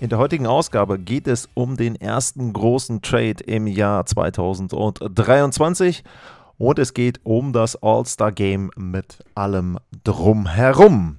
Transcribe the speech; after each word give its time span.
In 0.00 0.08
der 0.08 0.18
heutigen 0.18 0.46
Ausgabe 0.46 0.98
geht 0.98 1.28
es 1.28 1.50
um 1.52 1.76
den 1.76 1.94
ersten 1.94 2.54
großen 2.54 3.02
Trade 3.02 3.44
im 3.44 3.66
Jahr 3.66 4.06
2023 4.06 6.04
und 6.56 6.78
es 6.78 6.94
geht 6.94 7.20
um 7.22 7.52
das 7.52 7.76
All-Star 7.82 8.32
Game 8.32 8.70
mit 8.76 9.18
allem 9.34 9.78
drumherum. 10.02 11.18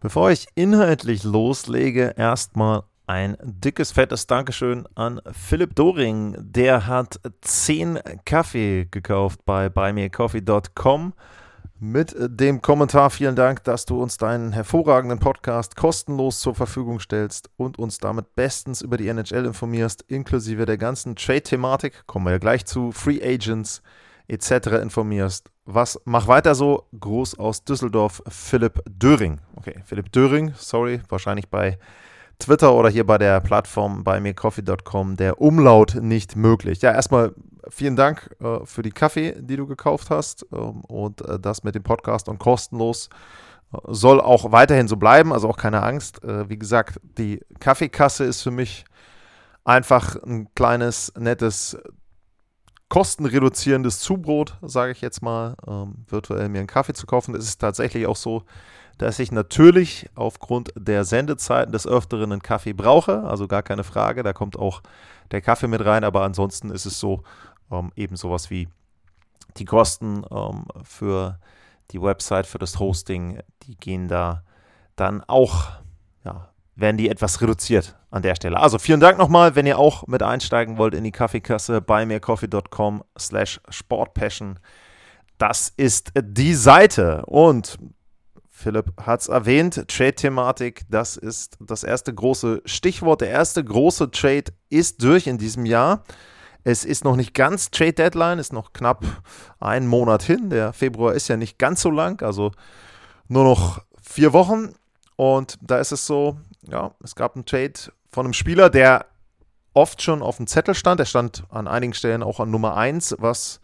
Bevor 0.00 0.30
ich 0.30 0.48
inhaltlich 0.54 1.24
loslege, 1.24 2.12
erstmal 2.14 2.82
ein 3.06 3.38
dickes, 3.42 3.90
fettes 3.90 4.26
Dankeschön 4.26 4.86
an 4.94 5.22
Philipp 5.32 5.74
Doring. 5.74 6.36
Der 6.38 6.86
hat 6.86 7.20
10 7.40 8.00
Kaffee 8.26 8.86
gekauft 8.90 9.40
bei 9.46 9.70
buymeacoffee.com 9.70 11.14
mit 11.82 12.14
dem 12.16 12.62
Kommentar 12.62 13.10
vielen 13.10 13.34
Dank, 13.34 13.64
dass 13.64 13.86
du 13.86 14.00
uns 14.00 14.16
deinen 14.16 14.52
hervorragenden 14.52 15.18
Podcast 15.18 15.74
kostenlos 15.74 16.38
zur 16.38 16.54
Verfügung 16.54 17.00
stellst 17.00 17.50
und 17.56 17.76
uns 17.76 17.98
damit 17.98 18.36
bestens 18.36 18.82
über 18.82 18.96
die 18.96 19.08
NHL 19.08 19.44
informierst, 19.46 20.02
inklusive 20.02 20.64
der 20.64 20.78
ganzen 20.78 21.16
Trade-Thematik, 21.16 22.06
kommen 22.06 22.26
wir 22.26 22.30
ja 22.30 22.38
gleich 22.38 22.66
zu, 22.66 22.92
Free 22.92 23.20
Agents 23.20 23.82
etc. 24.28 24.80
informierst. 24.80 25.50
Was, 25.64 26.00
mach 26.04 26.28
weiter 26.28 26.54
so. 26.54 26.86
Gruß 27.00 27.40
aus 27.40 27.64
Düsseldorf, 27.64 28.22
Philipp 28.28 28.80
Döring. 28.88 29.40
Okay, 29.56 29.82
Philipp 29.84 30.12
Döring, 30.12 30.52
sorry, 30.56 31.00
wahrscheinlich 31.08 31.48
bei 31.48 31.80
Twitter 32.38 32.74
oder 32.74 32.90
hier 32.90 33.04
bei 33.04 33.18
der 33.18 33.40
Plattform 33.40 34.04
bei 34.04 34.20
mircoffee.com 34.20 35.16
der 35.16 35.40
Umlaut 35.40 35.96
nicht 35.96 36.36
möglich. 36.36 36.80
Ja, 36.80 36.92
erstmal 36.92 37.34
vielen 37.68 37.96
Dank 37.96 38.34
äh, 38.40 38.64
für 38.64 38.82
die 38.82 38.90
Kaffee, 38.90 39.36
die 39.40 39.56
du 39.56 39.66
gekauft 39.66 40.10
hast 40.10 40.46
ähm, 40.52 40.82
und 40.82 41.20
äh, 41.22 41.38
das 41.38 41.64
mit 41.64 41.74
dem 41.74 41.82
Podcast 41.82 42.28
und 42.28 42.38
kostenlos 42.38 43.08
äh, 43.72 43.78
soll 43.88 44.20
auch 44.20 44.52
weiterhin 44.52 44.88
so 44.88 44.96
bleiben, 44.96 45.32
also 45.32 45.48
auch 45.48 45.56
keine 45.56 45.82
Angst. 45.82 46.22
Äh, 46.24 46.48
wie 46.48 46.58
gesagt, 46.58 47.00
die 47.18 47.40
Kaffeekasse 47.60 48.24
ist 48.24 48.42
für 48.42 48.50
mich 48.50 48.84
einfach 49.64 50.16
ein 50.22 50.48
kleines, 50.54 51.12
nettes, 51.18 51.78
kostenreduzierendes 52.88 54.00
Zubrot, 54.00 54.58
sage 54.60 54.92
ich 54.92 55.00
jetzt 55.00 55.22
mal, 55.22 55.54
ähm, 55.66 56.04
virtuell 56.08 56.48
mir 56.48 56.58
einen 56.58 56.66
Kaffee 56.66 56.92
zu 56.92 57.06
kaufen. 57.06 57.34
Es 57.34 57.44
ist 57.44 57.58
tatsächlich 57.58 58.06
auch 58.06 58.16
so, 58.16 58.42
dass 58.98 59.18
ich 59.18 59.32
natürlich 59.32 60.10
aufgrund 60.14 60.72
der 60.76 61.04
Sendezeiten 61.04 61.72
des 61.72 61.86
Öfteren 61.86 62.32
einen 62.32 62.42
Kaffee 62.42 62.74
brauche, 62.74 63.22
also 63.22 63.48
gar 63.48 63.62
keine 63.62 63.84
Frage, 63.84 64.22
da 64.22 64.32
kommt 64.32 64.58
auch 64.58 64.82
der 65.30 65.40
Kaffee 65.40 65.68
mit 65.68 65.84
rein, 65.84 66.04
aber 66.04 66.22
ansonsten 66.22 66.70
ist 66.70 66.84
es 66.84 67.00
so, 67.00 67.22
ähm, 67.72 67.90
eben 67.96 68.16
sowas 68.16 68.50
wie 68.50 68.68
die 69.56 69.64
Kosten 69.64 70.24
ähm, 70.30 70.64
für 70.84 71.38
die 71.90 72.00
Website, 72.00 72.46
für 72.46 72.58
das 72.58 72.78
Hosting, 72.78 73.40
die 73.64 73.76
gehen 73.76 74.08
da 74.08 74.44
dann 74.96 75.22
auch, 75.26 75.70
ja, 76.24 76.48
werden 76.74 76.96
die 76.96 77.08
etwas 77.08 77.40
reduziert 77.40 77.96
an 78.10 78.22
der 78.22 78.34
Stelle. 78.34 78.58
Also 78.58 78.78
vielen 78.78 79.00
Dank 79.00 79.18
nochmal, 79.18 79.54
wenn 79.56 79.66
ihr 79.66 79.78
auch 79.78 80.06
mit 80.06 80.22
einsteigen 80.22 80.78
wollt 80.78 80.94
in 80.94 81.04
die 81.04 81.12
Kaffeekasse 81.12 81.80
bei 81.80 82.06
mircoffee.com 82.06 83.02
slash 83.18 83.60
sportpassion. 83.68 84.58
Das 85.38 85.72
ist 85.76 86.12
die 86.16 86.54
Seite 86.54 87.24
und 87.26 87.78
Philipp 88.48 88.92
hat 89.00 89.22
es 89.22 89.28
erwähnt, 89.28 89.88
Trade-Thematik, 89.88 90.84
das 90.88 91.16
ist 91.16 91.56
das 91.58 91.82
erste 91.82 92.14
große 92.14 92.62
Stichwort. 92.64 93.20
Der 93.20 93.30
erste 93.30 93.64
große 93.64 94.10
Trade 94.12 94.52
ist 94.68 95.02
durch 95.02 95.26
in 95.26 95.36
diesem 95.36 95.66
Jahr. 95.66 96.04
Es 96.64 96.84
ist 96.84 97.04
noch 97.04 97.16
nicht 97.16 97.34
ganz 97.34 97.70
Trade 97.70 97.94
Deadline, 97.94 98.38
ist 98.38 98.52
noch 98.52 98.72
knapp 98.72 99.04
einen 99.58 99.86
Monat 99.86 100.22
hin. 100.22 100.50
Der 100.50 100.72
Februar 100.72 101.14
ist 101.14 101.28
ja 101.28 101.36
nicht 101.36 101.58
ganz 101.58 101.82
so 101.82 101.90
lang, 101.90 102.22
also 102.22 102.52
nur 103.28 103.44
noch 103.44 103.82
vier 104.00 104.32
Wochen. 104.32 104.74
Und 105.16 105.58
da 105.60 105.78
ist 105.78 105.92
es 105.92 106.06
so, 106.06 106.36
ja, 106.62 106.92
es 107.02 107.14
gab 107.14 107.34
einen 107.34 107.46
Trade 107.46 107.74
von 108.10 108.26
einem 108.26 108.32
Spieler, 108.32 108.70
der 108.70 109.06
oft 109.74 110.02
schon 110.02 110.22
auf 110.22 110.36
dem 110.36 110.46
Zettel 110.46 110.74
stand. 110.74 111.00
Er 111.00 111.06
stand 111.06 111.44
an 111.50 111.66
einigen 111.66 111.94
Stellen 111.94 112.22
auch 112.22 112.40
an 112.40 112.50
Nummer 112.50 112.76
1, 112.76 113.16
was 113.18 113.60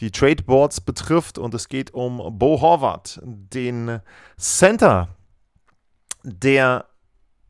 die 0.00 0.10
Tradeboards 0.10 0.80
betrifft. 0.80 1.38
Und 1.38 1.54
es 1.54 1.68
geht 1.68 1.94
um 1.94 2.38
Bo 2.38 2.60
Horvath, 2.60 3.20
den 3.22 4.00
Center 4.36 5.08
der 6.24 6.86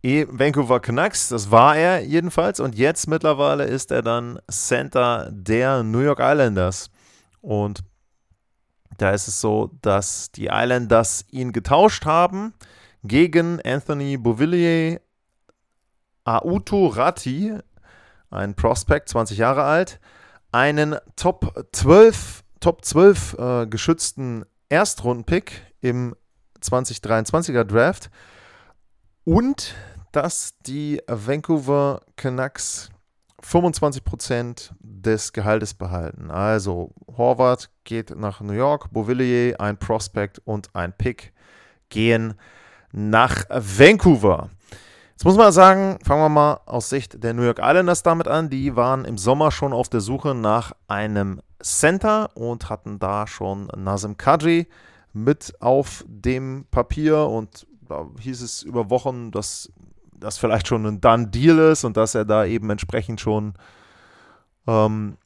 Vancouver 0.05 0.81
Canucks. 0.81 1.29
Das 1.29 1.51
war 1.51 1.77
er 1.77 2.05
jedenfalls. 2.05 2.61
Und 2.61 2.75
jetzt 2.75 3.09
mittlerweile 3.09 3.65
ist 3.65 3.91
er 3.91 4.03
dann 4.03 4.39
Center 4.51 5.31
der 5.33 5.83
New 5.83 6.01
York 6.01 6.19
Islanders. 6.21 6.91
Und 7.41 7.81
da 8.99 9.13
ist 9.13 9.29
es 9.29 9.41
so, 9.41 9.71
dass 9.81 10.31
die 10.31 10.51
Islanders 10.53 11.25
ihn 11.31 11.53
getauscht 11.53 12.05
haben 12.05 12.53
gegen 13.03 13.61
Anthony 13.63 14.19
Beauvillier 14.19 15.01
Auto 16.25 16.87
Ratti, 16.89 17.55
ein 18.31 18.55
Prospect, 18.55 19.09
20 19.09 19.39
Jahre 19.39 19.65
alt, 19.65 20.01
einen 20.53 20.97
Top 21.17 21.67
12, 21.73 22.45
Top 22.61 22.85
12 22.85 23.39
äh, 23.39 23.67
geschützten 23.67 24.45
Erstrundenpick 24.69 25.63
im 25.81 26.15
2023er 26.61 27.65
Draft 27.65 28.11
und 29.25 29.75
dass 30.15 30.55
die 30.61 31.03
Vancouver 31.09 32.01
Canucks 32.17 32.89
25% 33.43 34.71
des 34.79 35.33
Gehaltes 35.33 35.75
behalten. 35.75 36.31
Also 36.31 36.93
Horvath 37.17 37.69
geht 37.83 38.17
nach 38.17 38.41
New 38.41 38.53
York, 38.53 38.93
Beauvillier, 38.93 39.61
ein 39.61 39.77
Prospect 39.77 40.41
und 40.45 40.75
ein 40.75 40.93
Pick 40.97 41.33
gehen 41.89 42.35
nach 42.93 43.45
Vancouver. 43.51 44.51
Jetzt 45.11 45.25
muss 45.25 45.37
man 45.37 45.53
sagen, 45.53 45.99
fangen 46.05 46.23
wir 46.23 46.29
mal 46.29 46.61
aus 46.67 46.89
Sicht 46.89 47.23
der 47.23 47.35
New 47.35 47.43
York 47.43 47.59
Islanders 47.61 48.05
damit 48.05 48.29
an. 48.29 48.51
Die 48.51 48.77
waren 48.77 49.05
im 49.05 49.19
Sommer 49.19 49.51
schon 49.51 49.73
auf 49.73 49.89
der 49.89 50.01
Suche 50.01 50.35
nach 50.35 50.73
einem 50.87 51.41
Center 51.61 52.31
und 52.37 52.71
hatten 52.71 53.01
da 53.01 53.27
schon 53.27 53.67
Nazem 53.77 54.17
Kadri 54.17 54.69
mit 55.13 55.55
auf 55.61 56.05
dem 56.07 56.67
Papier 56.71 57.27
und 57.27 57.67
da 57.89 58.07
hieß 58.21 58.43
es 58.43 58.63
über 58.63 58.91
Wochen, 58.91 59.31
dass 59.31 59.71
das 60.25 60.39
vielleicht 60.39 60.67
schon 60.67 60.87
ein 60.87 61.01
Done 61.01 61.29
Deal 61.29 61.59
ist 61.59 61.85
und 61.85 61.97
dass 61.97 62.15
er 62.15 62.25
da 62.25 62.45
eben 62.45 62.71
entsprechend 62.71 63.21
schon 63.21 63.55
ähm, 64.67 65.17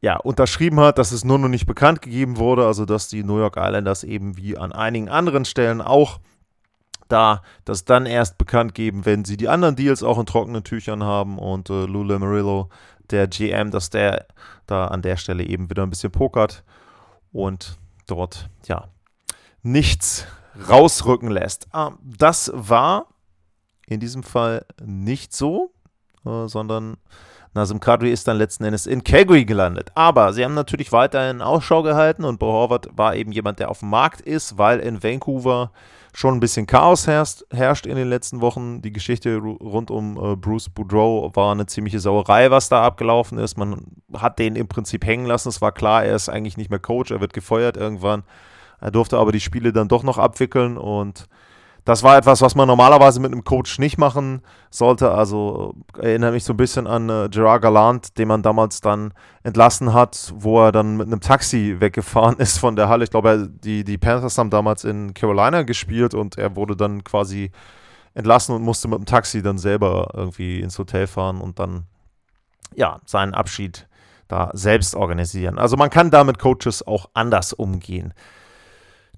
ja, 0.00 0.16
unterschrieben 0.16 0.80
hat, 0.80 0.98
dass 0.98 1.12
es 1.12 1.24
nur 1.24 1.38
noch 1.38 1.48
nicht 1.48 1.66
bekannt 1.66 2.02
gegeben 2.02 2.36
wurde, 2.36 2.66
also 2.66 2.84
dass 2.84 3.08
die 3.08 3.22
New 3.22 3.38
York 3.38 3.56
Islanders 3.56 4.04
eben 4.04 4.36
wie 4.36 4.58
an 4.58 4.72
einigen 4.72 5.08
anderen 5.08 5.44
Stellen 5.44 5.80
auch 5.80 6.18
da 7.08 7.42
das 7.64 7.84
dann 7.84 8.06
erst 8.06 8.38
bekannt 8.38 8.74
geben, 8.74 9.04
wenn 9.04 9.24
sie 9.24 9.36
die 9.36 9.48
anderen 9.48 9.76
Deals 9.76 10.02
auch 10.02 10.18
in 10.18 10.26
trockenen 10.26 10.64
Tüchern 10.64 11.04
haben 11.04 11.38
und 11.38 11.70
äh, 11.70 11.84
Lou 11.84 12.02
Lamarillo, 12.02 12.68
der 13.10 13.28
GM, 13.28 13.70
dass 13.70 13.90
der 13.90 14.26
da 14.66 14.86
an 14.86 15.02
der 15.02 15.16
Stelle 15.16 15.44
eben 15.44 15.68
wieder 15.70 15.82
ein 15.82 15.90
bisschen 15.90 16.10
pokert 16.10 16.64
und 17.30 17.78
dort 18.06 18.48
ja 18.66 18.88
nichts 19.62 20.26
rausrücken 20.68 21.30
lässt. 21.30 21.68
Ah, 21.72 21.92
das 22.02 22.50
war 22.54 23.06
in 23.86 24.00
diesem 24.00 24.22
Fall 24.22 24.64
nicht 24.84 25.32
so, 25.34 25.72
äh, 26.24 26.46
sondern 26.46 26.96
Nazem 27.54 27.80
Kadri 27.80 28.10
ist 28.10 28.26
dann 28.28 28.38
letzten 28.38 28.64
Endes 28.64 28.86
in 28.86 29.04
Calgary 29.04 29.44
gelandet. 29.44 29.90
Aber 29.94 30.32
sie 30.32 30.42
haben 30.44 30.54
natürlich 30.54 30.90
weiterhin 30.90 31.42
Ausschau 31.42 31.82
gehalten 31.82 32.24
und 32.24 32.38
Bo 32.38 32.46
Horvath 32.46 32.88
war 32.96 33.14
eben 33.14 33.30
jemand, 33.32 33.58
der 33.58 33.70
auf 33.70 33.80
dem 33.80 33.90
Markt 33.90 34.22
ist, 34.22 34.56
weil 34.56 34.78
in 34.78 35.02
Vancouver 35.02 35.70
schon 36.14 36.34
ein 36.34 36.40
bisschen 36.40 36.66
Chaos 36.66 37.06
herrscht, 37.06 37.44
herrscht 37.50 37.86
in 37.86 37.96
den 37.96 38.08
letzten 38.08 38.40
Wochen. 38.40 38.80
Die 38.80 38.92
Geschichte 38.92 39.36
rund 39.36 39.90
um 39.90 40.16
äh, 40.16 40.36
Bruce 40.36 40.70
Boudreau 40.70 41.30
war 41.34 41.52
eine 41.52 41.66
ziemliche 41.66 42.00
Sauerei, 42.00 42.50
was 42.50 42.70
da 42.70 42.82
abgelaufen 42.82 43.38
ist. 43.38 43.58
Man 43.58 43.82
hat 44.14 44.38
den 44.38 44.56
im 44.56 44.68
Prinzip 44.68 45.04
hängen 45.04 45.26
lassen. 45.26 45.50
Es 45.50 45.60
war 45.60 45.72
klar, 45.72 46.04
er 46.04 46.16
ist 46.16 46.30
eigentlich 46.30 46.56
nicht 46.56 46.70
mehr 46.70 46.78
Coach, 46.78 47.10
er 47.10 47.20
wird 47.20 47.34
gefeuert 47.34 47.76
irgendwann. 47.76 48.24
Er 48.80 48.90
durfte 48.90 49.18
aber 49.18 49.32
die 49.32 49.40
Spiele 49.40 49.72
dann 49.72 49.88
doch 49.88 50.02
noch 50.02 50.18
abwickeln 50.18 50.76
und 50.78 51.28
das 51.84 52.04
war 52.04 52.16
etwas, 52.16 52.40
was 52.42 52.54
man 52.54 52.68
normalerweise 52.68 53.18
mit 53.18 53.32
einem 53.32 53.42
Coach 53.42 53.78
nicht 53.78 53.98
machen 53.98 54.42
sollte. 54.70 55.10
Also 55.10 55.74
erinnere 55.98 56.32
mich 56.32 56.44
so 56.44 56.52
ein 56.52 56.56
bisschen 56.56 56.86
an 56.86 57.08
äh, 57.08 57.28
Gerard 57.28 57.62
Gallant, 57.62 58.18
den 58.18 58.28
man 58.28 58.42
damals 58.42 58.80
dann 58.80 59.12
entlassen 59.42 59.92
hat, 59.92 60.32
wo 60.36 60.64
er 60.64 60.72
dann 60.72 60.96
mit 60.96 61.08
einem 61.08 61.20
Taxi 61.20 61.76
weggefahren 61.80 62.36
ist 62.38 62.58
von 62.58 62.76
der 62.76 62.88
Halle. 62.88 63.04
Ich 63.04 63.10
glaube, 63.10 63.48
die, 63.50 63.82
die 63.82 63.98
Panthers 63.98 64.38
haben 64.38 64.50
damals 64.50 64.84
in 64.84 65.12
Carolina 65.12 65.62
gespielt 65.62 66.14
und 66.14 66.38
er 66.38 66.54
wurde 66.54 66.76
dann 66.76 67.02
quasi 67.02 67.50
entlassen 68.14 68.54
und 68.54 68.62
musste 68.62 68.86
mit 68.88 68.98
dem 68.98 69.06
Taxi 69.06 69.42
dann 69.42 69.58
selber 69.58 70.10
irgendwie 70.14 70.60
ins 70.60 70.78
Hotel 70.78 71.06
fahren 71.06 71.40
und 71.40 71.58
dann 71.58 71.86
ja 72.76 73.00
seinen 73.06 73.34
Abschied 73.34 73.88
da 74.28 74.50
selbst 74.54 74.94
organisieren. 74.94 75.58
Also 75.58 75.76
man 75.76 75.90
kann 75.90 76.10
da 76.10 76.22
mit 76.22 76.38
Coaches 76.38 76.86
auch 76.86 77.10
anders 77.12 77.52
umgehen. 77.52 78.14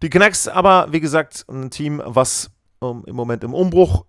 Die 0.03 0.11
Canucks 0.11 0.49
aber, 0.49 0.89
wie 0.91 1.01
gesagt, 1.01 1.45
ein 1.49 1.71
Team, 1.71 2.03
was 2.05 2.51
ähm, 2.83 3.03
im 3.07 3.17
Moment 3.17 3.45
im 3.45 3.55
Umbruch 3.55 4.05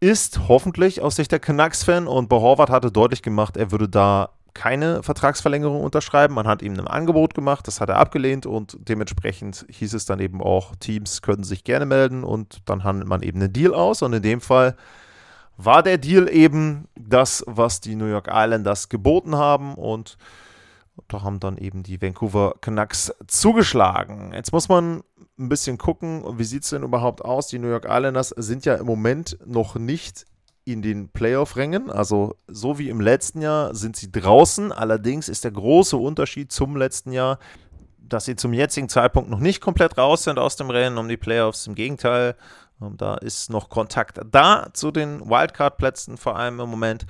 ist, 0.00 0.48
hoffentlich 0.48 1.00
aus 1.00 1.16
Sicht 1.16 1.32
der 1.32 1.40
Canucks-Fan. 1.40 2.06
Und 2.06 2.28
Bo 2.28 2.40
Horvath 2.40 2.70
hatte 2.70 2.92
deutlich 2.92 3.22
gemacht, 3.22 3.56
er 3.56 3.70
würde 3.70 3.88
da 3.88 4.30
keine 4.56 5.02
Vertragsverlängerung 5.02 5.82
unterschreiben. 5.82 6.34
Man 6.34 6.46
hat 6.46 6.62
ihm 6.62 6.72
ein 6.74 6.88
Angebot 6.88 7.34
gemacht, 7.34 7.66
das 7.66 7.80
hat 7.80 7.90
er 7.90 7.98
abgelehnt 7.98 8.46
und 8.46 8.78
dementsprechend 8.80 9.66
hieß 9.68 9.92
es 9.92 10.06
dann 10.06 10.18
eben 10.18 10.40
auch, 10.40 10.74
Teams 10.76 11.20
können 11.20 11.44
sich 11.44 11.62
gerne 11.62 11.84
melden 11.84 12.24
und 12.24 12.60
dann 12.64 12.82
handelt 12.82 13.06
man 13.06 13.22
eben 13.22 13.40
einen 13.40 13.52
Deal 13.52 13.74
aus. 13.74 14.00
Und 14.00 14.14
in 14.14 14.22
dem 14.22 14.40
Fall 14.40 14.74
war 15.58 15.82
der 15.82 15.98
Deal 15.98 16.28
eben 16.28 16.88
das, 16.94 17.44
was 17.46 17.80
die 17.80 17.96
New 17.96 18.06
York 18.06 18.28
Islanders 18.32 18.88
geboten 18.88 19.36
haben 19.36 19.74
und 19.74 20.16
da 21.08 21.22
haben 21.22 21.40
dann 21.40 21.58
eben 21.58 21.82
die 21.82 22.00
Vancouver 22.00 22.54
Canucks 22.62 23.12
zugeschlagen. 23.26 24.32
Jetzt 24.32 24.52
muss 24.52 24.70
man 24.70 25.02
ein 25.38 25.48
bisschen 25.48 25.78
gucken, 25.78 26.24
wie 26.38 26.44
sieht 26.44 26.64
es 26.64 26.70
denn 26.70 26.82
überhaupt 26.82 27.24
aus? 27.24 27.48
Die 27.48 27.58
New 27.58 27.68
York 27.68 27.86
Islanders 27.88 28.30
sind 28.30 28.64
ja 28.64 28.74
im 28.74 28.86
Moment 28.86 29.38
noch 29.44 29.74
nicht 29.76 30.24
in 30.64 30.82
den 30.82 31.08
Playoff-Rängen. 31.08 31.90
Also 31.90 32.36
so 32.48 32.78
wie 32.78 32.88
im 32.88 33.00
letzten 33.00 33.40
Jahr 33.40 33.74
sind 33.74 33.96
sie 33.96 34.10
draußen. 34.10 34.72
Allerdings 34.72 35.28
ist 35.28 35.44
der 35.44 35.52
große 35.52 35.96
Unterschied 35.96 36.50
zum 36.50 36.76
letzten 36.76 37.12
Jahr, 37.12 37.38
dass 37.98 38.24
sie 38.24 38.36
zum 38.36 38.52
jetzigen 38.52 38.88
Zeitpunkt 38.88 39.30
noch 39.30 39.38
nicht 39.38 39.60
komplett 39.60 39.96
raus 39.96 40.24
sind 40.24 40.38
aus 40.38 40.56
dem 40.56 40.70
Rennen 40.70 40.98
um 40.98 41.08
die 41.08 41.16
Playoffs. 41.16 41.66
Im 41.66 41.74
Gegenteil, 41.74 42.34
ähm, 42.82 42.96
da 42.96 43.14
ist 43.16 43.50
noch 43.50 43.68
Kontakt 43.68 44.20
da 44.30 44.68
zu 44.72 44.90
den 44.90 45.20
Wildcard-Plätzen 45.28 46.16
vor 46.16 46.36
allem 46.36 46.60
im 46.60 46.68
Moment. 46.68 47.06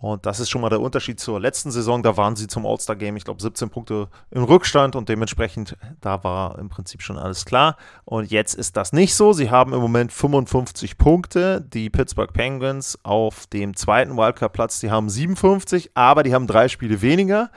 Und 0.00 0.24
das 0.24 0.40
ist 0.40 0.48
schon 0.48 0.62
mal 0.62 0.70
der 0.70 0.80
Unterschied 0.80 1.20
zur 1.20 1.38
letzten 1.38 1.70
Saison. 1.70 2.02
Da 2.02 2.16
waren 2.16 2.34
sie 2.34 2.46
zum 2.46 2.64
All-Star-Game, 2.64 3.16
ich 3.16 3.24
glaube, 3.24 3.42
17 3.42 3.68
Punkte 3.68 4.08
im 4.30 4.44
Rückstand 4.44 4.96
und 4.96 5.10
dementsprechend, 5.10 5.76
da 6.00 6.24
war 6.24 6.58
im 6.58 6.70
Prinzip 6.70 7.02
schon 7.02 7.18
alles 7.18 7.44
klar. 7.44 7.76
Und 8.06 8.30
jetzt 8.30 8.54
ist 8.54 8.78
das 8.78 8.94
nicht 8.94 9.14
so. 9.14 9.34
Sie 9.34 9.50
haben 9.50 9.74
im 9.74 9.80
Moment 9.80 10.10
55 10.10 10.96
Punkte. 10.96 11.60
Die 11.60 11.90
Pittsburgh 11.90 12.32
Penguins 12.32 12.98
auf 13.02 13.46
dem 13.48 13.76
zweiten 13.76 14.16
Wildcard-Platz, 14.16 14.80
die 14.80 14.90
haben 14.90 15.10
57, 15.10 15.90
aber 15.92 16.22
die 16.22 16.32
haben 16.32 16.46
drei 16.46 16.68
Spiele 16.68 17.02
weniger. 17.02 17.50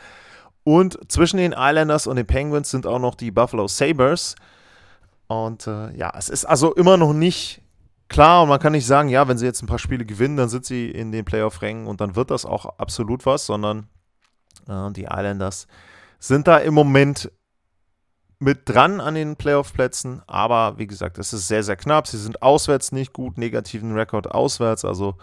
Und 0.66 1.00
zwischen 1.10 1.38
den 1.38 1.54
Islanders 1.54 2.07
und 2.07 2.18
den 2.18 2.28
Penguins 2.28 2.69
sind 2.69 2.86
auch 2.86 3.00
noch 3.00 3.16
die 3.16 3.31
Buffalo 3.31 3.69
Sabres. 3.69 4.36
Und 5.28 5.66
äh, 5.66 5.96
ja, 5.96 6.12
es 6.18 6.28
ist 6.28 6.44
also 6.44 6.74
immer 6.74 6.98
noch 6.98 7.13
nicht 7.13 7.62
klar 8.13 8.44
und 8.44 8.50
man 8.50 8.60
kann 8.60 8.71
nicht 8.71 8.86
sagen, 8.86 9.10
ja, 9.10 9.27
wenn 9.27 9.38
sie 9.38 9.45
jetzt 9.45 9.62
ein 9.62 9.68
paar 9.68 9.80
Spiele 9.80 10.06
gewinnen, 10.06 10.38
dann 10.38 10.48
sind 10.48 10.65
sie 10.65 10.89
in 10.89 11.12
den 11.12 11.25
Playoff-Rängen 11.25 11.88
und 11.88 12.00
dann 12.00 12.15
wird 12.15 12.31
das 12.31 12.45
auch 12.45 12.77
absolut 12.77 13.25
was, 13.25 13.45
sondern 13.45 13.88
äh, 14.69 14.92
die 14.92 15.04
Islanders 15.04 15.68
sind 16.19 16.48
da 16.48 16.60
im 16.60 16.74
Moment 16.74 17.31
mit 18.39 18.69
dran 18.69 19.01
an 19.01 19.15
den 19.15 19.36
Playoff-Plätzen, 19.36 20.21
aber 20.27 20.77
wie 20.77 20.88
gesagt, 20.88 21.18
es 21.18 21.33
ist 21.33 21.48
sehr, 21.48 21.63
sehr 21.63 21.75
knapp. 21.75 22.07
Sie 22.07 22.18
sind 22.18 22.42
auswärts 22.42 22.92
nicht 22.92 23.13
gut, 23.13 23.38
negativen 23.38 23.94
Rekord 23.94 24.30
auswärts, 24.30 24.86
also 24.86 25.15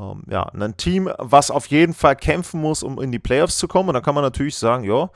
ähm, 0.00 0.24
ja, 0.28 0.42
ein 0.42 0.76
Team, 0.76 1.10
was 1.18 1.50
auf 1.50 1.66
jeden 1.66 1.94
Fall 1.94 2.16
kämpfen 2.16 2.60
muss, 2.60 2.82
um 2.82 3.00
in 3.00 3.12
die 3.12 3.18
Playoffs 3.18 3.58
zu 3.58 3.68
kommen. 3.68 3.90
Und 3.90 3.94
dann 3.94 4.02
kann 4.02 4.14
man 4.14 4.24
natürlich 4.24 4.56
sagen, 4.56 4.84
ja, 4.84 5.10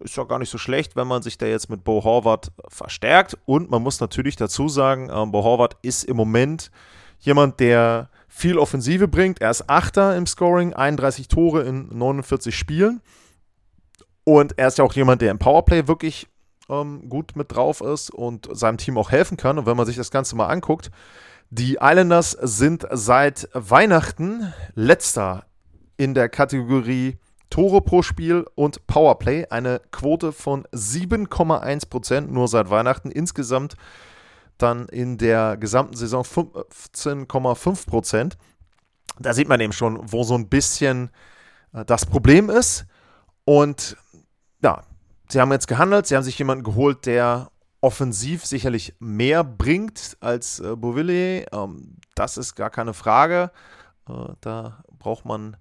ist 0.00 0.16
ja 0.16 0.24
gar 0.24 0.38
nicht 0.38 0.50
so 0.50 0.58
schlecht, 0.58 0.96
wenn 0.96 1.06
man 1.06 1.22
sich 1.22 1.38
da 1.38 1.46
jetzt 1.46 1.68
mit 1.68 1.84
Bo 1.84 2.02
Horvath 2.04 2.52
verstärkt. 2.68 3.36
Und 3.46 3.70
man 3.70 3.82
muss 3.82 4.00
natürlich 4.00 4.36
dazu 4.36 4.68
sagen, 4.68 5.10
ähm, 5.12 5.32
Bo 5.32 5.44
Horvath 5.44 5.76
ist 5.82 6.04
im 6.04 6.16
Moment 6.16 6.70
jemand, 7.18 7.60
der 7.60 8.08
viel 8.28 8.58
Offensive 8.58 9.08
bringt. 9.08 9.40
Er 9.40 9.50
ist 9.50 9.68
Achter 9.68 10.16
im 10.16 10.26
Scoring, 10.26 10.72
31 10.72 11.28
Tore 11.28 11.62
in 11.62 11.88
49 11.96 12.56
Spielen. 12.56 13.02
Und 14.24 14.58
er 14.58 14.68
ist 14.68 14.78
ja 14.78 14.84
auch 14.84 14.94
jemand, 14.94 15.22
der 15.22 15.30
im 15.30 15.38
Powerplay 15.38 15.88
wirklich 15.88 16.28
ähm, 16.68 17.08
gut 17.08 17.36
mit 17.36 17.54
drauf 17.54 17.80
ist 17.80 18.10
und 18.10 18.48
seinem 18.52 18.78
Team 18.78 18.96
auch 18.96 19.10
helfen 19.10 19.36
kann. 19.36 19.58
Und 19.58 19.66
wenn 19.66 19.76
man 19.76 19.86
sich 19.86 19.96
das 19.96 20.10
Ganze 20.10 20.36
mal 20.36 20.46
anguckt, 20.46 20.90
die 21.50 21.78
Islanders 21.80 22.30
sind 22.30 22.86
seit 22.92 23.48
Weihnachten 23.52 24.54
letzter 24.74 25.44
in 25.96 26.14
der 26.14 26.28
Kategorie 26.28 27.18
Tore 27.50 27.82
pro 27.82 28.02
Spiel 28.02 28.46
und 28.54 28.86
Powerplay. 28.86 29.46
Eine 29.50 29.80
Quote 29.90 30.32
von 30.32 30.64
7,1% 30.72 32.28
nur 32.28 32.48
seit 32.48 32.70
Weihnachten. 32.70 33.10
Insgesamt 33.10 33.76
dann 34.58 34.88
in 34.88 35.18
der 35.18 35.56
gesamten 35.56 35.96
Saison 35.96 36.22
15,5% 36.22 38.34
Da 39.18 39.34
sieht 39.34 39.48
man 39.48 39.60
eben 39.60 39.72
schon, 39.72 40.12
wo 40.12 40.22
so 40.22 40.34
ein 40.34 40.48
bisschen 40.48 41.10
äh, 41.72 41.84
das 41.84 42.06
Problem 42.06 42.50
ist. 42.50 42.86
Und 43.44 43.96
ja, 44.62 44.82
sie 45.28 45.40
haben 45.40 45.52
jetzt 45.52 45.66
gehandelt. 45.66 46.06
Sie 46.06 46.16
haben 46.16 46.22
sich 46.22 46.38
jemanden 46.38 46.64
geholt, 46.64 47.06
der 47.06 47.50
offensiv 47.80 48.44
sicherlich 48.44 48.94
mehr 48.98 49.42
bringt 49.42 50.16
als 50.20 50.60
äh, 50.60 50.76
Bovillier. 50.76 51.46
Ähm, 51.52 51.96
das 52.14 52.36
ist 52.36 52.54
gar 52.54 52.70
keine 52.70 52.94
Frage. 52.94 53.50
Äh, 54.08 54.34
da 54.40 54.84
braucht 54.98 55.24
man 55.24 55.56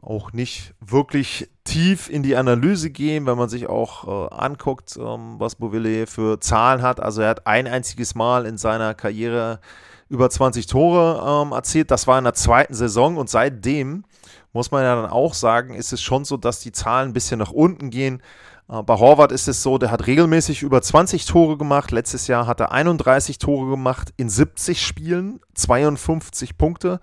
auch 0.00 0.32
nicht 0.32 0.74
wirklich 0.80 1.50
tief 1.64 2.08
in 2.08 2.22
die 2.22 2.36
Analyse 2.36 2.90
gehen, 2.90 3.26
wenn 3.26 3.36
man 3.36 3.48
sich 3.48 3.68
auch 3.68 4.30
äh, 4.30 4.34
anguckt, 4.34 4.96
ähm, 4.96 5.36
was 5.38 5.56
Bouville 5.56 6.06
für 6.06 6.40
Zahlen 6.40 6.82
hat. 6.82 7.00
Also 7.00 7.22
er 7.22 7.30
hat 7.30 7.46
ein 7.46 7.66
einziges 7.66 8.14
Mal 8.14 8.46
in 8.46 8.58
seiner 8.58 8.94
Karriere 8.94 9.60
über 10.08 10.30
20 10.30 10.66
Tore 10.66 11.44
ähm, 11.46 11.52
erzielt. 11.52 11.90
Das 11.90 12.06
war 12.06 12.18
in 12.18 12.24
der 12.24 12.34
zweiten 12.34 12.74
Saison 12.74 13.16
und 13.16 13.28
seitdem 13.28 14.04
muss 14.52 14.70
man 14.70 14.82
ja 14.82 14.94
dann 14.94 15.10
auch 15.10 15.34
sagen, 15.34 15.74
ist 15.74 15.92
es 15.92 16.00
schon 16.00 16.24
so, 16.24 16.36
dass 16.36 16.60
die 16.60 16.72
Zahlen 16.72 17.10
ein 17.10 17.12
bisschen 17.12 17.38
nach 17.38 17.52
unten 17.52 17.90
gehen. 17.90 18.22
Äh, 18.68 18.82
bei 18.82 18.94
Horvath 18.94 19.32
ist 19.32 19.48
es 19.48 19.62
so, 19.62 19.78
der 19.78 19.90
hat 19.90 20.06
regelmäßig 20.06 20.62
über 20.62 20.80
20 20.80 21.26
Tore 21.26 21.58
gemacht. 21.58 21.90
Letztes 21.90 22.28
Jahr 22.28 22.46
hat 22.46 22.60
er 22.60 22.72
31 22.72 23.38
Tore 23.38 23.68
gemacht 23.68 24.12
in 24.16 24.28
70 24.28 24.80
Spielen, 24.80 25.40
52 25.54 26.56
Punkte. 26.56 27.00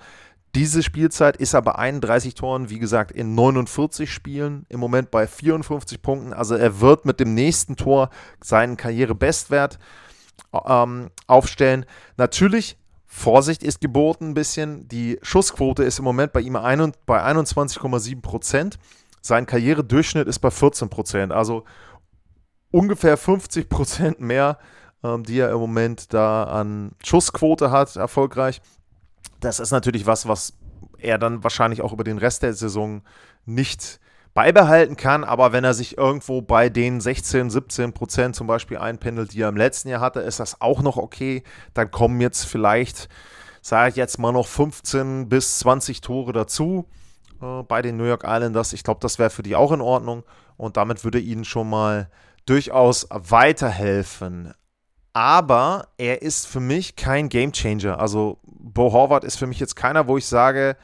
Diese 0.55 0.83
Spielzeit 0.83 1.35
ist 1.35 1.53
er 1.53 1.61
bei 1.61 1.75
31 1.75 2.33
Toren, 2.33 2.69
wie 2.69 2.79
gesagt, 2.79 3.11
in 3.11 3.35
49 3.35 4.09
Spielen, 4.09 4.65
im 4.69 4.79
Moment 4.79 5.11
bei 5.11 5.27
54 5.27 6.01
Punkten. 6.01 6.31
Also 6.31 6.55
er 6.55 6.79
wird 6.79 7.03
mit 7.03 7.19
dem 7.19 7.33
nächsten 7.33 7.75
Tor 7.75 8.09
seinen 8.41 8.77
Karrierebestwert 8.77 9.79
ähm, 10.65 11.09
aufstellen. 11.27 11.85
Natürlich, 12.15 12.77
Vorsicht 13.05 13.63
ist 13.63 13.81
geboten 13.81 14.29
ein 14.29 14.33
bisschen. 14.33 14.87
Die 14.87 15.19
Schussquote 15.21 15.83
ist 15.83 15.99
im 15.99 16.05
Moment 16.05 16.31
bei 16.31 16.39
ihm 16.39 16.55
ein, 16.55 16.93
bei 17.05 17.21
21,7 17.21 18.21
Prozent. 18.21 18.77
Sein 19.21 19.45
Karrieredurchschnitt 19.45 20.25
ist 20.25 20.39
bei 20.39 20.51
14 20.51 20.89
Prozent. 20.89 21.33
Also 21.33 21.65
ungefähr 22.71 23.17
50 23.17 23.67
Prozent 23.67 24.21
mehr, 24.21 24.57
ähm, 25.03 25.23
die 25.23 25.37
er 25.37 25.51
im 25.51 25.59
Moment 25.59 26.13
da 26.13 26.45
an 26.45 26.93
Schussquote 27.03 27.71
hat, 27.71 27.97
erfolgreich 27.97 28.61
das 29.39 29.59
ist 29.59 29.71
natürlich 29.71 30.05
was, 30.05 30.27
was 30.27 30.53
er 30.97 31.17
dann 31.17 31.43
wahrscheinlich 31.43 31.81
auch 31.81 31.93
über 31.93 32.03
den 32.03 32.17
Rest 32.17 32.43
der 32.43 32.53
Saison 32.53 33.01
nicht 33.45 33.99
beibehalten 34.33 34.97
kann. 34.97 35.23
Aber 35.23 35.51
wenn 35.53 35.63
er 35.63 35.73
sich 35.73 35.97
irgendwo 35.97 36.41
bei 36.41 36.69
den 36.69 37.01
16, 37.01 37.49
17 37.49 37.93
Prozent 37.93 38.35
zum 38.35 38.47
Beispiel 38.47 38.77
einpendelt, 38.77 39.33
die 39.33 39.41
er 39.41 39.49
im 39.49 39.57
letzten 39.57 39.89
Jahr 39.89 40.01
hatte, 40.01 40.19
ist 40.19 40.39
das 40.39 40.61
auch 40.61 40.81
noch 40.81 40.97
okay. 40.97 41.43
Dann 41.73 41.91
kommen 41.91 42.21
jetzt 42.21 42.43
vielleicht, 42.43 43.09
sage 43.61 43.89
ich 43.89 43.95
jetzt 43.95 44.19
mal 44.19 44.31
noch 44.31 44.47
15 44.47 45.29
bis 45.29 45.59
20 45.59 46.01
Tore 46.01 46.33
dazu 46.33 46.85
äh, 47.41 47.63
bei 47.63 47.81
den 47.81 47.97
New 47.97 48.05
York 48.05 48.23
Islanders. 48.25 48.73
Ich 48.73 48.83
glaube, 48.83 48.99
das 49.01 49.19
wäre 49.19 49.29
für 49.29 49.43
die 49.43 49.55
auch 49.55 49.71
in 49.71 49.81
Ordnung. 49.81 50.23
Und 50.57 50.77
damit 50.77 51.03
würde 51.03 51.19
ihnen 51.19 51.45
schon 51.45 51.69
mal 51.69 52.09
durchaus 52.45 53.07
weiterhelfen 53.09 54.53
aber 55.15 55.87
er 55.97 56.21
ist 56.21 56.45
für 56.45 56.59
mich 56.59 56.97
kein 56.97 57.29
Gamechanger. 57.29 58.01
Also 58.01 58.37
Bo 58.43 58.91
Horvath 58.91 59.23
ist 59.23 59.37
für 59.37 59.47
mich 59.47 59.61
jetzt 59.61 59.77
keiner, 59.77 60.09
wo 60.09 60.17
ich 60.17 60.25
sage, 60.25 60.75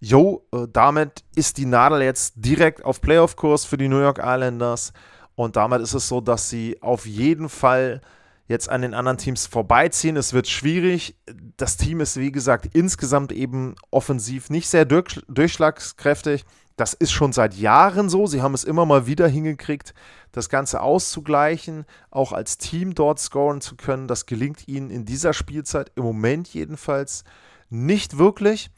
yo, 0.00 0.44
äh, 0.52 0.66
damit 0.72 1.22
ist 1.36 1.56
die 1.56 1.66
Nadel 1.66 2.02
jetzt 2.02 2.34
direkt 2.34 2.84
auf 2.84 3.00
Playoff-Kurs 3.00 3.64
für 3.64 3.76
die 3.76 3.86
New 3.86 4.00
York 4.00 4.18
Islanders. 4.18 4.92
Und 5.36 5.54
damit 5.54 5.82
ist 5.82 5.94
es 5.94 6.08
so, 6.08 6.20
dass 6.20 6.50
sie 6.50 6.82
auf 6.82 7.06
jeden 7.06 7.48
Fall 7.48 8.00
jetzt 8.48 8.68
an 8.68 8.82
den 8.82 8.92
anderen 8.92 9.18
Teams 9.18 9.46
vorbeiziehen. 9.46 10.16
Es 10.16 10.32
wird 10.32 10.48
schwierig. 10.48 11.14
Das 11.56 11.76
Team 11.76 12.00
ist, 12.00 12.16
wie 12.16 12.32
gesagt, 12.32 12.74
insgesamt 12.74 13.30
eben 13.30 13.76
offensiv 13.92 14.50
nicht 14.50 14.68
sehr 14.68 14.84
durchschlagskräftig. 14.84 16.44
Das 16.80 16.94
ist 16.94 17.12
schon 17.12 17.34
seit 17.34 17.52
Jahren 17.52 18.08
so. 18.08 18.26
Sie 18.26 18.40
haben 18.40 18.54
es 18.54 18.64
immer 18.64 18.86
mal 18.86 19.06
wieder 19.06 19.28
hingekriegt, 19.28 19.92
das 20.32 20.48
Ganze 20.48 20.80
auszugleichen, 20.80 21.84
auch 22.10 22.32
als 22.32 22.56
Team 22.56 22.94
dort 22.94 23.18
scoren 23.18 23.60
zu 23.60 23.76
können. 23.76 24.08
Das 24.08 24.24
gelingt 24.24 24.66
ihnen 24.66 24.88
in 24.88 25.04
dieser 25.04 25.34
Spielzeit 25.34 25.92
im 25.94 26.04
Moment 26.04 26.48
jedenfalls 26.48 27.24
nicht 27.68 28.16
wirklich. 28.16 28.70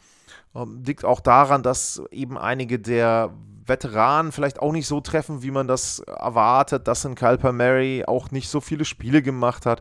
Ähm, 0.52 0.82
liegt 0.84 1.04
auch 1.04 1.20
daran, 1.20 1.62
dass 1.62 2.02
eben 2.10 2.36
einige 2.36 2.80
der 2.80 3.32
Veteranen 3.64 4.32
vielleicht 4.32 4.58
auch 4.58 4.72
nicht 4.72 4.88
so 4.88 5.00
treffen, 5.00 5.44
wie 5.44 5.52
man 5.52 5.68
das 5.68 6.00
erwartet, 6.00 6.88
dass 6.88 7.06
ein 7.06 7.14
Kyle 7.14 7.52
Mary 7.52 8.02
auch 8.04 8.32
nicht 8.32 8.48
so 8.48 8.60
viele 8.60 8.84
Spiele 8.84 9.22
gemacht 9.22 9.64
hat 9.64 9.80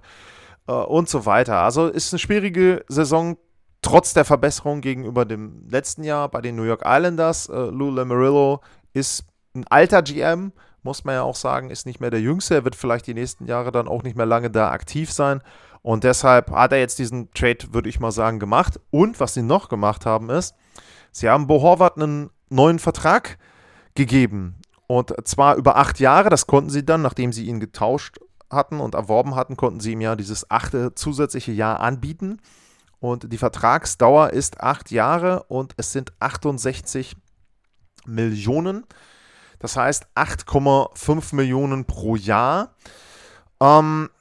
äh, 0.67 0.73
und 0.73 1.09
so 1.09 1.25
weiter. 1.25 1.57
Also 1.63 1.87
ist 1.87 2.13
eine 2.13 2.19
schwierige 2.19 2.85
Saison 2.87 3.37
trotz 3.81 4.13
der 4.13 4.25
Verbesserung 4.25 4.81
gegenüber 4.81 5.25
dem 5.25 5.67
letzten 5.69 6.03
Jahr 6.03 6.29
bei 6.29 6.41
den 6.41 6.55
New 6.55 6.63
York 6.63 6.83
Islanders, 6.85 7.49
äh, 7.49 7.55
Lou 7.55 7.89
Lamarillo 7.89 8.61
ist 8.93 9.25
ein 9.55 9.65
alter 9.67 10.01
GM, 10.01 10.53
muss 10.83 11.03
man 11.03 11.15
ja 11.15 11.23
auch 11.23 11.35
sagen, 11.35 11.69
ist 11.69 11.85
nicht 11.85 11.99
mehr 11.99 12.09
der 12.09 12.21
Jüngste. 12.21 12.55
Er 12.55 12.63
wird 12.63 12.75
vielleicht 12.75 13.05
die 13.07 13.13
nächsten 13.13 13.45
Jahre 13.45 13.71
dann 13.71 13.87
auch 13.87 14.03
nicht 14.03 14.17
mehr 14.17 14.25
lange 14.25 14.49
da 14.49 14.71
aktiv 14.71 15.11
sein. 15.11 15.41
Und 15.83 16.03
deshalb 16.03 16.51
hat 16.51 16.71
er 16.71 16.79
jetzt 16.79 16.99
diesen 16.99 17.31
Trade, 17.31 17.73
würde 17.73 17.89
ich 17.89 17.99
mal 17.99 18.11
sagen, 18.11 18.39
gemacht. 18.39 18.79
Und 18.89 19.19
was 19.19 19.33
sie 19.33 19.41
noch 19.41 19.69
gemacht 19.69 20.05
haben, 20.05 20.29
ist, 20.29 20.55
sie 21.11 21.29
haben 21.29 21.47
Bo 21.47 21.61
Horvath 21.61 21.97
einen 21.97 22.29
neuen 22.49 22.79
Vertrag 22.79 23.37
gegeben. 23.95 24.55
Und 24.87 25.13
zwar 25.27 25.55
über 25.55 25.77
acht 25.77 25.99
Jahre. 25.99 26.29
Das 26.29 26.47
konnten 26.47 26.69
sie 26.69 26.85
dann, 26.85 27.01
nachdem 27.01 27.31
sie 27.31 27.45
ihn 27.45 27.59
getauscht 27.59 28.19
hatten 28.49 28.79
und 28.79 28.95
erworben 28.95 29.35
hatten, 29.35 29.57
konnten 29.57 29.79
sie 29.79 29.93
ihm 29.93 30.01
ja 30.01 30.15
dieses 30.15 30.49
achte 30.51 30.93
zusätzliche 30.95 31.51
Jahr 31.51 31.79
anbieten. 31.79 32.39
Und 33.01 33.33
die 33.33 33.39
Vertragsdauer 33.39 34.29
ist 34.29 34.61
acht 34.61 34.91
Jahre 34.91 35.43
und 35.47 35.73
es 35.75 35.91
sind 35.91 36.13
68 36.19 37.17
Millionen. 38.05 38.85
Das 39.57 39.75
heißt 39.75 40.05
8,5 40.15 41.35
Millionen 41.35 41.85
pro 41.85 42.15
Jahr. 42.15 42.75
Ähm, 43.59 44.11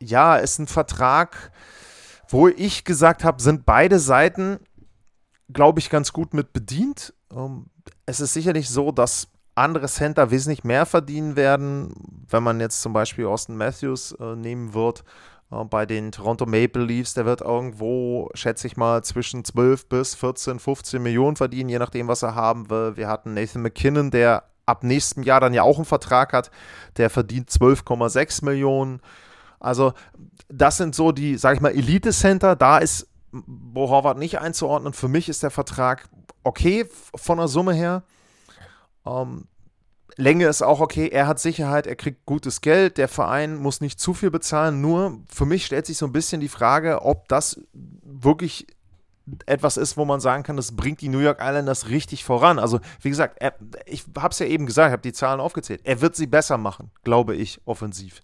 ja, 0.00 0.36
ist 0.36 0.58
ein 0.58 0.66
Vertrag, 0.66 1.52
wo 2.28 2.48
ich 2.48 2.84
gesagt 2.84 3.22
habe, 3.22 3.42
sind 3.42 3.66
beide 3.66 3.98
Seiten, 3.98 4.60
glaube 5.52 5.80
ich, 5.80 5.90
ganz 5.90 6.14
gut 6.14 6.32
mit 6.32 6.54
bedient. 6.54 7.12
Ähm, 7.30 7.66
es 8.06 8.20
ist 8.20 8.32
sicherlich 8.32 8.70
so, 8.70 8.92
dass 8.92 9.28
andere 9.54 9.88
Center 9.88 10.30
wesentlich 10.30 10.64
mehr 10.64 10.86
verdienen 10.86 11.36
werden, 11.36 11.92
wenn 12.30 12.42
man 12.42 12.60
jetzt 12.60 12.80
zum 12.80 12.94
Beispiel 12.94 13.26
Austin 13.26 13.56
Matthews 13.56 14.12
äh, 14.12 14.36
nehmen 14.36 14.72
wird. 14.72 15.04
Äh, 15.50 15.64
bei 15.64 15.86
den 15.86 16.12
Toronto 16.12 16.46
Maple 16.46 16.84
Leafs, 16.84 17.14
der 17.14 17.26
wird 17.26 17.40
irgendwo, 17.40 18.30
schätze 18.34 18.66
ich 18.66 18.76
mal, 18.76 19.02
zwischen 19.04 19.44
12 19.44 19.88
bis 19.88 20.14
14, 20.14 20.58
15 20.58 21.02
Millionen 21.02 21.36
verdienen, 21.36 21.68
je 21.68 21.78
nachdem, 21.78 22.08
was 22.08 22.22
er 22.22 22.34
haben 22.34 22.70
will. 22.70 22.96
Wir 22.96 23.08
hatten 23.08 23.34
Nathan 23.34 23.62
McKinnon, 23.62 24.10
der 24.10 24.44
ab 24.66 24.82
nächstem 24.82 25.22
Jahr 25.22 25.40
dann 25.40 25.54
ja 25.54 25.62
auch 25.62 25.76
einen 25.76 25.84
Vertrag 25.84 26.32
hat, 26.32 26.50
der 26.96 27.08
verdient 27.10 27.50
12,6 27.50 28.44
Millionen. 28.44 29.00
Also 29.60 29.92
das 30.48 30.76
sind 30.76 30.94
so 30.94 31.12
die, 31.12 31.36
sage 31.36 31.56
ich 31.56 31.60
mal, 31.62 31.70
Elite-Center. 31.74 32.56
Da 32.56 32.78
ist 32.78 33.08
Bo 33.30 33.88
Horvath 33.88 34.18
nicht 34.18 34.40
einzuordnen. 34.40 34.92
Für 34.92 35.08
mich 35.08 35.28
ist 35.28 35.42
der 35.42 35.50
Vertrag 35.50 36.08
okay 36.42 36.86
von 37.14 37.38
der 37.38 37.48
Summe 37.48 37.74
her. 37.74 38.02
Ähm, 39.06 39.46
Länge 40.16 40.46
ist 40.46 40.62
auch 40.62 40.80
okay, 40.80 41.08
er 41.08 41.26
hat 41.26 41.38
Sicherheit, 41.38 41.86
er 41.86 41.96
kriegt 41.96 42.24
gutes 42.24 42.62
Geld, 42.62 42.96
der 42.96 43.08
Verein 43.08 43.56
muss 43.56 43.82
nicht 43.82 44.00
zu 44.00 44.14
viel 44.14 44.30
bezahlen. 44.30 44.80
Nur 44.80 45.20
für 45.28 45.44
mich 45.44 45.66
stellt 45.66 45.86
sich 45.86 45.98
so 45.98 46.06
ein 46.06 46.12
bisschen 46.12 46.40
die 46.40 46.48
Frage, 46.48 47.02
ob 47.02 47.28
das 47.28 47.60
wirklich 48.02 48.66
etwas 49.44 49.76
ist, 49.76 49.96
wo 49.96 50.04
man 50.04 50.20
sagen 50.20 50.42
kann, 50.42 50.56
das 50.56 50.74
bringt 50.74 51.00
die 51.00 51.08
New 51.08 51.18
York 51.18 51.38
Islanders 51.42 51.88
richtig 51.88 52.24
voran. 52.24 52.58
Also, 52.58 52.80
wie 53.02 53.10
gesagt, 53.10 53.36
er, 53.40 53.54
ich 53.84 54.04
habe 54.16 54.32
es 54.32 54.38
ja 54.38 54.46
eben 54.46 54.66
gesagt, 54.66 54.88
ich 54.88 54.92
habe 54.92 55.02
die 55.02 55.12
Zahlen 55.12 55.40
aufgezählt. 55.40 55.80
Er 55.84 56.00
wird 56.00 56.16
sie 56.16 56.26
besser 56.26 56.56
machen, 56.58 56.90
glaube 57.02 57.34
ich, 57.34 57.60
offensiv. 57.66 58.20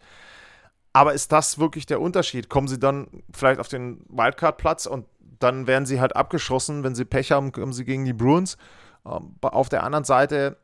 Aber 0.93 1.13
ist 1.13 1.33
das 1.33 1.59
wirklich 1.59 1.87
der 1.87 2.01
Unterschied? 2.01 2.49
Kommen 2.49 2.69
sie 2.69 2.79
dann 2.79 3.09
vielleicht 3.33 3.61
auf 3.61 3.69
den 3.69 4.05
Wildcard-Platz 4.09 4.87
und 4.87 5.07
dann 5.41 5.67
werden 5.67 5.87
sie 5.87 6.01
halt 6.01 6.15
abgeschossen, 6.15 6.85
wenn 6.85 6.95
sie 6.95 7.05
Pech 7.05 7.33
haben, 7.33 7.53
kommen 7.53 7.73
sie 7.73 7.85
gegen 7.85 8.05
die 8.05 8.13
Bruins. 8.13 8.57
Ähm, 9.05 9.35
auf 9.41 9.69
der 9.69 9.83
anderen 9.83 10.05
Seite 10.05 10.57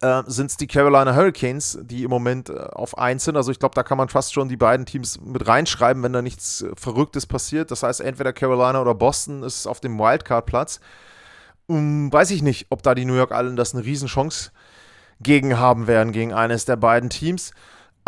äh, 0.00 0.22
sind 0.26 0.50
es 0.50 0.56
die 0.56 0.66
Carolina 0.66 1.14
Hurricanes, 1.14 1.78
die 1.82 2.04
im 2.04 2.10
Moment 2.10 2.50
äh, 2.50 2.52
auf 2.52 2.96
1 2.96 3.24
sind. 3.24 3.36
Also 3.36 3.50
ich 3.50 3.58
glaube, 3.58 3.74
da 3.74 3.82
kann 3.82 3.98
man 3.98 4.08
fast 4.08 4.32
schon 4.32 4.48
die 4.48 4.56
beiden 4.56 4.86
Teams 4.86 5.20
mit 5.20 5.46
reinschreiben, 5.46 6.02
wenn 6.02 6.12
da 6.12 6.22
nichts 6.22 6.62
äh, 6.62 6.70
Verrücktes 6.76 7.26
passiert. 7.26 7.70
Das 7.70 7.82
heißt, 7.82 8.00
entweder 8.00 8.32
Carolina 8.32 8.80
oder 8.80 8.94
Boston 8.94 9.42
ist 9.42 9.66
auf 9.66 9.80
dem 9.80 9.98
Wildcard-Platz. 9.98 10.80
Um, 11.66 12.10
weiß 12.12 12.30
ich 12.30 12.42
nicht, 12.42 12.66
ob 12.70 12.82
da 12.82 12.94
die 12.94 13.04
New 13.04 13.16
York 13.16 13.30
Islanders 13.30 13.74
eine 13.74 13.84
Riesenchance 13.84 14.52
gegen 15.20 15.58
haben 15.58 15.86
werden, 15.86 16.12
gegen 16.12 16.32
eines 16.32 16.64
der 16.64 16.76
beiden 16.76 17.10
Teams. 17.10 17.52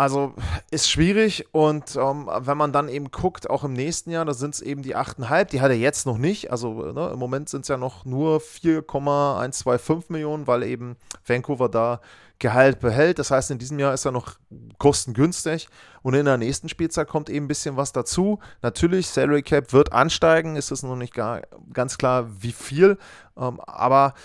Also 0.01 0.33
ist 0.71 0.89
schwierig 0.89 1.45
und 1.51 1.95
ähm, 1.95 2.27
wenn 2.35 2.57
man 2.57 2.73
dann 2.73 2.89
eben 2.89 3.11
guckt, 3.11 3.47
auch 3.47 3.63
im 3.63 3.73
nächsten 3.73 4.09
Jahr, 4.09 4.25
da 4.25 4.33
sind 4.33 4.55
es 4.55 4.61
eben 4.61 4.81
die 4.81 4.95
8,5, 4.95 5.43
die 5.43 5.61
hat 5.61 5.69
er 5.69 5.77
jetzt 5.77 6.07
noch 6.07 6.17
nicht. 6.17 6.49
Also 6.49 6.91
ne, 6.91 7.11
im 7.13 7.19
Moment 7.19 7.49
sind 7.49 7.61
es 7.61 7.67
ja 7.67 7.77
noch 7.77 8.03
nur 8.03 8.39
4,125 8.39 10.09
Millionen, 10.09 10.47
weil 10.47 10.63
eben 10.63 10.97
Vancouver 11.23 11.69
da 11.69 12.01
Gehalt 12.39 12.79
behält. 12.79 13.19
Das 13.19 13.29
heißt, 13.29 13.51
in 13.51 13.59
diesem 13.59 13.77
Jahr 13.77 13.93
ist 13.93 14.05
er 14.05 14.11
noch 14.11 14.39
kostengünstig 14.79 15.67
und 16.01 16.15
in 16.15 16.25
der 16.25 16.37
nächsten 16.37 16.67
Spielzeit 16.67 17.07
kommt 17.07 17.29
eben 17.29 17.45
ein 17.45 17.47
bisschen 17.47 17.77
was 17.77 17.91
dazu. 17.91 18.39
Natürlich, 18.63 19.07
Salary 19.07 19.43
Cap 19.43 19.71
wird 19.71 19.93
ansteigen, 19.93 20.55
ist 20.55 20.71
es 20.71 20.81
noch 20.81 20.95
nicht 20.95 21.13
gar, 21.13 21.41
ganz 21.71 21.99
klar, 21.99 22.27
wie 22.41 22.53
viel, 22.53 22.97
ähm, 23.37 23.59
aber 23.59 24.15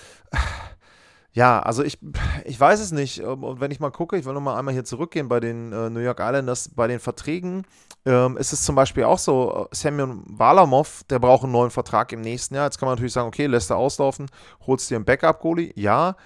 ja, 1.37 1.61
also 1.61 1.85
ich, 1.85 1.99
ich 2.47 2.59
weiß 2.59 2.81
es 2.81 2.93
nicht. 2.93 3.19
Ähm, 3.19 3.45
und 3.45 3.61
wenn 3.61 3.71
ich 3.71 3.79
mal 3.79 3.91
gucke, 3.91 4.17
ich 4.17 4.25
will 4.25 4.33
nochmal 4.33 4.59
einmal 4.59 4.73
hier 4.73 4.87
zurückgehen 4.87 5.29
bei 5.29 5.39
den 5.39 5.71
äh, 5.71 5.91
New 5.91 6.01
York 6.01 6.19
Islanders, 6.19 6.71
bei 6.75 6.87
den 6.87 6.99
Verträgen, 6.99 7.67
ähm, 8.07 8.39
ist 8.39 8.55
es 8.55 8.65
zum 8.65 8.75
Beispiel 8.75 9.05
auch 9.05 9.19
so, 9.19 9.69
äh, 9.71 9.75
Semyon 9.77 10.23
Walamov, 10.27 11.03
der 11.11 11.19
braucht 11.19 11.43
einen 11.45 11.53
neuen 11.53 11.71
Vertrag 11.71 12.11
im 12.13 12.23
nächsten 12.23 12.55
Jahr. 12.55 12.65
Jetzt 12.65 12.79
kann 12.79 12.87
man 12.87 12.95
natürlich 12.95 13.13
sagen, 13.13 13.29
okay, 13.29 13.45
lässt 13.49 13.69
er 13.69 13.77
auslaufen, 13.77 14.31
holst 14.67 14.91
dir 14.91 14.97
einen 14.97 15.05
Backup-Goalie, 15.05 15.73
ja. 15.75 16.17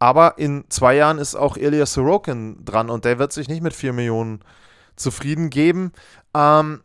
Aber 0.00 0.38
in 0.38 0.64
zwei 0.70 0.96
Jahren 0.96 1.18
ist 1.18 1.36
auch 1.36 1.56
Ilya 1.56 1.86
Sorokin 1.86 2.64
dran 2.64 2.90
und 2.90 3.04
der 3.04 3.20
wird 3.20 3.32
sich 3.32 3.46
nicht 3.46 3.62
mit 3.62 3.74
4 3.74 3.92
Millionen 3.92 4.40
zufrieden 4.96 5.50
geben. 5.50 5.92
Ähm, 6.34 6.82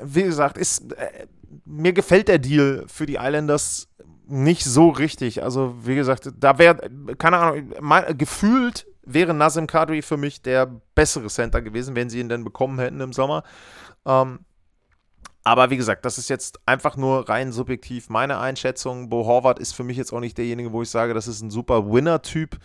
wie 0.00 0.22
gesagt, 0.22 0.56
ist, 0.56 0.92
äh, 0.92 1.26
mir 1.64 1.92
gefällt 1.92 2.28
der 2.28 2.38
Deal 2.38 2.84
für 2.86 3.06
die 3.06 3.16
Islanders 3.16 3.88
nicht 4.26 4.64
so 4.64 4.88
richtig. 4.88 5.42
Also, 5.42 5.74
wie 5.82 5.94
gesagt, 5.94 6.30
da 6.38 6.58
wäre, 6.58 6.90
keine 7.18 7.38
Ahnung, 7.38 7.72
mal, 7.80 8.14
gefühlt 8.14 8.86
wäre 9.04 9.34
Nazim 9.34 9.66
Kadri 9.66 10.02
für 10.02 10.16
mich 10.16 10.42
der 10.42 10.66
bessere 10.94 11.28
Center 11.28 11.60
gewesen, 11.60 11.96
wenn 11.96 12.08
sie 12.08 12.20
ihn 12.20 12.28
denn 12.28 12.44
bekommen 12.44 12.78
hätten 12.78 13.00
im 13.00 13.12
Sommer. 13.12 13.42
Ähm, 14.06 14.40
aber 15.44 15.70
wie 15.70 15.76
gesagt, 15.76 16.04
das 16.04 16.18
ist 16.18 16.28
jetzt 16.28 16.60
einfach 16.66 16.96
nur 16.96 17.28
rein 17.28 17.50
subjektiv 17.52 18.08
meine 18.08 18.38
Einschätzung. 18.38 19.08
Bo 19.08 19.26
Horvath 19.26 19.58
ist 19.58 19.74
für 19.74 19.82
mich 19.82 19.96
jetzt 19.96 20.12
auch 20.12 20.20
nicht 20.20 20.38
derjenige, 20.38 20.72
wo 20.72 20.82
ich 20.82 20.90
sage, 20.90 21.14
das 21.14 21.26
ist 21.26 21.42
ein 21.42 21.50
super 21.50 21.90
Winner-Typ. 21.92 22.58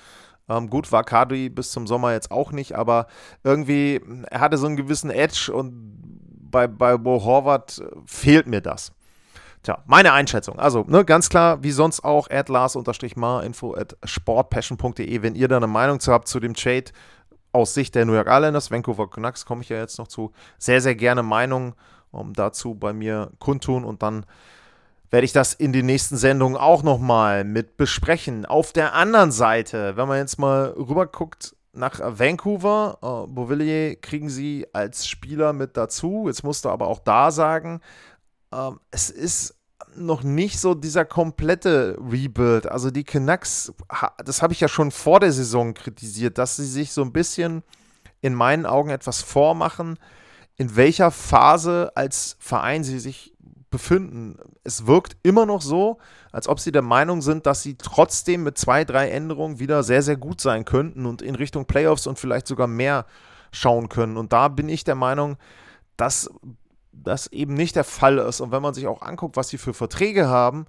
Ähm, 0.47 0.69
gut, 0.69 0.91
war 0.91 1.03
Kadri 1.03 1.49
bis 1.49 1.71
zum 1.71 1.87
Sommer 1.87 2.13
jetzt 2.13 2.31
auch 2.31 2.51
nicht, 2.51 2.73
aber 2.73 3.07
irgendwie, 3.43 3.99
er 4.29 4.39
hatte 4.39 4.57
so 4.57 4.67
einen 4.67 4.77
gewissen 4.77 5.09
Edge 5.09 5.51
und 5.51 5.97
bei, 6.51 6.67
bei 6.67 6.97
Bo 6.97 7.23
Horvath 7.23 7.81
fehlt 8.05 8.47
mir 8.47 8.61
das. 8.61 8.93
Tja, 9.63 9.83
meine 9.85 10.13
Einschätzung. 10.13 10.59
Also, 10.59 10.85
ne, 10.87 11.03
ganz 11.03 11.29
klar, 11.29 11.63
wie 11.63 11.71
sonst 11.71 12.03
auch, 12.03 12.29
at 12.29 12.49
lars-mar-info 12.49 13.73
at 13.73 13.97
sportpassion.de, 14.03 15.21
wenn 15.21 15.35
ihr 15.35 15.47
da 15.47 15.57
eine 15.57 15.67
Meinung 15.67 15.99
zu 15.99 16.11
habt 16.13 16.27
zu 16.27 16.39
dem 16.39 16.53
Trade 16.53 16.85
aus 17.51 17.73
Sicht 17.73 17.95
der 17.95 18.05
New 18.05 18.13
York 18.13 18.27
Islanders, 18.29 18.71
Vancouver 18.71 19.09
Canucks, 19.09 19.45
komme 19.45 19.61
ich 19.61 19.69
ja 19.69 19.77
jetzt 19.77 19.97
noch 19.97 20.07
zu. 20.07 20.31
Sehr, 20.57 20.81
sehr 20.81 20.95
gerne 20.95 21.23
Meinung 21.23 21.73
um, 22.11 22.33
dazu 22.33 22.75
bei 22.75 22.93
mir 22.93 23.31
kundtun 23.39 23.83
und 23.83 24.03
dann 24.03 24.25
werde 25.09 25.25
ich 25.25 25.33
das 25.33 25.53
in 25.53 25.71
den 25.71 25.85
nächsten 25.85 26.17
Sendungen 26.17 26.57
auch 26.57 26.83
nochmal 26.83 27.43
mit 27.43 27.77
besprechen. 27.77 28.45
Auf 28.45 28.73
der 28.73 28.93
anderen 28.93 29.31
Seite, 29.31 29.95
wenn 29.95 30.07
man 30.07 30.17
jetzt 30.17 30.37
mal 30.37 30.73
rüber 30.77 31.07
guckt 31.07 31.55
nach 31.73 31.99
Vancouver, 31.99 32.97
äh, 33.01 33.33
Beauvillier 33.33 33.95
kriegen 33.95 34.29
sie 34.29 34.67
als 34.73 35.07
Spieler 35.07 35.53
mit 35.53 35.77
dazu. 35.77 36.25
Jetzt 36.27 36.43
musst 36.43 36.65
du 36.65 36.69
aber 36.69 36.87
auch 36.87 36.99
da 36.99 37.31
sagen, 37.31 37.81
ähm, 38.53 38.79
es 38.91 39.09
ist 39.09 39.55
noch 39.95 40.23
nicht 40.23 40.59
so 40.59 40.75
dieser 40.75 41.05
komplette 41.05 41.97
Rebuild. 41.99 42.67
Also 42.67 42.91
die 42.91 43.03
Canucks, 43.03 43.73
das 44.23 44.41
habe 44.41 44.53
ich 44.53 44.59
ja 44.59 44.67
schon 44.67 44.91
vor 44.91 45.19
der 45.19 45.31
Saison 45.31 45.73
kritisiert, 45.73 46.37
dass 46.37 46.55
sie 46.55 46.65
sich 46.65 46.91
so 46.91 47.01
ein 47.01 47.11
bisschen 47.11 47.63
in 48.21 48.33
meinen 48.33 48.65
Augen 48.65 48.89
etwas 48.89 49.21
vormachen, 49.21 49.97
in 50.55 50.75
welcher 50.75 51.11
Phase 51.11 51.91
als 51.95 52.35
Verein 52.39 52.83
sie 52.83 52.99
sich 52.99 53.33
befinden. 53.69 54.37
Es 54.63 54.87
wirkt 54.87 55.17
immer 55.23 55.45
noch 55.45 55.61
so, 55.61 55.97
als 56.31 56.47
ob 56.47 56.59
sie 56.59 56.71
der 56.71 56.81
Meinung 56.81 57.21
sind, 57.21 57.45
dass 57.45 57.63
sie 57.63 57.75
trotzdem 57.75 58.43
mit 58.43 58.57
zwei, 58.57 58.85
drei 58.85 59.09
Änderungen 59.09 59.59
wieder 59.59 59.83
sehr, 59.83 60.01
sehr 60.01 60.17
gut 60.17 60.41
sein 60.41 60.65
könnten 60.65 61.05
und 61.05 61.21
in 61.21 61.35
Richtung 61.35 61.65
Playoffs 61.65 62.07
und 62.07 62.17
vielleicht 62.17 62.47
sogar 62.47 62.67
mehr 62.67 63.05
schauen 63.51 63.89
können. 63.89 64.17
Und 64.17 64.33
da 64.33 64.47
bin 64.47 64.69
ich 64.69 64.83
der 64.83 64.95
Meinung, 64.95 65.37
dass 65.95 66.29
das 67.03 67.27
eben 67.27 67.53
nicht 67.53 67.75
der 67.75 67.83
Fall 67.83 68.17
ist. 68.17 68.41
Und 68.41 68.51
wenn 68.51 68.61
man 68.61 68.73
sich 68.73 68.87
auch 68.87 69.01
anguckt, 69.01 69.35
was 69.37 69.49
sie 69.49 69.57
für 69.57 69.73
Verträge 69.73 70.27
haben 70.27 70.65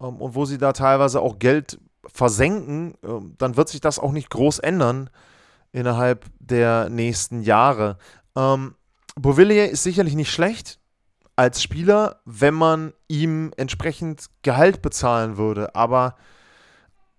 ähm, 0.00 0.16
und 0.16 0.34
wo 0.34 0.44
sie 0.44 0.58
da 0.58 0.72
teilweise 0.72 1.20
auch 1.20 1.38
Geld 1.38 1.78
versenken, 2.06 2.94
ähm, 3.02 3.34
dann 3.38 3.56
wird 3.56 3.68
sich 3.68 3.80
das 3.80 3.98
auch 3.98 4.12
nicht 4.12 4.30
groß 4.30 4.58
ändern 4.60 5.10
innerhalb 5.72 6.26
der 6.38 6.88
nächsten 6.88 7.42
Jahre. 7.42 7.98
Ähm, 8.36 8.74
Bovillier 9.16 9.68
ist 9.70 9.82
sicherlich 9.82 10.14
nicht 10.14 10.30
schlecht 10.30 10.78
als 11.36 11.62
Spieler, 11.62 12.20
wenn 12.24 12.54
man 12.54 12.92
ihm 13.08 13.52
entsprechend 13.56 14.26
Gehalt 14.42 14.82
bezahlen 14.82 15.36
würde, 15.36 15.74
aber 15.74 16.16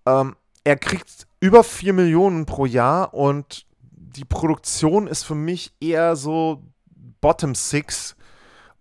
ähm, 0.06 0.36
er 0.64 0.76
kriegt 0.76 1.26
über 1.40 1.64
4 1.64 1.92
Millionen 1.92 2.46
pro 2.46 2.66
Jahr 2.66 3.14
und 3.14 3.66
die 3.80 4.24
Produktion 4.24 5.06
ist 5.06 5.24
für 5.24 5.34
mich 5.34 5.72
eher 5.80 6.16
so 6.16 6.62
Bottom 7.20 7.54
Six 7.54 8.14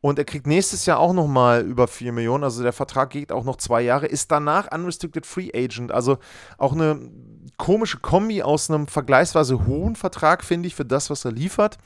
und 0.01 0.17
er 0.17 0.25
kriegt 0.25 0.47
nächstes 0.47 0.87
Jahr 0.87 0.99
auch 0.99 1.13
nochmal 1.13 1.61
über 1.61 1.87
4 1.87 2.11
Millionen. 2.11 2.43
Also 2.43 2.63
der 2.63 2.73
Vertrag 2.73 3.11
geht 3.11 3.31
auch 3.31 3.43
noch 3.43 3.57
zwei 3.57 3.81
Jahre. 3.81 4.07
Ist 4.07 4.31
danach 4.31 4.71
Unrestricted 4.73 5.27
Free 5.27 5.51
Agent. 5.53 5.91
Also 5.91 6.17
auch 6.57 6.73
eine 6.73 7.11
komische 7.57 7.99
Kombi 7.99 8.41
aus 8.41 8.69
einem 8.69 8.87
vergleichsweise 8.87 9.67
hohen 9.67 9.95
Vertrag, 9.95 10.43
finde 10.43 10.67
ich, 10.67 10.73
für 10.73 10.85
das, 10.85 11.11
was 11.11 11.23
er 11.23 11.31
liefert. 11.31 11.77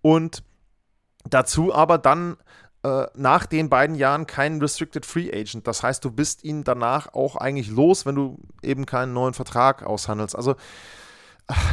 Und 0.00 0.44
dazu 1.28 1.74
aber 1.74 1.98
dann 1.98 2.36
äh, 2.84 3.06
nach 3.16 3.46
den 3.46 3.68
beiden 3.68 3.96
Jahren 3.96 4.28
kein 4.28 4.60
Restricted 4.60 5.04
Free 5.04 5.32
Agent. 5.32 5.66
Das 5.66 5.82
heißt, 5.82 6.04
du 6.04 6.12
bist 6.12 6.44
ihn 6.44 6.62
danach 6.62 7.14
auch 7.14 7.34
eigentlich 7.34 7.68
los, 7.68 8.06
wenn 8.06 8.14
du 8.14 8.38
eben 8.62 8.86
keinen 8.86 9.12
neuen 9.12 9.34
Vertrag 9.34 9.82
aushandelst. 9.82 10.36
Also 10.36 10.54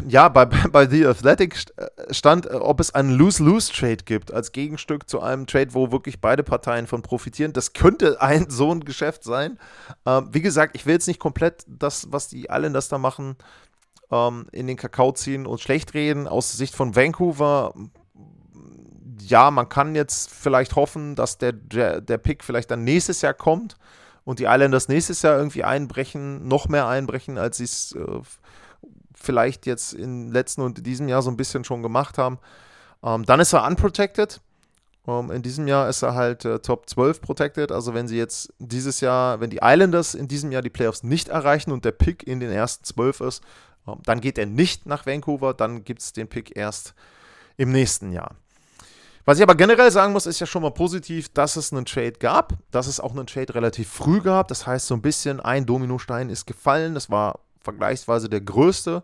ja, 0.07 0.29
bei, 0.29 0.45
bei 0.71 0.87
The 0.87 1.07
Athletic 1.07 1.55
äh, 1.77 2.13
stand, 2.13 2.45
äh, 2.45 2.53
ob 2.53 2.79
es 2.79 2.93
einen 2.93 3.11
Lose-Lose-Trade 3.11 4.03
gibt, 4.05 4.31
als 4.33 4.51
Gegenstück 4.51 5.09
zu 5.09 5.21
einem 5.21 5.47
Trade, 5.47 5.73
wo 5.73 5.91
wirklich 5.91 6.21
beide 6.21 6.43
Parteien 6.43 6.87
von 6.87 7.01
profitieren. 7.01 7.53
Das 7.53 7.73
könnte 7.73 8.21
ein 8.21 8.49
so 8.49 8.71
ein 8.71 8.81
Geschäft 8.81 9.23
sein. 9.23 9.57
Ähm, 10.05 10.29
wie 10.31 10.41
gesagt, 10.41 10.75
ich 10.75 10.85
will 10.85 10.93
jetzt 10.93 11.07
nicht 11.07 11.19
komplett 11.19 11.63
das, 11.67 12.07
was 12.11 12.27
die 12.27 12.47
Islanders 12.49 12.89
da 12.89 12.97
machen, 12.97 13.35
ähm, 14.11 14.47
in 14.51 14.67
den 14.67 14.77
Kakao 14.77 15.11
ziehen 15.11 15.45
und 15.45 15.61
schlecht 15.61 15.93
reden. 15.93 16.27
Aus 16.27 16.53
Sicht 16.53 16.75
von 16.75 16.95
Vancouver 16.95 17.73
ja, 19.25 19.51
man 19.51 19.69
kann 19.69 19.95
jetzt 19.95 20.29
vielleicht 20.29 20.75
hoffen, 20.75 21.15
dass 21.15 21.37
der, 21.37 21.53
der, 21.53 22.01
der 22.01 22.17
Pick 22.17 22.43
vielleicht 22.43 22.71
dann 22.71 22.83
nächstes 22.83 23.21
Jahr 23.21 23.33
kommt 23.33 23.77
und 24.25 24.39
die 24.39 24.45
Islanders 24.45 24.87
nächstes 24.89 25.21
Jahr 25.21 25.37
irgendwie 25.37 25.63
einbrechen, 25.63 26.47
noch 26.47 26.67
mehr 26.67 26.87
einbrechen, 26.87 27.37
als 27.37 27.57
sie 27.57 27.63
es 27.63 27.93
äh, 27.93 28.19
vielleicht 29.23 29.65
jetzt 29.65 29.93
im 29.93 30.31
letzten 30.31 30.61
und 30.61 30.85
diesem 30.85 31.07
Jahr 31.07 31.21
so 31.21 31.31
ein 31.31 31.37
bisschen 31.37 31.63
schon 31.63 31.81
gemacht 31.81 32.17
haben. 32.17 32.39
Ähm, 33.03 33.25
dann 33.25 33.39
ist 33.39 33.53
er 33.53 33.65
unprotected. 33.65 34.41
Ähm, 35.07 35.31
in 35.31 35.41
diesem 35.41 35.67
Jahr 35.67 35.89
ist 35.89 36.01
er 36.01 36.13
halt 36.13 36.45
äh, 36.45 36.59
Top 36.59 36.89
12 36.89 37.21
protected. 37.21 37.71
Also 37.71 37.93
wenn 37.93 38.07
sie 38.07 38.17
jetzt 38.17 38.53
dieses 38.59 39.01
Jahr, 39.01 39.39
wenn 39.39 39.49
die 39.49 39.59
Islanders 39.61 40.13
in 40.13 40.27
diesem 40.27 40.51
Jahr 40.51 40.61
die 40.61 40.69
Playoffs 40.69 41.03
nicht 41.03 41.29
erreichen 41.29 41.71
und 41.71 41.85
der 41.85 41.91
Pick 41.91 42.27
in 42.27 42.39
den 42.39 42.51
ersten 42.51 42.83
12 42.83 43.21
ist, 43.21 43.43
ähm, 43.87 43.99
dann 44.05 44.21
geht 44.21 44.37
er 44.37 44.45
nicht 44.45 44.85
nach 44.85 45.05
Vancouver, 45.05 45.53
dann 45.53 45.83
gibt 45.83 46.01
es 46.01 46.13
den 46.13 46.27
Pick 46.27 46.55
erst 46.55 46.93
im 47.57 47.71
nächsten 47.71 48.11
Jahr. 48.11 48.35
Was 49.25 49.37
ich 49.37 49.43
aber 49.43 49.55
generell 49.55 49.89
sagen 49.89 50.11
muss, 50.11 50.25
ist 50.25 50.41
ja 50.41 50.45
schon 50.45 50.63
mal 50.63 50.71
positiv, 50.71 51.29
dass 51.29 51.55
es 51.55 51.71
einen 51.71 51.85
Trade 51.85 52.13
gab, 52.13 52.55
dass 52.71 52.87
es 52.87 52.99
auch 52.99 53.11
einen 53.11 53.25
Trade 53.25 53.55
relativ 53.55 53.89
früh 53.89 54.19
gab. 54.19 54.49
Das 54.49 54.67
heißt, 54.67 54.87
so 54.87 54.95
ein 54.95 55.01
bisschen 55.01 55.39
ein 55.39 55.65
Dominostein 55.65 56.29
ist 56.29 56.45
gefallen. 56.45 56.93
Das 56.93 57.09
war 57.09 57.39
vergleichsweise 57.63 58.29
der 58.29 58.41
größte, 58.41 59.03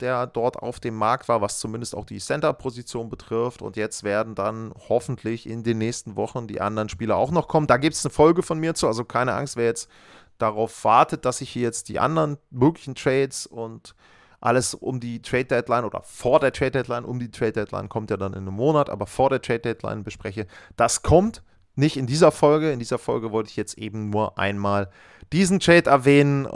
der 0.00 0.26
dort 0.26 0.56
auf 0.56 0.80
dem 0.80 0.94
Markt 0.94 1.28
war, 1.28 1.42
was 1.42 1.58
zumindest 1.58 1.94
auch 1.94 2.06
die 2.06 2.18
Center-Position 2.18 3.10
betrifft. 3.10 3.60
Und 3.60 3.76
jetzt 3.76 4.04
werden 4.04 4.34
dann 4.34 4.72
hoffentlich 4.88 5.46
in 5.46 5.62
den 5.62 5.78
nächsten 5.78 6.16
Wochen 6.16 6.46
die 6.46 6.60
anderen 6.60 6.88
Spieler 6.88 7.16
auch 7.16 7.30
noch 7.30 7.46
kommen. 7.46 7.66
Da 7.66 7.76
gibt 7.76 7.94
es 7.94 8.04
eine 8.04 8.12
Folge 8.12 8.42
von 8.42 8.58
mir 8.58 8.74
zu, 8.74 8.86
also 8.86 9.04
keine 9.04 9.34
Angst, 9.34 9.56
wer 9.56 9.66
jetzt 9.66 9.90
darauf 10.38 10.84
wartet, 10.84 11.24
dass 11.24 11.40
ich 11.42 11.50
hier 11.50 11.62
jetzt 11.62 11.88
die 11.90 11.98
anderen 11.98 12.38
möglichen 12.50 12.94
Trades 12.94 13.46
und 13.46 13.94
alles 14.40 14.74
um 14.74 15.00
die 15.00 15.20
Trade 15.20 15.46
Deadline 15.46 15.84
oder 15.84 16.02
vor 16.02 16.40
der 16.40 16.52
Trade 16.52 16.70
Deadline, 16.70 17.04
um 17.04 17.18
die 17.18 17.30
Trade 17.30 17.52
Deadline 17.52 17.88
kommt 17.88 18.10
ja 18.10 18.16
dann 18.16 18.32
in 18.32 18.40
einem 18.40 18.54
Monat, 18.54 18.90
aber 18.90 19.06
vor 19.06 19.30
der 19.30 19.42
Trade 19.42 19.60
Deadline 19.60 20.04
bespreche. 20.04 20.46
Das 20.76 21.02
kommt 21.02 21.42
nicht 21.74 21.96
in 21.96 22.06
dieser 22.06 22.32
Folge. 22.32 22.70
In 22.70 22.78
dieser 22.78 22.98
Folge 22.98 23.32
wollte 23.32 23.50
ich 23.50 23.56
jetzt 23.56 23.76
eben 23.76 24.10
nur 24.10 24.38
einmal 24.38 24.90
diesen 25.32 25.58
Trade 25.60 25.90
erwähnen. 25.90 26.46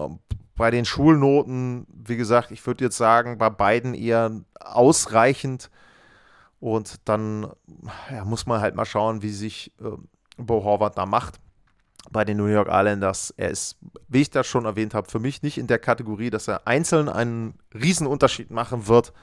Bei 0.61 0.71
den 0.71 0.85
Schulnoten, 0.85 1.87
wie 1.89 2.19
gesagt, 2.19 2.51
ich 2.51 2.67
würde 2.67 2.85
jetzt 2.85 2.99
sagen, 2.99 3.39
bei 3.39 3.49
beiden 3.49 3.95
eher 3.95 4.43
ausreichend. 4.61 5.71
Und 6.59 7.01
dann 7.09 7.51
ja, 8.13 8.27
muss 8.27 8.45
man 8.45 8.61
halt 8.61 8.75
mal 8.75 8.85
schauen, 8.85 9.23
wie 9.23 9.31
sich 9.31 9.73
äh, 9.81 9.97
Bo 10.37 10.63
Horvath 10.63 10.99
da 10.99 11.07
macht 11.07 11.41
bei 12.11 12.27
den 12.27 12.37
New 12.37 12.45
York 12.45 12.69
Islanders. 12.71 13.33
Er 13.39 13.49
ist, 13.49 13.79
wie 14.09 14.21
ich 14.21 14.29
das 14.29 14.47
schon 14.47 14.67
erwähnt 14.67 14.93
habe, 14.93 15.11
für 15.11 15.19
mich 15.19 15.41
nicht 15.41 15.57
in 15.57 15.67
der 15.67 15.79
Kategorie, 15.79 16.29
dass 16.29 16.47
er 16.47 16.67
einzeln 16.67 17.09
einen 17.09 17.55
Riesenunterschied 17.73 18.51
machen 18.51 18.87
wird. 18.87 19.15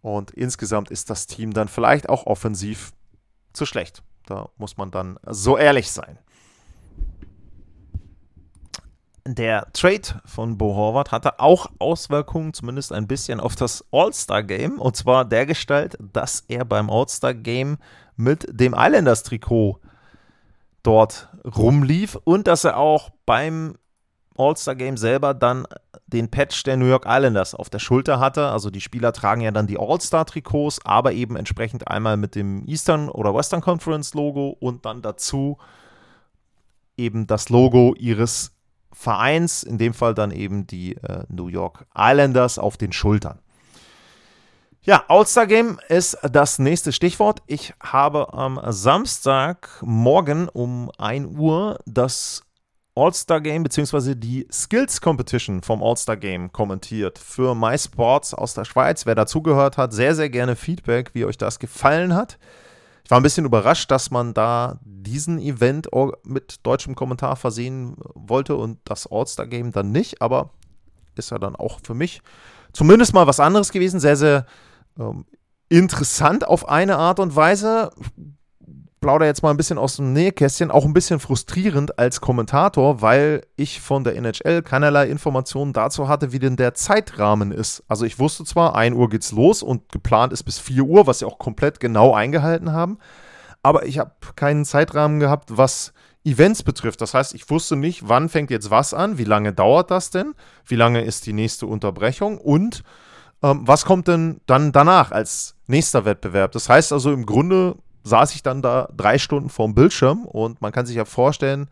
Und 0.00 0.30
insgesamt 0.30 0.90
ist 0.90 1.10
das 1.10 1.26
Team 1.26 1.52
dann 1.52 1.68
vielleicht 1.68 2.08
auch 2.08 2.24
offensiv 2.24 2.92
zu 3.52 3.66
schlecht. 3.66 4.02
Da 4.24 4.48
muss 4.56 4.78
man 4.78 4.90
dann 4.90 5.18
so 5.26 5.58
ehrlich 5.58 5.90
sein. 5.90 6.18
Der 9.28 9.66
Trade 9.72 10.20
von 10.24 10.56
Bo 10.56 10.76
Horvath 10.76 11.10
hatte 11.10 11.40
auch 11.40 11.66
Auswirkungen, 11.80 12.54
zumindest 12.54 12.92
ein 12.92 13.08
bisschen, 13.08 13.40
auf 13.40 13.56
das 13.56 13.84
All-Star-Game. 13.90 14.78
Und 14.80 14.96
zwar 14.96 15.24
der 15.24 15.46
Gestalt, 15.46 15.98
dass 16.00 16.44
er 16.46 16.64
beim 16.64 16.88
All-Star-Game 16.88 17.78
mit 18.16 18.46
dem 18.48 18.72
Islanders-Trikot 18.72 19.80
dort 20.84 21.28
rumlief 21.56 22.16
und 22.22 22.46
dass 22.46 22.62
er 22.62 22.76
auch 22.76 23.10
beim 23.26 23.76
All-Star-Game 24.38 24.96
selber 24.96 25.34
dann 25.34 25.66
den 26.06 26.30
Patch 26.30 26.62
der 26.62 26.76
New 26.76 26.86
York 26.86 27.04
Islanders 27.08 27.56
auf 27.56 27.68
der 27.68 27.80
Schulter 27.80 28.20
hatte. 28.20 28.46
Also 28.50 28.70
die 28.70 28.80
Spieler 28.80 29.12
tragen 29.12 29.40
ja 29.40 29.50
dann 29.50 29.66
die 29.66 29.78
All-Star-Trikots, 29.78 30.84
aber 30.84 31.12
eben 31.12 31.34
entsprechend 31.34 31.88
einmal 31.88 32.16
mit 32.16 32.36
dem 32.36 32.64
Eastern 32.68 33.08
oder 33.08 33.34
Western 33.34 33.60
Conference-Logo 33.60 34.56
und 34.60 34.86
dann 34.86 35.02
dazu 35.02 35.58
eben 36.96 37.26
das 37.26 37.48
Logo 37.48 37.94
ihres 37.98 38.55
Vereins, 38.98 39.62
in 39.62 39.76
dem 39.76 39.92
Fall 39.92 40.14
dann 40.14 40.30
eben 40.30 40.66
die 40.66 40.96
äh, 40.96 41.24
New 41.28 41.48
York 41.48 41.84
Islanders 41.94 42.58
auf 42.58 42.78
den 42.78 42.92
Schultern. 42.92 43.38
Ja, 44.80 45.04
All-Star 45.08 45.46
Game 45.46 45.78
ist 45.88 46.16
das 46.22 46.58
nächste 46.58 46.92
Stichwort. 46.92 47.42
Ich 47.46 47.74
habe 47.80 48.32
am 48.32 48.58
Samstagmorgen 48.66 50.48
um 50.48 50.90
1 50.96 51.36
Uhr 51.36 51.78
das 51.84 52.42
All-Star 52.94 53.42
Game 53.42 53.64
bzw. 53.64 54.14
die 54.14 54.48
Skills 54.50 55.02
Competition 55.02 55.60
vom 55.60 55.82
All-Star 55.82 56.16
Game 56.16 56.50
kommentiert 56.50 57.18
für 57.18 57.54
MySports 57.54 58.32
aus 58.32 58.54
der 58.54 58.64
Schweiz. 58.64 59.04
Wer 59.04 59.14
dazugehört 59.14 59.76
hat, 59.76 59.92
sehr, 59.92 60.14
sehr 60.14 60.30
gerne 60.30 60.56
Feedback, 60.56 61.10
wie 61.12 61.26
euch 61.26 61.36
das 61.36 61.58
gefallen 61.58 62.14
hat. 62.14 62.38
Ich 63.06 63.10
war 63.12 63.20
ein 63.20 63.22
bisschen 63.22 63.46
überrascht, 63.46 63.88
dass 63.92 64.10
man 64.10 64.34
da 64.34 64.80
diesen 64.82 65.38
Event 65.38 65.88
mit 66.24 66.56
deutschem 66.64 66.96
Kommentar 66.96 67.36
versehen 67.36 67.94
wollte 68.16 68.56
und 68.56 68.80
das 68.82 69.06
All-Star 69.06 69.46
Game 69.46 69.70
dann 69.70 69.92
nicht, 69.92 70.20
aber 70.20 70.50
ist 71.14 71.30
ja 71.30 71.38
dann 71.38 71.54
auch 71.54 71.78
für 71.84 71.94
mich 71.94 72.20
zumindest 72.72 73.14
mal 73.14 73.28
was 73.28 73.38
anderes 73.38 73.70
gewesen. 73.70 74.00
Sehr, 74.00 74.16
sehr 74.16 74.44
ähm, 74.98 75.24
interessant 75.68 76.48
auf 76.48 76.68
eine 76.68 76.96
Art 76.96 77.20
und 77.20 77.36
Weise. 77.36 77.92
Plauder 79.00 79.26
jetzt 79.26 79.42
mal 79.42 79.50
ein 79.50 79.56
bisschen 79.56 79.78
aus 79.78 79.96
dem 79.96 80.12
Nähkästchen, 80.12 80.70
auch 80.70 80.84
ein 80.84 80.94
bisschen 80.94 81.20
frustrierend 81.20 81.98
als 81.98 82.20
Kommentator, 82.20 83.02
weil 83.02 83.42
ich 83.56 83.80
von 83.80 84.04
der 84.04 84.16
NHL 84.16 84.62
keinerlei 84.62 85.08
Informationen 85.08 85.72
dazu 85.72 86.08
hatte, 86.08 86.32
wie 86.32 86.38
denn 86.38 86.56
der 86.56 86.74
Zeitrahmen 86.74 87.52
ist. 87.52 87.84
Also 87.88 88.04
ich 88.04 88.18
wusste 88.18 88.44
zwar, 88.44 88.74
1 88.74 88.96
Uhr 88.96 89.08
geht's 89.08 89.32
los 89.32 89.62
und 89.62 89.92
geplant 89.92 90.32
ist 90.32 90.44
bis 90.44 90.58
4 90.58 90.82
Uhr, 90.82 91.06
was 91.06 91.20
sie 91.20 91.26
auch 91.26 91.38
komplett 91.38 91.78
genau 91.78 92.14
eingehalten 92.14 92.72
haben, 92.72 92.98
aber 93.62 93.86
ich 93.86 93.98
habe 93.98 94.12
keinen 94.34 94.64
Zeitrahmen 94.64 95.20
gehabt, 95.20 95.56
was 95.56 95.92
Events 96.24 96.62
betrifft. 96.62 97.00
Das 97.00 97.14
heißt, 97.14 97.34
ich 97.34 97.48
wusste 97.50 97.76
nicht, 97.76 98.08
wann 98.08 98.28
fängt 98.28 98.50
jetzt 98.50 98.70
was 98.70 98.94
an, 98.94 99.18
wie 99.18 99.24
lange 99.24 99.52
dauert 99.52 99.90
das 99.90 100.10
denn, 100.10 100.34
wie 100.64 100.76
lange 100.76 101.02
ist 101.02 101.26
die 101.26 101.32
nächste 101.32 101.66
Unterbrechung 101.66 102.38
und 102.38 102.82
ähm, 103.42 103.60
was 103.64 103.84
kommt 103.84 104.08
denn 104.08 104.40
dann 104.46 104.72
danach 104.72 105.12
als 105.12 105.54
nächster 105.66 106.04
Wettbewerb? 106.04 106.52
Das 106.52 106.68
heißt 106.68 106.92
also, 106.92 107.12
im 107.12 107.26
Grunde 107.26 107.76
saß 108.06 108.34
ich 108.34 108.42
dann 108.42 108.62
da 108.62 108.88
drei 108.96 109.18
Stunden 109.18 109.48
vorm 109.48 109.74
Bildschirm 109.74 110.24
und 110.26 110.62
man 110.62 110.70
kann 110.70 110.86
sich 110.86 110.96
ja 110.96 111.04
vorstellen, 111.04 111.68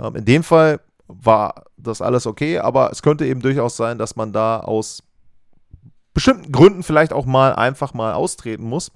ähm, 0.00 0.16
in 0.16 0.24
dem 0.24 0.42
Fall 0.42 0.80
war 1.06 1.64
das 1.76 2.02
alles 2.02 2.26
okay, 2.26 2.58
aber 2.58 2.90
es 2.90 3.02
könnte 3.02 3.24
eben 3.24 3.40
durchaus 3.40 3.76
sein, 3.76 3.96
dass 3.96 4.16
man 4.16 4.32
da 4.32 4.58
aus 4.58 5.04
bestimmten 6.12 6.50
Gründen 6.50 6.82
vielleicht 6.82 7.12
auch 7.12 7.24
mal 7.24 7.54
einfach 7.54 7.94
mal 7.94 8.14
austreten 8.14 8.64
muss. 8.64 8.90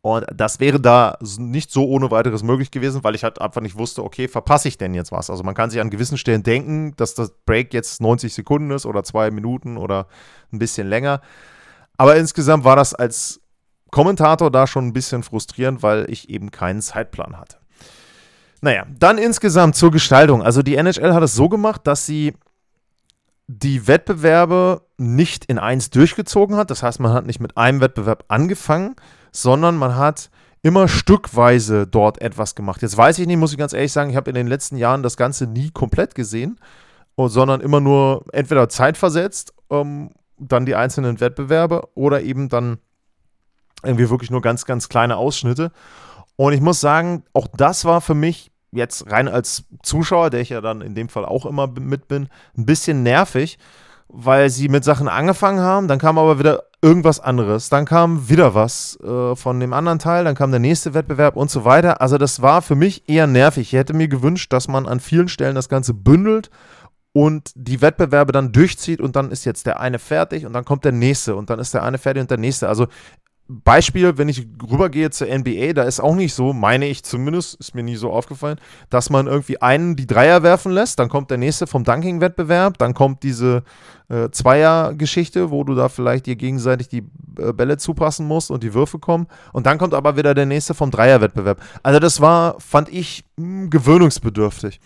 Und 0.00 0.24
das 0.32 0.60
wäre 0.60 0.80
da 0.80 1.18
nicht 1.38 1.70
so 1.70 1.86
ohne 1.86 2.10
weiteres 2.10 2.42
möglich 2.42 2.70
gewesen, 2.70 3.04
weil 3.04 3.14
ich 3.14 3.24
halt 3.24 3.40
einfach 3.40 3.60
nicht 3.60 3.76
wusste, 3.76 4.02
okay, 4.02 4.28
verpasse 4.28 4.68
ich 4.68 4.78
denn 4.78 4.94
jetzt 4.94 5.12
was? 5.12 5.28
Also 5.28 5.42
man 5.42 5.54
kann 5.54 5.70
sich 5.70 5.80
an 5.80 5.90
gewissen 5.90 6.16
Stellen 6.16 6.44
denken, 6.44 6.94
dass 6.96 7.14
das 7.14 7.32
Break 7.44 7.74
jetzt 7.74 8.00
90 8.00 8.32
Sekunden 8.32 8.70
ist 8.70 8.86
oder 8.86 9.02
zwei 9.02 9.30
Minuten 9.30 9.76
oder 9.76 10.06
ein 10.52 10.60
bisschen 10.60 10.88
länger. 10.88 11.20
Aber 11.98 12.16
insgesamt 12.16 12.64
war 12.64 12.76
das 12.76 12.94
als 12.94 13.40
Kommentator 13.90 14.50
da 14.50 14.66
schon 14.66 14.86
ein 14.86 14.92
bisschen 14.92 15.22
frustrierend, 15.22 15.82
weil 15.82 16.06
ich 16.10 16.28
eben 16.28 16.50
keinen 16.50 16.80
Zeitplan 16.80 17.38
hatte. 17.38 17.58
Naja, 18.60 18.86
dann 18.98 19.18
insgesamt 19.18 19.76
zur 19.76 19.90
Gestaltung. 19.90 20.42
Also 20.42 20.62
die 20.62 20.76
NHL 20.76 21.14
hat 21.14 21.22
es 21.22 21.34
so 21.34 21.48
gemacht, 21.48 21.82
dass 21.86 22.06
sie 22.06 22.34
die 23.46 23.86
Wettbewerbe 23.86 24.82
nicht 24.98 25.46
in 25.46 25.58
eins 25.58 25.90
durchgezogen 25.90 26.56
hat. 26.56 26.70
Das 26.70 26.82
heißt, 26.82 27.00
man 27.00 27.12
hat 27.12 27.26
nicht 27.26 27.40
mit 27.40 27.56
einem 27.56 27.80
Wettbewerb 27.80 28.24
angefangen, 28.28 28.96
sondern 29.32 29.76
man 29.76 29.96
hat 29.96 30.30
immer 30.62 30.88
stückweise 30.88 31.86
dort 31.86 32.20
etwas 32.20 32.54
gemacht. 32.54 32.82
Jetzt 32.82 32.96
weiß 32.96 33.18
ich 33.20 33.26
nicht, 33.26 33.38
muss 33.38 33.52
ich 33.52 33.58
ganz 33.58 33.72
ehrlich 33.72 33.92
sagen, 33.92 34.10
ich 34.10 34.16
habe 34.16 34.30
in 34.30 34.34
den 34.34 34.48
letzten 34.48 34.76
Jahren 34.76 35.02
das 35.02 35.16
Ganze 35.16 35.46
nie 35.46 35.70
komplett 35.70 36.14
gesehen, 36.14 36.60
sondern 37.16 37.60
immer 37.60 37.80
nur 37.80 38.24
entweder 38.32 38.68
zeitversetzt, 38.68 39.54
ähm, 39.70 40.10
dann 40.38 40.66
die 40.66 40.74
einzelnen 40.74 41.20
Wettbewerbe 41.20 41.88
oder 41.94 42.22
eben 42.22 42.48
dann 42.48 42.78
irgendwie 43.82 44.10
wirklich 44.10 44.30
nur 44.30 44.42
ganz, 44.42 44.64
ganz 44.64 44.88
kleine 44.88 45.16
Ausschnitte. 45.16 45.72
Und 46.36 46.52
ich 46.52 46.60
muss 46.60 46.80
sagen, 46.80 47.24
auch 47.32 47.48
das 47.48 47.84
war 47.84 48.00
für 48.00 48.14
mich 48.14 48.50
jetzt 48.70 49.10
rein 49.10 49.28
als 49.28 49.64
Zuschauer, 49.82 50.30
der 50.30 50.40
ich 50.40 50.50
ja 50.50 50.60
dann 50.60 50.80
in 50.80 50.94
dem 50.94 51.08
Fall 51.08 51.24
auch 51.24 51.46
immer 51.46 51.66
mit 51.66 52.08
bin, 52.08 52.28
ein 52.56 52.66
bisschen 52.66 53.02
nervig, 53.02 53.58
weil 54.08 54.50
sie 54.50 54.68
mit 54.68 54.84
Sachen 54.84 55.08
angefangen 55.08 55.60
haben. 55.60 55.88
Dann 55.88 55.98
kam 55.98 56.18
aber 56.18 56.38
wieder 56.38 56.64
irgendwas 56.80 57.20
anderes. 57.20 57.68
Dann 57.70 57.84
kam 57.84 58.28
wieder 58.28 58.54
was 58.54 58.98
äh, 59.00 59.34
von 59.34 59.58
dem 59.60 59.72
anderen 59.72 59.98
Teil. 59.98 60.24
Dann 60.24 60.34
kam 60.34 60.50
der 60.50 60.60
nächste 60.60 60.94
Wettbewerb 60.94 61.36
und 61.36 61.50
so 61.50 61.64
weiter. 61.64 62.00
Also 62.00 62.18
das 62.18 62.40
war 62.40 62.62
für 62.62 62.74
mich 62.74 63.08
eher 63.08 63.26
nervig. 63.26 63.72
Ich 63.72 63.78
hätte 63.78 63.94
mir 63.94 64.08
gewünscht, 64.08 64.52
dass 64.52 64.68
man 64.68 64.86
an 64.86 65.00
vielen 65.00 65.28
Stellen 65.28 65.54
das 65.54 65.68
Ganze 65.68 65.94
bündelt 65.94 66.50
und 67.12 67.50
die 67.54 67.80
Wettbewerbe 67.80 68.32
dann 68.32 68.52
durchzieht 68.52 69.00
und 69.00 69.16
dann 69.16 69.30
ist 69.30 69.44
jetzt 69.44 69.66
der 69.66 69.80
eine 69.80 69.98
fertig 69.98 70.46
und 70.46 70.52
dann 70.52 70.64
kommt 70.64 70.84
der 70.84 70.92
nächste 70.92 71.34
und 71.34 71.50
dann 71.50 71.58
ist 71.58 71.74
der 71.74 71.82
eine 71.82 71.98
fertig 71.98 72.20
und 72.20 72.30
der 72.30 72.38
nächste. 72.38 72.68
Also 72.68 72.86
Beispiel, 73.50 74.18
wenn 74.18 74.28
ich 74.28 74.46
rübergehe 74.62 75.08
zur 75.08 75.26
NBA, 75.26 75.72
da 75.72 75.84
ist 75.84 76.00
auch 76.00 76.14
nicht 76.14 76.34
so, 76.34 76.52
meine 76.52 76.86
ich 76.86 77.02
zumindest, 77.02 77.54
ist 77.54 77.74
mir 77.74 77.82
nie 77.82 77.96
so 77.96 78.12
aufgefallen, 78.12 78.58
dass 78.90 79.08
man 79.08 79.26
irgendwie 79.26 79.62
einen 79.62 79.96
die 79.96 80.06
Dreier 80.06 80.42
werfen 80.42 80.70
lässt, 80.70 80.98
dann 80.98 81.08
kommt 81.08 81.30
der 81.30 81.38
nächste 81.38 81.66
vom 81.66 81.82
Dunking-Wettbewerb, 81.82 82.76
dann 82.76 82.92
kommt 82.92 83.22
diese 83.22 83.62
äh, 84.10 84.28
Zweier-Geschichte, 84.30 85.50
wo 85.50 85.64
du 85.64 85.74
da 85.74 85.88
vielleicht 85.88 86.26
dir 86.26 86.36
gegenseitig 86.36 86.88
die 86.88 87.04
äh, 87.38 87.54
Bälle 87.54 87.78
zupassen 87.78 88.26
musst 88.26 88.50
und 88.50 88.62
die 88.62 88.74
Würfe 88.74 88.98
kommen 88.98 89.26
und 89.54 89.64
dann 89.66 89.78
kommt 89.78 89.94
aber 89.94 90.18
wieder 90.18 90.34
der 90.34 90.46
nächste 90.46 90.74
vom 90.74 90.90
Dreier-Wettbewerb. 90.90 91.58
Also 91.82 92.00
das 92.00 92.20
war, 92.20 92.60
fand 92.60 92.90
ich, 92.90 93.24
mh, 93.36 93.44
hm, 93.44 93.70
gewöhnungsbedürftig. 93.70 94.78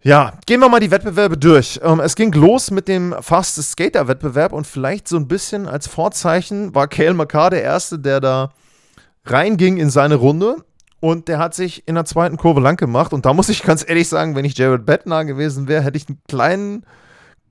Ja, 0.00 0.34
gehen 0.46 0.60
wir 0.60 0.68
mal 0.68 0.78
die 0.78 0.92
Wettbewerbe 0.92 1.36
durch. 1.36 1.80
Ähm, 1.82 1.98
es 1.98 2.14
ging 2.14 2.32
los 2.32 2.70
mit 2.70 2.86
dem 2.86 3.16
Fastest 3.20 3.72
Skater-Wettbewerb 3.72 4.52
und 4.52 4.66
vielleicht 4.66 5.08
so 5.08 5.16
ein 5.16 5.26
bisschen 5.26 5.66
als 5.66 5.88
Vorzeichen 5.88 6.72
war 6.74 6.86
Cale 6.86 7.14
McCarr 7.14 7.50
der 7.50 7.62
Erste, 7.62 7.98
der 7.98 8.20
da 8.20 8.50
reinging 9.24 9.76
in 9.76 9.90
seine 9.90 10.14
Runde 10.14 10.64
und 11.00 11.26
der 11.26 11.40
hat 11.40 11.54
sich 11.54 11.86
in 11.88 11.96
der 11.96 12.04
zweiten 12.04 12.36
Kurve 12.36 12.60
lang 12.60 12.76
gemacht. 12.76 13.12
Und 13.12 13.26
da 13.26 13.32
muss 13.32 13.48
ich 13.48 13.64
ganz 13.64 13.84
ehrlich 13.88 14.08
sagen, 14.08 14.36
wenn 14.36 14.44
ich 14.44 14.56
Jared 14.56 14.86
Bettner 14.86 15.24
gewesen 15.24 15.66
wäre, 15.66 15.82
hätte 15.82 15.96
ich 15.96 16.08
einen 16.08 16.20
kleinen, 16.28 16.86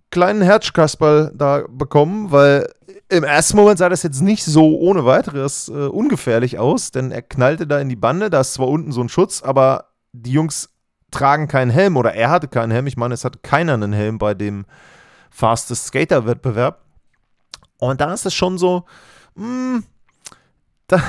kleinen 0.10 0.42
Herzkasperl 0.42 1.34
da 1.36 1.66
bekommen, 1.70 2.32
weil 2.32 2.72
im 3.10 3.26
ersten 3.26 3.58
Moment 3.58 3.78
sah 3.78 3.90
das 3.90 4.04
jetzt 4.04 4.22
nicht 4.22 4.46
so 4.46 4.78
ohne 4.78 5.06
weiteres 5.06 5.68
äh, 5.68 5.74
ungefährlich 5.74 6.60
aus, 6.60 6.92
denn 6.92 7.12
er 7.12 7.22
knallte 7.22 7.68
da 7.68 7.80
in 7.80 7.90
die 7.90 7.96
Bande. 7.98 8.30
Da 8.30 8.40
ist 8.40 8.54
zwar 8.54 8.70
unten 8.70 8.94
so 8.94 9.02
ein 9.02 9.10
Schutz, 9.10 9.44
aber 9.44 9.90
die 10.14 10.32
Jungs 10.32 10.70
tragen 11.12 11.48
keinen 11.48 11.72
Helm 11.72 11.98
oder 11.98 12.14
er 12.14 12.30
hatte 12.30 12.48
keinen 12.48 12.72
Helm. 12.72 12.88
Ich 12.88 12.98
meine, 12.98 13.14
es 13.14 13.26
hatte 13.26 13.40
keiner 13.40 13.74
einen 13.74 13.94
Helm 13.94 14.18
bei 14.18 14.34
dem 14.34 14.66
Fastest 15.30 15.88
Skater 15.88 16.26
Wettbewerb. 16.26 16.82
Und 17.80 18.02
da 18.02 18.14
ist 18.14 18.26
es 18.26 18.34
schon 18.34 18.58
so, 18.58 18.86
mh, 19.36 19.46
hm, 19.46 19.84
da 20.88 21.02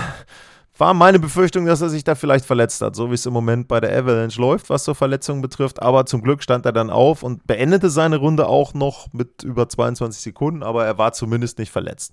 war 0.79 0.95
meine 0.95 1.19
Befürchtung, 1.19 1.67
dass 1.67 1.81
er 1.81 1.89
sich 1.89 2.05
da 2.05 2.15
vielleicht 2.15 2.45
verletzt 2.45 2.81
hat, 2.83 2.95
so 2.95 3.11
wie 3.11 3.15
es 3.15 3.27
im 3.27 3.33
Moment 3.33 3.67
bei 3.67 3.81
der 3.81 3.97
Avalanche 3.97 4.41
läuft, 4.41 4.71
was 4.71 4.85
so 4.85 4.95
Verletzungen 4.95 5.43
betrifft. 5.43 5.83
Aber 5.83 6.07
zum 6.07 6.23
Glück 6.23 6.43
stand 6.43 6.65
er 6.67 6.73
dann 6.73 6.91
auf 6.91 7.25
und 7.25 7.47
beendete 7.47 7.91
seine 7.91 8.17
Runde 8.17 8.47
auch 8.47 8.75
noch 8.75 9.13
mit 9.13 9.43
über 9.43 9.69
22 9.69 10.23
Sekunden, 10.23 10.63
aber 10.63 10.87
er 10.87 10.97
war 10.97 11.13
zumindest 11.13 11.59
nicht 11.59 11.73
verletzt. 11.73 12.13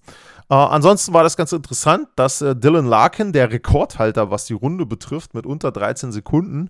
Äh, 0.49 0.55
ansonsten 0.55 1.13
war 1.13 1.23
das 1.23 1.37
ganz 1.37 1.51
interessant, 1.51 2.07
dass 2.15 2.41
äh, 2.41 2.55
Dylan 2.55 2.87
Larkin, 2.87 3.33
der 3.33 3.51
Rekordhalter, 3.51 4.31
was 4.31 4.45
die 4.45 4.53
Runde 4.53 4.85
betrifft, 4.85 5.35
mit 5.35 5.45
unter 5.45 5.71
13 5.71 6.11
Sekunden, 6.11 6.69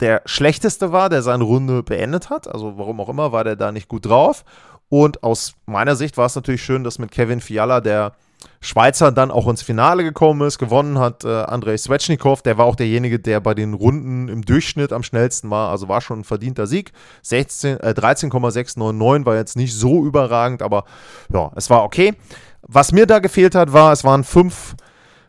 der 0.00 0.22
schlechteste 0.24 0.92
war, 0.92 1.08
der 1.08 1.22
seine 1.22 1.44
Runde 1.44 1.82
beendet 1.82 2.30
hat. 2.30 2.52
Also 2.52 2.76
warum 2.76 3.00
auch 3.00 3.08
immer, 3.08 3.32
war 3.32 3.44
der 3.44 3.56
da 3.56 3.72
nicht 3.72 3.88
gut 3.88 4.06
drauf. 4.06 4.44
Und 4.88 5.22
aus 5.22 5.54
meiner 5.66 5.96
Sicht 5.96 6.16
war 6.16 6.26
es 6.26 6.36
natürlich 6.36 6.62
schön, 6.62 6.84
dass 6.84 6.98
mit 6.98 7.10
Kevin 7.10 7.40
Fiala 7.40 7.80
der 7.80 8.12
Schweizer 8.60 9.12
dann 9.12 9.30
auch 9.30 9.48
ins 9.48 9.62
Finale 9.62 10.04
gekommen 10.04 10.46
ist. 10.46 10.58
Gewonnen 10.58 10.98
hat 10.98 11.24
äh, 11.24 11.28
Andrei 11.28 11.76
Svechnikov, 11.76 12.42
der 12.42 12.58
war 12.58 12.66
auch 12.66 12.76
derjenige, 12.76 13.18
der 13.18 13.40
bei 13.40 13.54
den 13.54 13.74
Runden 13.74 14.28
im 14.28 14.42
Durchschnitt 14.42 14.92
am 14.92 15.02
schnellsten 15.02 15.50
war. 15.50 15.70
Also 15.70 15.88
war 15.88 16.00
schon 16.00 16.20
ein 16.20 16.24
verdienter 16.24 16.66
Sieg. 16.66 16.92
äh, 17.30 17.94
13,699 17.94 19.26
war 19.26 19.36
jetzt 19.36 19.56
nicht 19.56 19.74
so 19.74 20.04
überragend, 20.04 20.62
aber 20.62 20.84
ja, 21.32 21.50
es 21.56 21.70
war 21.70 21.84
okay. 21.84 22.14
Was 22.62 22.92
mir 22.92 23.06
da 23.06 23.18
gefehlt 23.18 23.54
hat, 23.54 23.72
war, 23.72 23.92
es 23.92 24.04
waren 24.04 24.24
fünf 24.24 24.74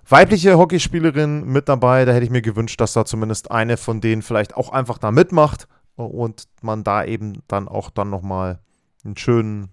weibliche 0.08 0.58
Hockeyspielerin 0.58 1.46
mit 1.46 1.70
dabei. 1.70 2.06
Da 2.06 2.14
hätte 2.14 2.26
ich 2.26 2.32
mir 2.32 2.42
gewünscht, 2.42 2.80
dass 2.80 2.94
da 2.94 3.06
zumindest 3.06 3.52
eine 3.52 3.78
von 3.78 4.02
denen 4.02 4.22
vielleicht 4.22 4.56
auch 4.56 4.70
einfach 4.70 4.98
da 4.98 5.12
mitmacht 5.12 5.68
und 5.96 6.44
man 6.62 6.84
da 6.84 7.04
eben 7.04 7.42
dann 7.48 7.68
auch 7.68 7.90
dann 7.90 8.10
nochmal 8.10 8.60
einen 9.04 9.18
schönen, 9.18 9.70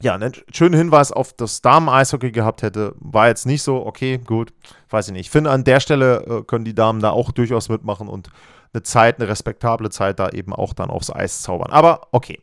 ja, 0.00 0.14
einen 0.14 0.32
schönen 0.52 0.74
Hinweis 0.74 1.12
auf 1.12 1.32
das 1.32 1.60
Damen-Eishockey 1.62 2.32
gehabt 2.32 2.62
hätte. 2.62 2.94
War 2.98 3.28
jetzt 3.28 3.46
nicht 3.46 3.62
so, 3.62 3.84
okay, 3.86 4.18
gut, 4.18 4.52
weiß 4.90 5.08
ich 5.08 5.12
nicht. 5.12 5.26
Ich 5.26 5.30
finde, 5.30 5.50
an 5.50 5.64
der 5.64 5.80
Stelle 5.80 6.24
äh, 6.24 6.42
können 6.42 6.64
die 6.64 6.74
Damen 6.74 7.00
da 7.00 7.10
auch 7.10 7.30
durchaus 7.30 7.68
mitmachen 7.68 8.08
und 8.08 8.30
eine 8.72 8.82
Zeit, 8.82 9.18
eine 9.18 9.28
respektable 9.28 9.90
Zeit 9.90 10.18
da 10.18 10.30
eben 10.30 10.54
auch 10.54 10.72
dann 10.72 10.90
aufs 10.90 11.10
Eis 11.10 11.42
zaubern. 11.42 11.72
Aber 11.72 12.08
okay. 12.12 12.40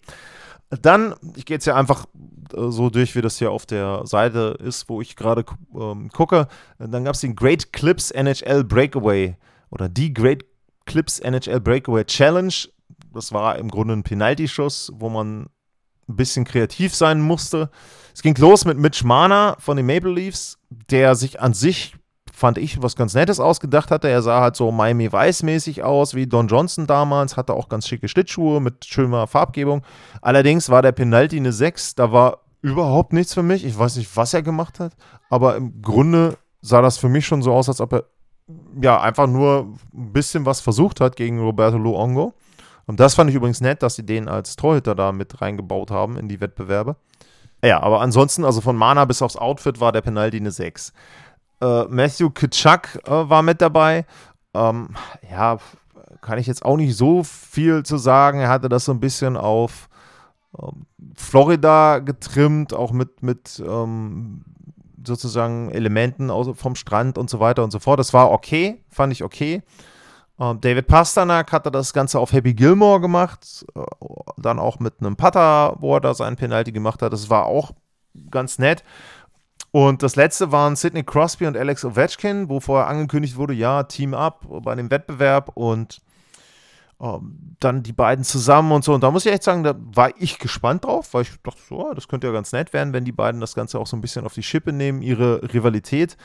Dann, 0.69 1.15
ich 1.35 1.45
gehe 1.45 1.55
jetzt 1.55 1.65
ja 1.65 1.75
einfach 1.75 2.05
äh, 2.53 2.69
so 2.69 2.89
durch, 2.89 3.15
wie 3.15 3.21
das 3.21 3.39
hier 3.39 3.51
auf 3.51 3.65
der 3.65 4.05
Seite 4.05 4.57
ist, 4.59 4.87
wo 4.89 5.01
ich 5.01 5.15
gerade 5.15 5.45
ähm, 5.73 6.09
gucke. 6.09 6.47
Dann 6.77 7.03
gab 7.03 7.15
es 7.15 7.21
den 7.21 7.35
Great 7.35 7.73
Clips 7.73 8.11
NHL 8.11 8.63
Breakaway 8.63 9.35
oder 9.71 9.89
die 9.89 10.13
Great 10.13 10.45
Clips 10.85 11.19
NHL 11.19 11.59
Breakaway 11.59 12.05
Challenge. 12.05 12.53
Das 13.13 13.33
war 13.33 13.57
im 13.57 13.69
Grunde 13.69 13.95
ein 13.95 14.03
Penalty-Schuss, 14.03 14.91
wo 14.95 15.09
man 15.09 15.47
ein 16.07 16.15
bisschen 16.15 16.45
kreativ 16.45 16.93
sein 16.93 17.21
musste. 17.21 17.69
Es 18.13 18.21
ging 18.21 18.35
los 18.37 18.65
mit 18.65 18.77
Mitch 18.77 19.05
Mana 19.05 19.55
von 19.59 19.77
den 19.77 19.85
Maple 19.85 20.11
Leafs, 20.11 20.57
der 20.69 21.15
sich 21.15 21.39
an 21.39 21.53
sich 21.53 21.95
fand 22.39 22.57
ich, 22.57 22.81
was 22.81 22.95
ganz 22.95 23.13
Nettes 23.13 23.39
ausgedacht 23.39 23.91
hatte. 23.91 24.09
Er 24.09 24.21
sah 24.21 24.41
halt 24.41 24.55
so 24.55 24.71
Miami 24.71 25.11
Weiß-mäßig 25.11 25.83
aus, 25.83 26.15
wie 26.15 26.25
Don 26.25 26.47
Johnson 26.47 26.87
damals, 26.87 27.37
hatte 27.37 27.53
auch 27.53 27.69
ganz 27.69 27.87
schicke 27.87 28.07
Schlittschuhe 28.07 28.59
mit 28.61 28.85
schöner 28.85 29.27
Farbgebung. 29.27 29.83
Allerdings 30.21 30.69
war 30.69 30.81
der 30.81 30.93
Penalty 30.93 31.37
eine 31.37 31.51
6, 31.51 31.95
da 31.95 32.11
war 32.11 32.39
überhaupt 32.61 33.13
nichts 33.13 33.33
für 33.33 33.43
mich. 33.43 33.65
Ich 33.65 33.77
weiß 33.77 33.97
nicht, 33.97 34.15
was 34.15 34.33
er 34.33 34.41
gemacht 34.41 34.79
hat, 34.79 34.93
aber 35.29 35.55
im 35.55 35.81
Grunde 35.81 36.37
sah 36.61 36.81
das 36.81 36.97
für 36.97 37.09
mich 37.09 37.25
schon 37.25 37.41
so 37.41 37.53
aus, 37.53 37.69
als 37.69 37.81
ob 37.81 37.93
er 37.93 38.03
ja 38.81 38.99
einfach 38.99 39.27
nur 39.27 39.75
ein 39.93 40.13
bisschen 40.13 40.45
was 40.45 40.59
versucht 40.59 41.01
hat 41.01 41.15
gegen 41.15 41.39
Roberto 41.39 41.77
Luongo. 41.77 42.33
Und 42.87 42.99
das 42.99 43.13
fand 43.13 43.29
ich 43.29 43.35
übrigens 43.35 43.61
nett, 43.61 43.83
dass 43.83 43.95
sie 43.95 44.05
den 44.05 44.27
als 44.27 44.55
Torhüter 44.55 44.95
da 44.95 45.11
mit 45.11 45.41
reingebaut 45.41 45.91
haben 45.91 46.17
in 46.17 46.27
die 46.27 46.41
Wettbewerbe. 46.41 46.95
Ja, 47.63 47.83
aber 47.83 48.01
ansonsten, 48.01 48.45
also 48.45 48.61
von 48.61 48.75
Mana 48.75 49.05
bis 49.05 49.21
aufs 49.21 49.35
Outfit 49.35 49.79
war 49.79 49.91
der 49.91 50.01
Penalty 50.01 50.37
eine 50.37 50.51
6. 50.51 50.93
Äh, 51.61 51.83
Matthew 51.85 52.29
Kitschak 52.31 52.99
äh, 53.05 53.11
war 53.11 53.41
mit 53.41 53.61
dabei. 53.61 54.05
Ähm, 54.53 54.95
ja, 55.29 55.57
kann 56.21 56.37
ich 56.37 56.47
jetzt 56.47 56.63
auch 56.63 56.77
nicht 56.77 56.95
so 56.95 57.23
viel 57.23 57.83
zu 57.83 57.97
sagen. 57.97 58.39
Er 58.39 58.49
hatte 58.49 58.69
das 58.69 58.85
so 58.85 58.91
ein 58.91 58.99
bisschen 58.99 59.37
auf 59.37 59.89
ähm, 60.57 60.85
Florida 61.15 61.99
getrimmt, 61.99 62.73
auch 62.73 62.91
mit, 62.91 63.23
mit 63.23 63.61
ähm, 63.65 64.43
sozusagen 65.05 65.69
Elementen 65.71 66.29
aus, 66.29 66.49
vom 66.55 66.75
Strand 66.75 67.17
und 67.17 67.29
so 67.29 67.39
weiter 67.39 67.63
und 67.63 67.71
so 67.71 67.79
fort. 67.79 67.99
Das 67.99 68.13
war 68.13 68.31
okay, 68.31 68.83
fand 68.89 69.13
ich 69.13 69.23
okay. 69.23 69.61
Ähm, 70.39 70.61
David 70.61 70.87
Pasternak 70.87 71.51
hatte 71.51 71.71
das 71.71 71.93
Ganze 71.93 72.19
auf 72.19 72.31
Happy 72.31 72.53
Gilmore 72.53 73.01
gemacht, 73.01 73.65
äh, 73.75 73.81
dann 74.37 74.59
auch 74.59 74.79
mit 74.79 74.95
einem 74.99 75.15
Putter, 75.15 75.75
wo 75.79 75.95
er 75.95 76.01
da 76.01 76.13
seinen 76.13 76.35
Penalty 76.35 76.71
gemacht 76.71 77.01
hat. 77.01 77.13
Das 77.13 77.29
war 77.29 77.45
auch 77.45 77.71
ganz 78.31 78.59
nett. 78.59 78.83
Und 79.71 80.01
das 80.01 80.15
letzte 80.15 80.51
waren 80.51 80.75
Sidney 80.75 81.03
Crosby 81.03 81.45
und 81.45 81.55
Alex 81.55 81.85
Ovechkin, 81.85 82.49
wo 82.49 82.59
vorher 82.59 82.87
angekündigt 82.87 83.35
wurde, 83.35 83.53
ja, 83.53 83.83
Team 83.83 84.13
Up 84.13 84.45
bei 84.63 84.73
dem 84.75 84.89
Wettbewerb 84.89 85.51
und 85.53 86.01
ähm, 87.01 87.55
dann 87.59 87.83
die 87.83 87.93
beiden 87.93 88.23
zusammen 88.23 88.71
und 88.71 88.83
so. 88.83 88.93
Und 88.93 89.03
da 89.03 89.11
muss 89.11 89.25
ich 89.25 89.31
echt 89.31 89.43
sagen, 89.43 89.63
da 89.63 89.75
war 89.77 90.11
ich 90.17 90.39
gespannt 90.39 90.85
drauf, 90.85 91.13
weil 91.13 91.23
ich 91.23 91.31
dachte, 91.43 91.61
so, 91.67 91.93
das 91.93 92.07
könnte 92.07 92.27
ja 92.27 92.33
ganz 92.33 92.51
nett 92.51 92.73
werden, 92.73 92.93
wenn 92.93 93.05
die 93.05 93.11
beiden 93.11 93.41
das 93.41 93.55
Ganze 93.55 93.79
auch 93.79 93.87
so 93.87 93.95
ein 93.95 94.01
bisschen 94.01 94.25
auf 94.25 94.33
die 94.33 94.43
Schippe 94.43 94.73
nehmen, 94.73 95.01
ihre 95.01 95.41
Rivalität. 95.53 96.17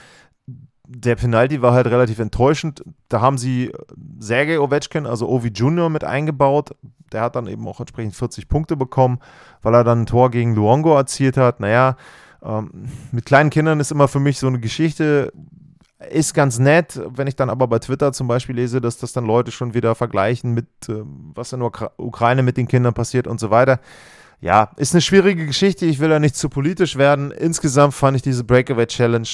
Der 0.86 1.16
Penalty 1.16 1.62
war 1.62 1.72
halt 1.72 1.86
relativ 1.86 2.18
enttäuschend. 2.18 2.82
Da 3.08 3.20
haben 3.20 3.38
sie 3.38 3.72
Sergei 4.18 4.60
Ovechkin, 4.60 5.06
also 5.06 5.28
Ovi 5.28 5.48
Junior, 5.48 5.88
mit 5.90 6.04
eingebaut. 6.04 6.74
Der 7.12 7.22
hat 7.22 7.36
dann 7.36 7.46
eben 7.46 7.66
auch 7.68 7.80
entsprechend 7.80 8.14
40 8.14 8.48
Punkte 8.48 8.76
bekommen, 8.76 9.18
weil 9.62 9.74
er 9.74 9.84
dann 9.84 10.02
ein 10.02 10.06
Tor 10.06 10.30
gegen 10.30 10.54
Luongo 10.54 10.94
erzielt 10.94 11.36
hat. 11.36 11.60
Naja, 11.60 11.96
ähm, 12.44 12.88
mit 13.10 13.24
kleinen 13.24 13.50
Kindern 13.50 13.80
ist 13.80 13.90
immer 13.90 14.08
für 14.08 14.20
mich 14.20 14.38
so 14.38 14.46
eine 14.46 14.60
Geschichte, 14.60 15.32
ist 16.10 16.34
ganz 16.34 16.58
nett, 16.58 17.00
wenn 17.06 17.26
ich 17.26 17.36
dann 17.36 17.48
aber 17.48 17.66
bei 17.66 17.78
Twitter 17.78 18.12
zum 18.12 18.28
Beispiel 18.28 18.56
lese, 18.56 18.80
dass 18.80 18.98
das 18.98 19.12
dann 19.12 19.24
Leute 19.24 19.50
schon 19.50 19.74
wieder 19.74 19.94
vergleichen 19.94 20.52
mit, 20.52 20.66
äh, 20.88 21.02
was 21.34 21.52
in 21.52 21.60
der 21.60 21.70
Ukraine 21.98 22.42
mit 22.42 22.56
den 22.56 22.68
Kindern 22.68 22.94
passiert 22.94 23.26
und 23.26 23.40
so 23.40 23.50
weiter. 23.50 23.80
Ja, 24.40 24.70
ist 24.76 24.94
eine 24.94 25.00
schwierige 25.00 25.46
Geschichte. 25.46 25.86
Ich 25.86 26.00
will 26.00 26.10
da 26.10 26.18
nicht 26.18 26.36
zu 26.36 26.50
politisch 26.50 26.96
werden. 26.96 27.30
Insgesamt 27.30 27.94
fand 27.94 28.16
ich 28.16 28.22
diese 28.22 28.44
Breakaway 28.44 28.86
Challenge 28.86 29.28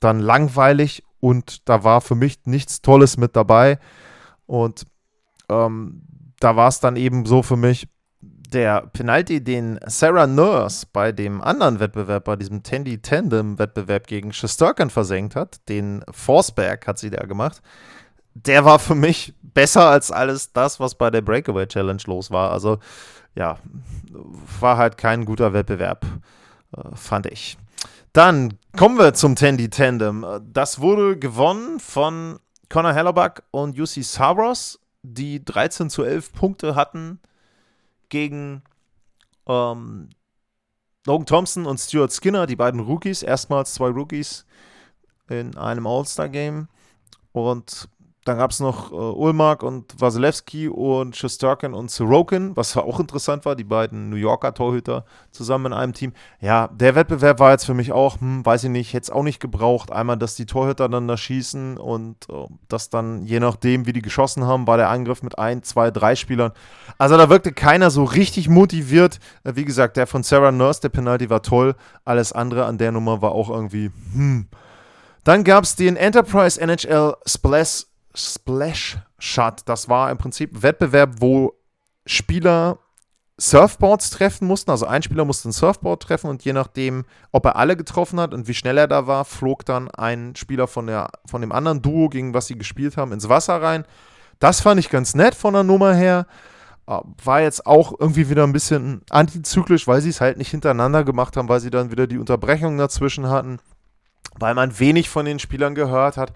dann 0.00 0.18
langweilig 0.18 1.04
und 1.20 1.68
da 1.68 1.84
war 1.84 2.00
für 2.00 2.16
mich 2.16 2.40
nichts 2.44 2.82
Tolles 2.82 3.16
mit 3.16 3.36
dabei. 3.36 3.78
Und 4.46 4.84
ähm, 5.48 6.02
da 6.40 6.56
war 6.56 6.68
es 6.68 6.80
dann 6.80 6.96
eben 6.96 7.26
so 7.26 7.42
für 7.42 7.56
mich, 7.56 7.88
der 8.52 8.86
Penalty, 8.92 9.42
den 9.42 9.78
Sarah 9.86 10.26
Nurse 10.26 10.86
bei 10.92 11.12
dem 11.12 11.40
anderen 11.40 11.80
Wettbewerb, 11.80 12.24
bei 12.24 12.36
diesem 12.36 12.62
Tandy 12.62 13.00
Tandem 13.00 13.58
Wettbewerb 13.58 14.06
gegen 14.06 14.32
Shesterkin 14.32 14.90
versenkt 14.90 15.36
hat, 15.36 15.68
den 15.68 16.04
Forsberg 16.10 16.86
hat 16.86 16.98
sie 16.98 17.10
da 17.10 17.26
gemacht, 17.26 17.60
der 18.34 18.64
war 18.64 18.78
für 18.78 18.94
mich 18.94 19.34
besser 19.42 19.86
als 19.86 20.10
alles 20.10 20.52
das, 20.52 20.80
was 20.80 20.94
bei 20.94 21.10
der 21.10 21.22
Breakaway 21.22 21.66
Challenge 21.66 22.02
los 22.06 22.30
war. 22.30 22.50
Also 22.52 22.78
ja, 23.34 23.58
war 24.60 24.76
halt 24.76 24.96
kein 24.96 25.24
guter 25.24 25.52
Wettbewerb, 25.52 26.06
äh, 26.76 26.94
fand 26.94 27.26
ich. 27.26 27.58
Dann 28.12 28.54
kommen 28.76 28.98
wir 28.98 29.14
zum 29.14 29.36
Tandy 29.36 29.68
Tandem. 29.68 30.24
Das 30.52 30.80
wurde 30.80 31.18
gewonnen 31.18 31.78
von 31.80 32.38
Conor 32.68 32.94
Hellerback 32.94 33.42
und 33.50 33.78
UC 33.78 34.02
Saros, 34.02 34.80
die 35.02 35.44
13 35.44 35.90
zu 35.90 36.04
11 36.04 36.32
Punkte 36.32 36.74
hatten 36.74 37.20
gegen 38.08 38.62
ähm, 39.46 40.10
Logan 41.06 41.26
Thompson 41.26 41.66
und 41.66 41.78
Stuart 41.78 42.12
Skinner, 42.12 42.46
die 42.46 42.56
beiden 42.56 42.80
Rookies, 42.80 43.22
erstmals 43.22 43.74
zwei 43.74 43.88
Rookies 43.88 44.44
in 45.28 45.56
einem 45.56 45.86
All-Star-Game. 45.86 46.68
Und 47.32 47.88
dann 48.28 48.38
gab 48.38 48.50
es 48.50 48.60
noch 48.60 48.92
äh, 48.92 48.94
Ulmark 48.94 49.62
und 49.62 49.98
Wasilewski 49.98 50.68
und 50.68 51.16
Shostakin 51.16 51.72
und 51.72 51.90
Sorokin, 51.90 52.54
was 52.56 52.76
auch 52.76 53.00
interessant 53.00 53.46
war, 53.46 53.56
die 53.56 53.64
beiden 53.64 54.10
New 54.10 54.16
Yorker 54.16 54.52
Torhüter 54.52 55.06
zusammen 55.32 55.66
in 55.66 55.72
einem 55.72 55.94
Team. 55.94 56.12
Ja, 56.40 56.68
der 56.68 56.94
Wettbewerb 56.94 57.40
war 57.40 57.52
jetzt 57.52 57.64
für 57.64 57.74
mich 57.74 57.90
auch, 57.90 58.20
hm, 58.20 58.44
weiß 58.44 58.64
ich 58.64 58.70
nicht, 58.70 58.92
hätte 58.92 59.04
es 59.04 59.10
auch 59.10 59.22
nicht 59.22 59.40
gebraucht. 59.40 59.90
Einmal, 59.90 60.18
dass 60.18 60.34
die 60.34 60.44
Torhüter 60.44 60.88
dann 60.90 61.08
da 61.08 61.16
schießen 61.16 61.78
und 61.78 62.28
äh, 62.28 62.46
das 62.68 62.90
dann, 62.90 63.24
je 63.24 63.40
nachdem, 63.40 63.86
wie 63.86 63.94
die 63.94 64.02
geschossen 64.02 64.44
haben, 64.44 64.66
war 64.66 64.76
der 64.76 64.90
Angriff 64.90 65.22
mit 65.22 65.38
ein, 65.38 65.62
zwei, 65.62 65.90
drei 65.90 66.14
Spielern. 66.14 66.52
Also 66.98 67.16
da 67.16 67.30
wirkte 67.30 67.52
keiner 67.52 67.90
so 67.90 68.04
richtig 68.04 68.48
motiviert. 68.48 69.20
Äh, 69.44 69.52
wie 69.56 69.64
gesagt, 69.64 69.96
der 69.96 70.06
von 70.06 70.22
Sarah 70.22 70.52
Nurse, 70.52 70.82
der 70.82 70.90
Penalty 70.90 71.30
war 71.30 71.42
toll. 71.42 71.74
Alles 72.04 72.32
andere 72.32 72.66
an 72.66 72.76
der 72.76 72.92
Nummer 72.92 73.22
war 73.22 73.32
auch 73.32 73.48
irgendwie, 73.48 73.90
hm. 74.12 74.48
Dann 75.28 75.44
gab 75.44 75.64
es 75.64 75.76
den 75.76 75.96
Enterprise 75.96 76.58
NHL 76.58 77.14
Splash 77.26 77.84
Splash 78.18 78.98
Shot. 79.18 79.62
Das 79.66 79.88
war 79.88 80.10
im 80.10 80.18
Prinzip 80.18 80.62
Wettbewerb, 80.62 81.16
wo 81.20 81.54
Spieler 82.06 82.78
Surfboards 83.40 84.10
treffen 84.10 84.48
mussten. 84.48 84.70
Also 84.70 84.86
ein 84.86 85.02
Spieler 85.02 85.24
musste 85.24 85.48
ein 85.48 85.52
Surfboard 85.52 86.02
treffen 86.02 86.28
und 86.28 86.44
je 86.44 86.52
nachdem, 86.52 87.04
ob 87.30 87.46
er 87.46 87.56
alle 87.56 87.76
getroffen 87.76 88.18
hat 88.18 88.34
und 88.34 88.48
wie 88.48 88.54
schnell 88.54 88.76
er 88.78 88.88
da 88.88 89.06
war, 89.06 89.24
flog 89.24 89.64
dann 89.64 89.88
ein 89.90 90.34
Spieler 90.34 90.66
von, 90.66 90.88
der, 90.88 91.10
von 91.24 91.40
dem 91.40 91.52
anderen 91.52 91.80
Duo, 91.80 92.08
gegen 92.08 92.34
was 92.34 92.48
sie 92.48 92.58
gespielt 92.58 92.96
haben, 92.96 93.12
ins 93.12 93.28
Wasser 93.28 93.62
rein. 93.62 93.84
Das 94.40 94.60
fand 94.60 94.80
ich 94.80 94.90
ganz 94.90 95.14
nett 95.14 95.34
von 95.34 95.54
der 95.54 95.62
Nummer 95.62 95.94
her. 95.94 96.26
Äh, 96.88 96.98
war 97.24 97.40
jetzt 97.40 97.66
auch 97.66 97.92
irgendwie 97.98 98.28
wieder 98.28 98.44
ein 98.44 98.52
bisschen 98.52 99.02
antizyklisch, 99.10 99.86
weil 99.86 100.00
sie 100.00 100.10
es 100.10 100.20
halt 100.20 100.36
nicht 100.36 100.50
hintereinander 100.50 101.04
gemacht 101.04 101.36
haben, 101.36 101.48
weil 101.48 101.60
sie 101.60 101.70
dann 101.70 101.92
wieder 101.92 102.08
die 102.08 102.18
Unterbrechung 102.18 102.76
dazwischen 102.76 103.28
hatten, 103.28 103.58
weil 104.38 104.54
man 104.54 104.78
wenig 104.80 105.08
von 105.08 105.24
den 105.24 105.38
Spielern 105.38 105.76
gehört 105.76 106.16
hat. 106.16 106.32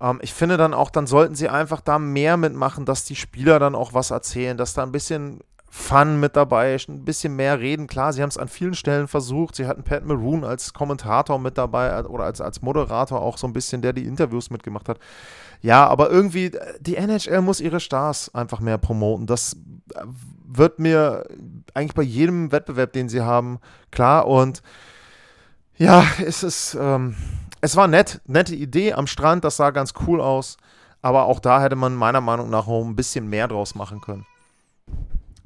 Ähm, 0.00 0.18
ich 0.22 0.32
finde 0.32 0.56
dann 0.56 0.74
auch, 0.74 0.90
dann 0.90 1.06
sollten 1.06 1.34
sie 1.34 1.48
einfach 1.48 1.80
da 1.80 1.98
mehr 1.98 2.36
mitmachen, 2.36 2.84
dass 2.84 3.04
die 3.04 3.16
Spieler 3.16 3.58
dann 3.58 3.74
auch 3.74 3.94
was 3.94 4.10
erzählen, 4.10 4.56
dass 4.56 4.74
da 4.74 4.82
ein 4.82 4.92
bisschen 4.92 5.40
Fun 5.70 6.18
mit 6.18 6.34
dabei 6.34 6.74
ist, 6.74 6.88
ein 6.88 7.04
bisschen 7.04 7.36
mehr 7.36 7.60
reden. 7.60 7.86
Klar, 7.86 8.14
sie 8.14 8.22
haben 8.22 8.30
es 8.30 8.38
an 8.38 8.48
vielen 8.48 8.74
Stellen 8.74 9.06
versucht. 9.06 9.54
Sie 9.54 9.66
hatten 9.66 9.82
Pat 9.82 10.04
Maroon 10.04 10.42
als 10.42 10.72
Kommentator 10.72 11.38
mit 11.38 11.58
dabei 11.58 11.88
äh, 11.88 12.04
oder 12.04 12.24
als, 12.24 12.40
als 12.40 12.62
Moderator 12.62 13.20
auch 13.20 13.36
so 13.36 13.46
ein 13.46 13.52
bisschen, 13.52 13.82
der 13.82 13.92
die 13.92 14.06
Interviews 14.06 14.50
mitgemacht 14.50 14.88
hat. 14.88 14.98
Ja, 15.60 15.86
aber 15.86 16.10
irgendwie, 16.10 16.46
äh, 16.46 16.78
die 16.80 16.96
NHL 16.96 17.42
muss 17.42 17.60
ihre 17.60 17.80
Stars 17.80 18.34
einfach 18.34 18.60
mehr 18.60 18.78
promoten. 18.78 19.26
Das 19.26 19.56
äh, 19.94 20.04
wird 20.46 20.78
mir 20.78 21.24
eigentlich 21.74 21.94
bei 21.94 22.02
jedem 22.02 22.50
Wettbewerb, 22.50 22.94
den 22.94 23.10
sie 23.10 23.20
haben, 23.20 23.58
klar. 23.90 24.26
Und 24.26 24.62
ja, 25.76 26.02
es 26.24 26.42
ist, 26.42 26.78
ähm, 26.80 27.14
es 27.60 27.76
war 27.76 27.88
nett, 27.88 28.20
nette 28.26 28.54
Idee 28.54 28.92
am 28.92 29.06
Strand, 29.06 29.44
das 29.44 29.56
sah 29.56 29.70
ganz 29.70 29.92
cool 30.06 30.20
aus. 30.20 30.56
Aber 31.00 31.26
auch 31.26 31.40
da 31.40 31.62
hätte 31.62 31.76
man 31.76 31.94
meiner 31.94 32.20
Meinung 32.20 32.50
nach 32.50 32.66
ein 32.66 32.96
bisschen 32.96 33.28
mehr 33.28 33.48
draus 33.48 33.74
machen 33.74 34.00
können. 34.00 34.26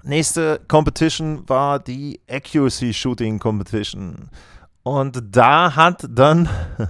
Nächste 0.03 0.61
Competition 0.67 1.49
war 1.49 1.79
die 1.79 2.21
Accuracy 2.29 2.93
Shooting 2.93 3.39
Competition. 3.39 4.31
Und 4.83 5.23
da 5.31 5.77
hat 5.77 6.07
dann, 6.09 6.49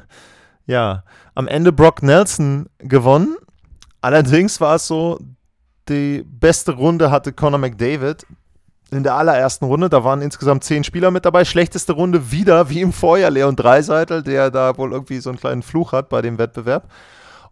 ja, 0.66 1.04
am 1.34 1.48
Ende 1.48 1.72
Brock 1.72 2.02
Nelson 2.02 2.66
gewonnen. 2.78 3.36
Allerdings 4.00 4.60
war 4.60 4.76
es 4.76 4.86
so, 4.86 5.18
die 5.88 6.22
beste 6.24 6.72
Runde 6.72 7.10
hatte 7.10 7.32
Conor 7.32 7.58
McDavid 7.58 8.24
in 8.92 9.02
der 9.02 9.14
allerersten 9.14 9.64
Runde. 9.64 9.88
Da 9.88 10.04
waren 10.04 10.22
insgesamt 10.22 10.64
zehn 10.64 10.84
Spieler 10.84 11.10
mit 11.10 11.24
dabei. 11.24 11.44
Schlechteste 11.44 11.92
Runde 11.92 12.30
wieder, 12.30 12.68
wie 12.70 12.80
im 12.80 12.92
Vorjahr, 12.92 13.30
Leon 13.30 13.56
Dreiseitel, 13.56 14.22
der 14.22 14.50
da 14.50 14.76
wohl 14.78 14.92
irgendwie 14.92 15.18
so 15.18 15.30
einen 15.30 15.38
kleinen 15.38 15.62
Fluch 15.62 15.92
hat 15.92 16.08
bei 16.08 16.22
dem 16.22 16.38
Wettbewerb. 16.38 16.88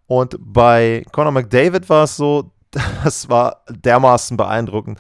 Und 0.07 0.37
bei 0.41 1.05
Conor 1.13 1.33
McDavid 1.33 1.89
war 1.89 2.05
es 2.05 2.17
so, 2.17 2.51
das 3.05 3.29
war 3.29 3.63
dermaßen 3.69 4.37
beeindruckend. 4.37 4.99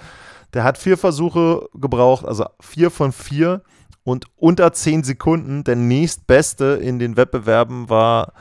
Der 0.54 0.64
hat 0.64 0.78
vier 0.78 0.98
Versuche 0.98 1.68
gebraucht, 1.74 2.24
also 2.24 2.46
vier 2.60 2.90
von 2.90 3.12
vier 3.12 3.62
und 4.02 4.26
unter 4.36 4.72
zehn 4.72 5.04
Sekunden. 5.04 5.64
Der 5.64 5.76
nächstbeste 5.76 6.78
in 6.82 6.98
den 6.98 7.16
Wettbewerben 7.16 7.88
war 7.88 8.32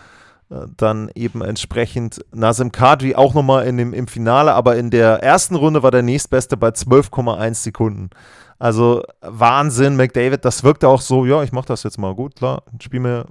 dann 0.78 1.12
eben 1.14 1.42
entsprechend 1.44 2.26
Nazim 2.34 2.72
Kadri 2.72 3.16
auch 3.16 3.34
nochmal 3.34 3.68
in 3.68 3.78
dem, 3.78 3.94
im 3.94 4.08
Finale, 4.08 4.54
aber 4.54 4.78
in 4.78 4.90
der 4.90 5.22
ersten 5.22 5.56
Runde 5.56 5.84
war 5.84 5.92
der 5.92 6.02
nächstbeste 6.02 6.58
bei 6.58 6.70
12,1 6.70 7.54
Sekunden. 7.56 8.10
Also 8.58 9.04
Wahnsinn, 9.22 9.96
McDavid, 9.96 10.44
das 10.44 10.64
wirkte 10.64 10.88
auch 10.88 11.02
so, 11.02 11.26
ja, 11.26 11.44
ich 11.44 11.52
mach 11.52 11.66
das 11.66 11.84
jetzt 11.84 11.98
mal 11.98 12.16
gut, 12.16 12.36
klar, 12.36 12.64
spiel 12.82 13.00
mir 13.00 13.26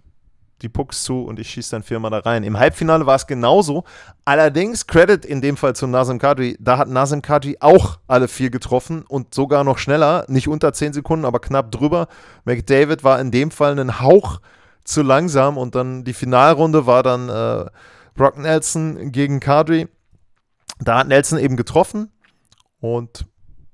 die 0.63 0.69
Pucks 0.69 1.05
zu 1.05 1.23
und 1.23 1.39
ich 1.39 1.51
schieße 1.51 1.71
dann 1.73 1.83
viermal 1.83 2.11
da 2.11 2.19
rein. 2.19 2.43
Im 2.43 2.59
Halbfinale 2.59 3.07
war 3.07 3.15
es 3.15 3.27
genauso. 3.27 3.85
Allerdings, 4.25 4.87
Credit 4.87 5.25
in 5.25 5.41
dem 5.41 5.57
Fall 5.57 5.77
zu 5.77 5.87
Nazim 5.87 6.19
Kadri, 6.19 6.57
da 6.61 6.79
hat 6.79 6.89
Nazim 6.89 7.23
Kadri 7.23 7.57
auch 7.61 7.99
alle 8.09 8.29
vier 8.29 8.51
getroffen 8.51 9.05
und 9.07 9.35
sogar 9.35 9.65
noch 9.65 9.79
schneller, 9.79 10.25
nicht 10.29 10.49
unter 10.49 10.73
10 10.73 10.95
Sekunden, 10.95 11.25
aber 11.25 11.39
knapp 11.39 11.71
drüber. 11.71 12.09
McDavid 12.45 13.05
war 13.05 13.21
in 13.21 13.31
dem 13.31 13.51
Fall 13.51 13.73
einen 13.73 14.01
Hauch 14.01 14.41
zu 14.88 15.03
langsam 15.03 15.57
und 15.57 15.74
dann 15.74 16.05
die 16.05 16.14
Finalrunde 16.14 16.87
war 16.87 17.03
dann 17.03 17.29
äh, 17.29 17.66
Brock 18.14 18.38
Nelson 18.38 19.12
gegen 19.12 19.40
Kadri. 19.40 19.88
Da 20.81 20.98
hat 20.98 21.09
Nelson 21.09 21.38
eben 21.38 21.57
getroffen 21.57 22.11
und 22.81 23.27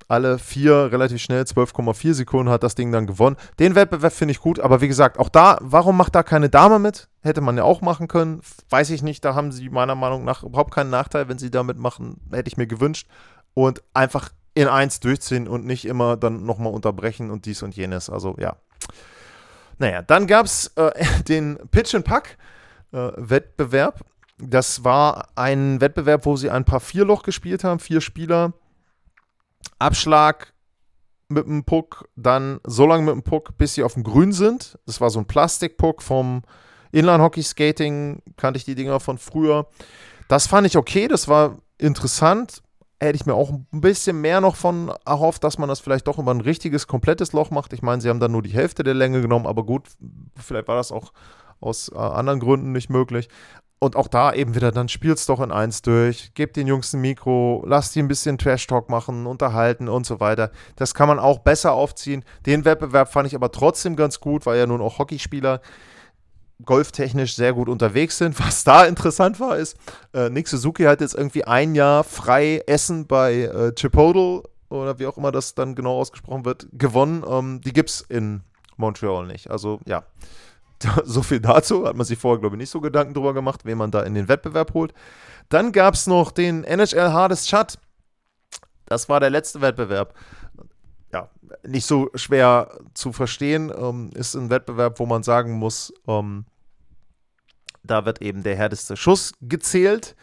alle 0.09 0.39
vier 0.39 0.93
relativ 0.93 1.21
schnell, 1.23 1.43
12,4 1.43 2.15
Sekunden 2.15 2.51
hat 2.51 2.63
das 2.63 2.75
Ding 2.75 2.93
dann 2.93 3.07
gewonnen. 3.07 3.37
Den 3.59 3.75
Wettbewerb 3.75 4.13
finde 4.13 4.33
ich 4.33 4.41
gut, 4.41 4.61
aber 4.61 4.81
wie 4.81 4.89
gesagt, 4.89 5.19
auch 5.19 5.29
da, 5.29 5.59
warum 5.61 5.97
macht 5.97 6.15
da 6.15 6.23
keine 6.23 6.51
Dame 6.51 6.79
mit? 6.79 7.09
Hätte 7.23 7.41
man 7.41 7.57
ja 7.57 7.65
auch 7.65 7.81
machen 7.81 8.07
können, 8.07 8.41
weiß 8.69 8.91
ich 8.91 9.03
nicht. 9.03 9.25
Da 9.25 9.35
haben 9.35 9.51
sie 9.51 9.71
meiner 9.71 9.95
Meinung 9.95 10.25
nach 10.25 10.43
überhaupt 10.43 10.75
keinen 10.75 10.91
Nachteil, 10.91 11.29
wenn 11.29 11.39
sie 11.39 11.51
damit 11.51 11.79
machen, 11.79 12.21
hätte 12.33 12.49
ich 12.49 12.57
mir 12.57 12.67
gewünscht. 12.67 13.09
Und 13.55 13.83
einfach 13.95 14.31
in 14.55 14.69
eins 14.69 15.01
durchziehen 15.01 15.49
und 15.49 15.65
nicht 15.65 15.85
immer 15.85 16.17
dann 16.17 16.45
nochmal 16.45 16.73
unterbrechen 16.73 17.31
und 17.31 17.47
dies 17.47 17.63
und 17.63 17.75
jenes. 17.75 18.11
Also 18.11 18.37
ja. 18.39 18.57
Naja, 19.79 20.03
dann 20.03 20.27
gab 20.27 20.47
es 20.47 20.69
äh, 20.77 20.93
den 21.29 21.59
Pitch 21.71 21.95
and 21.95 22.05
Pack 22.05 22.37
äh, 22.93 23.11
Wettbewerb. 23.17 24.01
Das 24.39 24.85
war 24.85 25.29
ein 25.37 25.81
Wettbewerb, 25.81 26.27
wo 26.27 26.37
sie 26.37 26.51
ein 26.51 26.65
paar 26.65 26.81
Vierloch 26.81 27.23
gespielt 27.23 27.65
haben, 27.65 27.79
vier 27.79 28.01
Spieler. 28.01 28.53
Abschlag 29.79 30.53
mit 31.29 31.47
dem 31.47 31.65
Puck, 31.65 32.09
dann 32.17 32.61
so 32.65 32.87
lange 32.87 33.05
mit 33.05 33.15
dem 33.15 33.23
Puck, 33.23 33.57
bis 33.57 33.75
sie 33.75 33.83
auf 33.83 33.95
dem 33.95 34.03
Grün 34.03 34.33
sind. 34.33 34.79
Das 34.87 35.01
war 35.01 35.11
so 35.11 35.19
ein 35.19 35.27
Plastikpuck 35.27 36.03
vom 36.03 36.43
Inline-Hockey-Skating, 36.93 38.23
kannte 38.37 38.59
ich 38.59 38.65
die 38.65 38.75
Dinger 38.75 39.01
von 39.01 39.19
früher. 39.19 39.67
Das 40.29 40.47
fand 40.47 40.67
ich 40.67 40.77
okay, 40.77 41.09
das 41.09 41.29
war 41.29 41.59
interessant 41.79 42.63
hätte 43.01 43.17
ich 43.17 43.27
mir 43.27 43.35
auch 43.35 43.51
ein 43.51 43.81
bisschen 43.81 44.21
mehr 44.21 44.41
noch 44.41 44.57
von 44.57 44.93
erhofft, 45.05 45.45
dass 45.45 45.59
man 45.59 45.69
das 45.69 45.81
vielleicht 45.81 46.07
doch 46.07 46.19
über 46.19 46.33
ein 46.33 46.41
richtiges, 46.41 46.87
komplettes 46.87 47.33
Loch 47.33 47.51
macht. 47.51 47.73
Ich 47.73 47.83
meine, 47.83 48.01
sie 48.01 48.09
haben 48.09 48.21
dann 48.21 48.33
nur 48.33 48.43
die 48.43 48.53
Hälfte 48.53 48.83
der 48.83 48.95
Länge 48.95 49.21
genommen, 49.21 49.47
aber 49.47 49.65
gut, 49.65 49.89
vielleicht 50.37 50.69
war 50.69 50.77
das 50.77 50.93
auch 50.93 51.13
aus 51.61 51.91
äh, 51.95 51.99
anderen 51.99 52.41
Gründen 52.41 52.73
nicht 52.73 52.91
möglich. 52.91 53.29
Und 53.81 53.97
auch 53.97 54.09
da 54.09 54.33
eben 54.33 54.55
wieder, 54.55 54.73
dann 54.73 54.89
spiel's 54.89 55.27
doch 55.27 55.41
in 55.41 55.53
eins 55.53 55.83
durch, 55.83 56.33
gebt 56.33 56.57
den 56.57 56.67
Jungs 56.67 56.95
ein 56.95 57.03
Mikro, 57.03 57.63
lasst 57.67 57.95
die 57.95 57.99
ein 57.99 58.09
bisschen 58.09 58.39
Trash-Talk 58.39 58.89
machen, 58.89 59.27
unterhalten 59.27 59.89
und 59.89 60.07
so 60.07 60.21
weiter. 60.21 60.51
Das 60.77 60.95
kann 60.95 61.09
man 61.09 61.19
auch 61.19 61.41
besser 61.41 61.73
aufziehen. 61.73 62.25
Den 62.47 62.65
Wettbewerb 62.65 63.13
fand 63.13 63.27
ich 63.27 63.35
aber 63.35 63.53
trotzdem 63.53 63.95
ganz 63.95 64.21
gut, 64.21 64.47
weil 64.47 64.59
ja 64.59 64.67
nun 64.67 64.81
auch 64.81 64.99
Hockeyspieler 64.99 65.61
golftechnisch 66.65 67.35
sehr 67.35 67.53
gut 67.53 67.69
unterwegs 67.69 68.19
sind. 68.19 68.39
Was 68.45 68.65
da 68.65 68.85
interessant 68.85 69.41
war, 69.41 69.57
ist, 69.57 69.77
äh, 70.13 70.31
Nick 70.31 70.49
Suzuki 70.49 70.85
hat 70.85 71.01
jetzt 71.01 71.15
irgendwie 71.15 71.45
ein 71.45 71.75
Jahr 71.75 72.05
frei 72.05 72.63
Essen 72.67 73.07
bei 73.07 73.43
äh, 73.43 73.75
Chipotle 73.75 74.43
oder 74.69 74.99
wie 74.99 75.07
auch 75.07 75.17
immer 75.17 75.33
das 75.33 75.55
dann 75.55 75.75
genau 75.75 75.99
ausgesprochen 75.99 76.45
wird, 76.45 76.67
gewonnen. 76.73 77.25
Ähm, 77.29 77.61
die 77.61 77.73
gibt 77.73 77.91
es 77.91 78.01
in 78.01 78.43
Montreal 78.77 79.27
nicht. 79.27 79.51
Also 79.51 79.81
ja, 79.87 80.05
so 81.05 81.23
viel 81.23 81.41
dazu. 81.41 81.87
Hat 81.87 81.97
man 81.97 82.07
sich 82.07 82.19
vorher, 82.19 82.41
glaube 82.41 82.57
ich, 82.57 82.61
nicht 82.61 82.71
so 82.71 82.81
Gedanken 82.81 83.15
drüber 83.15 83.35
gemacht, 83.35 83.65
wen 83.65 83.79
man 83.79 83.91
da 83.91 84.03
in 84.03 84.15
den 84.15 84.29
Wettbewerb 84.29 84.75
holt. 84.75 84.93
Dann 85.49 85.73
gab 85.73 85.95
es 85.95 86.07
noch 86.07 86.31
den 86.31 86.65
NHL 86.65 87.13
Hardest 87.13 87.49
Shot. 87.49 87.79
Das 88.87 89.09
war 89.09 89.21
der 89.21 89.31
letzte 89.31 89.61
Wettbewerb. 89.61 90.15
Ja, 91.15 91.29
nicht 91.63 91.87
so 91.87 92.11
schwer 92.17 92.77
zu 92.93 93.13
verstehen. 93.13 93.73
Ähm, 93.77 94.11
ist 94.15 94.35
ein 94.35 94.51
Wettbewerb, 94.51 94.99
wo 94.99 95.07
man 95.07 95.23
sagen 95.23 95.53
muss, 95.53 95.95
ähm, 96.09 96.45
da 97.85 98.05
wird 98.05 98.21
eben 98.21 98.43
der 98.43 98.57
härteste 98.57 98.97
Schuss 98.97 99.33
gezählt. 99.41 100.17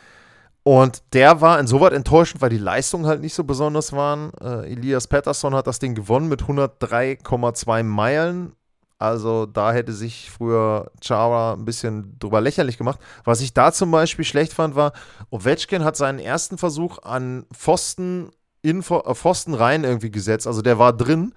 Und 0.63 1.01
der 1.13 1.39
war 1.39 1.59
insoweit 1.59 1.93
enttäuschend, 1.93 2.41
weil 2.41 2.49
die 2.49 2.57
Leistungen 2.57 3.05
halt 3.05 3.21
nicht 3.21 3.33
so 3.33 3.45
besonders 3.45 3.93
waren. 3.93 4.31
Äh, 4.41 4.73
Elias 4.73 5.07
Pettersson 5.07 5.55
hat 5.55 5.65
das 5.65 5.79
Ding 5.79 5.95
gewonnen 5.95 6.27
mit 6.27 6.43
103,2 6.43 7.83
Meilen. 7.83 8.51
Also 8.99 9.45
da 9.45 9.71
hätte 9.71 9.93
sich 9.93 10.29
früher 10.29 10.91
Chara 11.01 11.53
ein 11.53 11.65
bisschen 11.65 12.19
drüber 12.19 12.41
lächerlich 12.41 12.77
gemacht. 12.77 12.99
Was 13.23 13.41
ich 13.41 13.53
da 13.53 13.71
zum 13.71 13.89
Beispiel 13.91 14.25
schlecht 14.25 14.53
fand, 14.53 14.75
war, 14.75 14.91
Ovechkin 15.31 15.85
hat 15.85 15.95
seinen 15.95 16.19
ersten 16.19 16.57
Versuch 16.57 16.99
an 17.01 17.45
Pfosten, 17.53 18.29
in 18.61 18.79
äh, 18.79 19.13
Pfosten 19.13 19.53
rein 19.53 19.83
irgendwie 19.83 20.11
gesetzt. 20.11 20.47
Also 20.47 20.61
der 20.61 20.79
war 20.79 20.93
drin 20.93 21.33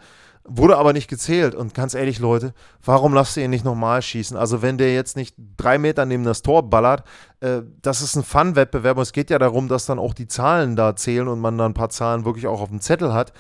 Wurde 0.47 0.77
aber 0.77 0.93
nicht 0.93 1.09
gezählt. 1.09 1.55
Und 1.55 1.73
ganz 1.73 1.95
ehrlich, 1.95 2.19
Leute, 2.19 2.53
warum 2.85 3.15
lasst 3.15 3.39
ihr 3.39 3.45
ihn 3.45 3.51
nicht 3.51 3.65
nochmal 3.65 4.03
schießen? 4.03 4.37
Also, 4.37 4.61
wenn 4.61 4.77
der 4.77 4.93
jetzt 4.93 5.17
nicht 5.17 5.35
drei 5.57 5.79
Meter 5.79 6.05
neben 6.05 6.25
das 6.25 6.43
Tor 6.43 6.69
ballert, 6.69 7.03
äh, 7.41 7.63
das 7.81 8.03
ist 8.03 8.15
ein 8.15 8.23
Fun-Wettbewerb. 8.23 8.99
Und 8.99 9.05
es 9.05 9.13
geht 9.13 9.31
ja 9.31 9.39
darum, 9.39 9.69
dass 9.69 9.87
dann 9.87 9.99
auch 9.99 10.13
die 10.13 10.29
Zahlen 10.29 10.77
da 10.77 10.97
zählen 10.97 11.29
und 11.29 11.41
man 11.41 11.57
dann 11.57 11.71
ein 11.71 11.75
paar 11.75 11.89
Zahlen 11.89 12.27
wirklich 12.27 12.47
auch 12.47 12.61
auf 12.61 12.69
dem 12.69 12.83
Zettel 12.83 13.15
hat. 13.15 13.33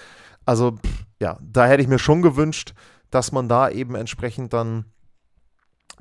Also, 0.47 0.73
pff, 0.73 1.05
ja, 1.21 1.37
da 1.43 1.67
hätte 1.67 1.83
ich 1.83 1.89
mir 1.89 1.99
schon 1.99 2.23
gewünscht, 2.23 2.73
dass 3.11 3.33
man 3.33 3.51
da 3.51 3.69
eben 3.69 3.97
entsprechend 3.97 4.55
dann 4.55 4.87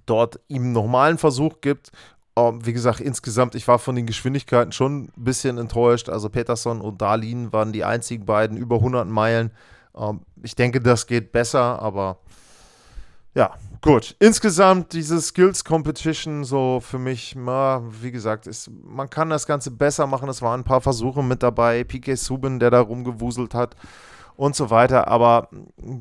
dort 0.06 0.40
ihm 0.48 0.72
nochmal 0.72 1.10
einen 1.10 1.18
Versuch 1.18 1.60
gibt. 1.60 1.92
Um, 2.36 2.56
ähm, 2.56 2.66
wie 2.66 2.74
gesagt, 2.74 3.00
insgesamt, 3.00 3.54
ich 3.54 3.68
war 3.68 3.78
von 3.78 3.96
den 3.96 4.08
Geschwindigkeiten 4.08 4.72
schon 4.72 5.04
ein 5.04 5.12
bisschen 5.16 5.58
enttäuscht. 5.58 6.10
Also 6.10 6.30
Peterson 6.30 6.82
und 6.82 7.02
Darlin 7.02 7.54
waren 7.54 7.72
die 7.72 7.84
einzigen 7.84 8.26
beiden 8.26 8.58
über 8.58 8.78
100 8.78 9.08
Meilen. 9.08 9.52
Ähm, 9.96 10.22
ich 10.42 10.56
denke, 10.56 10.80
das 10.80 11.06
geht 11.06 11.32
besser, 11.32 11.80
aber 11.82 12.18
ja, 13.36 13.52
gut. 13.82 14.16
Insgesamt 14.20 14.94
diese 14.94 15.20
Skills 15.20 15.64
Competition 15.64 16.44
so 16.44 16.80
für 16.82 17.00
mich, 17.00 17.36
na, 17.36 17.82
wie 18.02 18.12
gesagt, 18.12 18.48
ist, 18.48 18.70
man 18.84 19.10
kann 19.10 19.30
das 19.30 19.48
Ganze 19.48 19.72
besser 19.72 20.06
machen. 20.08 20.30
Es 20.30 20.42
waren 20.42 20.62
ein 20.62 20.66
paar 20.66 20.82
Versuche 20.82 21.24
mit 21.24 21.42
dabei. 21.42 21.84
PK 21.84 22.16
Subin, 22.16 22.60
der 22.60 22.70
da 22.70 22.82
rumgewuselt 22.82 23.54
hat 23.56 23.76
und 24.36 24.56
so 24.56 24.70
weiter. 24.70 25.08
Aber 25.08 25.50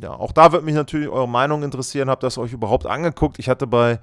ja, 0.01 0.11
auch 0.11 0.33
da 0.33 0.53
würde 0.53 0.65
mich 0.65 0.75
natürlich 0.75 1.09
eure 1.09 1.29
Meinung 1.29 1.63
interessieren. 1.63 2.11
Habt 2.11 2.23
ihr 2.25 2.27
das 2.27 2.39
euch 2.39 2.53
überhaupt 2.53 2.87
angeguckt? 2.87 3.39
Ich 3.39 3.49
hatte 3.49 3.67
bei 3.67 3.99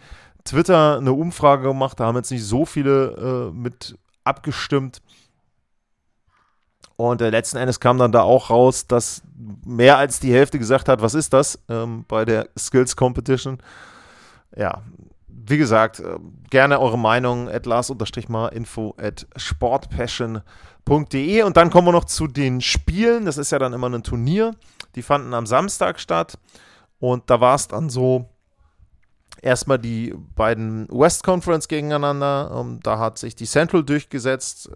Twitter 0.49 0.97
eine 0.97 1.13
Umfrage 1.13 1.67
gemacht. 1.67 1.99
Da 1.99 2.05
haben 2.05 2.15
jetzt 2.15 2.31
nicht 2.31 2.45
so 2.45 2.65
viele 2.65 3.51
äh, 3.51 3.55
mit 3.55 3.97
abgestimmt. 4.23 5.01
Und 6.95 7.21
äh, 7.21 7.29
letzten 7.29 7.57
Endes 7.57 7.79
kam 7.79 7.97
dann 7.97 8.11
da 8.11 8.23
auch 8.23 8.49
raus, 8.49 8.87
dass 8.87 9.21
mehr 9.65 9.97
als 9.97 10.19
die 10.19 10.33
Hälfte 10.33 10.59
gesagt 10.59 10.89
hat, 10.89 11.01
was 11.01 11.13
ist 11.13 11.31
das 11.31 11.59
ähm, 11.69 12.03
bei 12.07 12.25
der 12.25 12.49
Skills 12.57 12.95
Competition. 12.95 13.59
Ja, 14.55 14.81
wie 15.27 15.57
gesagt, 15.57 15.99
äh, 15.99 16.17
gerne 16.49 16.79
eure 16.79 16.97
Meinung 16.97 17.49
at 17.49 17.65
lars-info 17.65 18.95
at 18.97 19.27
sportpassion.de 19.35 21.43
und 21.43 21.57
dann 21.57 21.69
kommen 21.69 21.87
wir 21.87 21.93
noch 21.93 22.05
zu 22.05 22.27
den 22.27 22.59
Spielen. 22.59 23.25
Das 23.25 23.37
ist 23.37 23.51
ja 23.51 23.59
dann 23.59 23.73
immer 23.73 23.89
ein 23.89 24.03
Turnier. 24.03 24.55
Die 24.95 25.01
fanden 25.01 25.33
am 25.33 25.45
Samstag 25.45 25.99
statt 25.99 26.37
und 26.99 27.29
da 27.29 27.39
war 27.39 27.55
es 27.55 27.67
dann 27.67 27.89
so, 27.89 28.29
erstmal 29.41 29.79
die 29.79 30.13
beiden 30.35 30.87
West 30.89 31.23
Conference 31.23 31.67
gegeneinander. 31.67 32.51
Ähm, 32.53 32.79
da 32.83 32.99
hat 32.99 33.17
sich 33.17 33.35
die 33.35 33.45
Central 33.45 33.83
durchgesetzt 33.83 34.69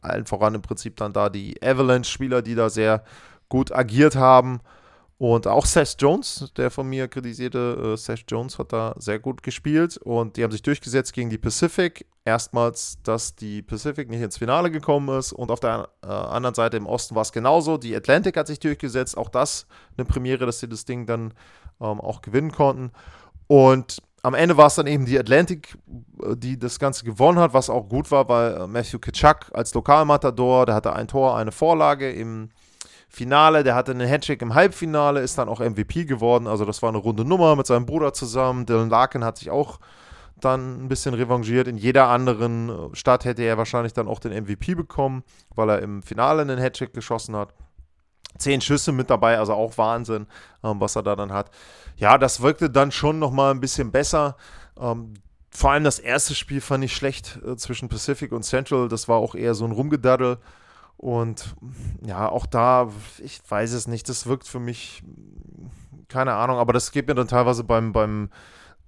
allen 0.00 0.26
voran 0.26 0.54
im 0.54 0.62
Prinzip 0.62 0.96
dann 0.96 1.12
da 1.12 1.28
die 1.28 1.60
Avalanche-Spieler, 1.62 2.42
die 2.42 2.54
da 2.54 2.70
sehr 2.70 3.04
gut 3.48 3.72
agiert 3.72 4.16
haben. 4.16 4.60
Und 5.18 5.46
auch 5.46 5.64
Seth 5.64 5.96
Jones, 5.98 6.52
der 6.58 6.70
von 6.70 6.86
mir 6.86 7.08
kritisierte 7.08 7.94
äh, 7.94 7.96
Seth 7.96 8.24
Jones, 8.28 8.58
hat 8.58 8.72
da 8.74 8.94
sehr 8.98 9.18
gut 9.18 9.42
gespielt 9.42 9.96
und 9.96 10.36
die 10.36 10.44
haben 10.44 10.50
sich 10.50 10.60
durchgesetzt 10.60 11.14
gegen 11.14 11.30
die 11.30 11.38
Pacific. 11.38 12.06
Erstmals, 12.26 12.98
dass 13.02 13.34
die 13.34 13.62
Pacific 13.62 14.10
nicht 14.10 14.20
ins 14.20 14.36
Finale 14.36 14.70
gekommen 14.70 15.16
ist 15.16 15.32
und 15.32 15.50
auf 15.50 15.60
der 15.60 15.88
äh, 16.02 16.08
anderen 16.08 16.54
Seite 16.54 16.76
im 16.76 16.86
Osten 16.86 17.14
war 17.14 17.22
es 17.22 17.32
genauso. 17.32 17.78
Die 17.78 17.96
Atlantic 17.96 18.36
hat 18.36 18.46
sich 18.46 18.60
durchgesetzt, 18.60 19.16
auch 19.16 19.30
das 19.30 19.66
eine 19.96 20.04
Premiere, 20.04 20.44
dass 20.44 20.60
sie 20.60 20.68
das 20.68 20.84
Ding 20.84 21.06
dann 21.06 21.32
ähm, 21.80 22.00
auch 22.00 22.20
gewinnen 22.20 22.52
konnten. 22.52 22.90
Und 23.46 23.98
am 24.22 24.34
Ende 24.34 24.56
war 24.56 24.66
es 24.66 24.74
dann 24.74 24.88
eben 24.88 25.06
die 25.06 25.18
Atlantic, 25.18 25.78
äh, 26.22 26.36
die 26.36 26.58
das 26.58 26.78
Ganze 26.78 27.04
gewonnen 27.04 27.38
hat, 27.38 27.54
was 27.54 27.70
auch 27.70 27.88
gut 27.88 28.10
war, 28.10 28.28
weil 28.28 28.54
äh, 28.54 28.66
Matthew 28.66 28.98
Kitschak 28.98 29.50
als 29.54 29.72
Lokalmatador, 29.74 30.66
der 30.66 30.74
hatte 30.74 30.92
ein 30.92 31.08
Tor, 31.08 31.36
eine 31.36 31.52
Vorlage 31.52 32.10
im 32.10 32.50
Finale, 33.08 33.62
der 33.62 33.74
hatte 33.74 33.92
einen 33.92 34.10
Handshake 34.10 34.42
im 34.44 34.54
Halbfinale, 34.54 35.20
ist 35.20 35.38
dann 35.38 35.48
auch 35.48 35.60
MVP 35.60 36.06
geworden. 36.06 36.48
Also 36.48 36.64
das 36.64 36.82
war 36.82 36.88
eine 36.88 36.98
runde 36.98 37.24
Nummer 37.24 37.54
mit 37.54 37.66
seinem 37.66 37.86
Bruder 37.86 38.12
zusammen. 38.12 38.66
Dylan 38.66 38.90
Larkin 38.90 39.24
hat 39.24 39.38
sich 39.38 39.50
auch 39.50 39.78
dann 40.40 40.84
ein 40.84 40.88
bisschen 40.88 41.14
revanchiert. 41.14 41.68
In 41.68 41.76
jeder 41.76 42.08
anderen 42.08 42.68
äh, 42.68 42.96
Stadt 42.96 43.24
hätte 43.24 43.42
er 43.42 43.58
wahrscheinlich 43.58 43.92
dann 43.92 44.08
auch 44.08 44.18
den 44.18 44.32
MVP 44.32 44.74
bekommen, 44.74 45.22
weil 45.54 45.70
er 45.70 45.82
im 45.82 46.02
Finale 46.02 46.42
einen 46.42 46.58
Hattrick 46.58 46.92
geschossen 46.92 47.36
hat. 47.36 47.54
Zehn 48.38 48.60
Schüsse 48.60 48.92
mit 48.92 49.10
dabei, 49.10 49.38
also 49.38 49.54
auch 49.54 49.78
Wahnsinn, 49.78 50.26
ähm, 50.62 50.80
was 50.80 50.96
er 50.96 51.02
da 51.02 51.16
dann 51.16 51.32
hat. 51.32 51.50
Ja, 51.96 52.18
das 52.18 52.42
wirkte 52.42 52.70
dann 52.70 52.92
schon 52.92 53.18
nochmal 53.18 53.52
ein 53.52 53.60
bisschen 53.60 53.90
besser. 53.90 54.36
Ähm, 54.78 55.14
vor 55.50 55.70
allem 55.70 55.84
das 55.84 55.98
erste 55.98 56.34
Spiel 56.34 56.60
fand 56.60 56.84
ich 56.84 56.94
schlecht 56.94 57.40
äh, 57.46 57.56
zwischen 57.56 57.88
Pacific 57.88 58.32
und 58.32 58.42
Central. 58.42 58.88
Das 58.88 59.08
war 59.08 59.16
auch 59.16 59.34
eher 59.34 59.54
so 59.54 59.64
ein 59.64 59.72
Rumgedaddel. 59.72 60.38
Und 60.98 61.56
ja, 62.06 62.28
auch 62.28 62.46
da, 62.46 62.90
ich 63.18 63.40
weiß 63.48 63.72
es 63.72 63.86
nicht, 63.86 64.08
das 64.08 64.26
wirkt 64.26 64.46
für 64.46 64.60
mich, 64.60 65.02
keine 66.08 66.34
Ahnung, 66.34 66.58
aber 66.58 66.72
das 66.72 66.90
geht 66.90 67.06
mir 67.06 67.14
dann 67.14 67.28
teilweise 67.28 67.64
beim, 67.64 67.92
beim 67.92 68.30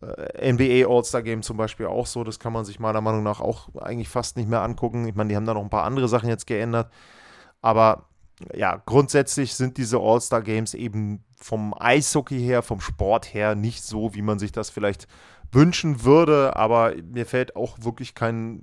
äh, 0.01 0.53
NBA 0.53 0.89
All-Star 0.89 1.23
Game 1.23 1.43
zum 1.43 1.57
Beispiel 1.57 1.87
auch 1.87 2.07
so. 2.07 2.25
Das 2.25 2.39
kann 2.39 2.53
man 2.53 2.65
sich 2.65 2.81
meiner 2.81 3.01
Meinung 3.01 3.23
nach 3.23 3.41
auch 3.41 3.69
eigentlich 3.77 4.09
fast 4.09 4.37
nicht 4.37 4.49
mehr 4.49 4.63
angucken. 4.63 5.07
Ich 5.07 5.15
meine, 5.15 5.29
die 5.29 5.37
haben 5.37 5.47
da 5.47 5.55
noch 5.55 5.63
ein 5.63 5.71
paar 5.71 5.85
andere 5.85 6.09
Sachen 6.09 6.29
jetzt 6.29 6.47
geändert. 6.47 6.91
Aber 7.61 8.09
ja, 8.55 8.83
grundsätzlich 8.87 9.55
sind 9.55 9.77
diese 9.77 9.99
All-Star-Games 9.99 10.75
eben 10.75 11.25
vom 11.37 11.75
Eishockey 11.79 12.41
her, 12.41 12.63
vom 12.63 12.81
Sport 12.81 13.33
her 13.35 13.55
nicht 13.55 13.83
so, 13.83 14.15
wie 14.15 14.23
man 14.23 14.39
sich 14.39 14.53
das 14.53 14.71
vielleicht 14.71 15.09
wünschen 15.51 16.05
würde, 16.05 16.57
aber 16.57 16.95
mir 17.11 17.27
fällt 17.27 17.57
auch 17.57 17.79
wirklich 17.81 18.15
kein 18.15 18.63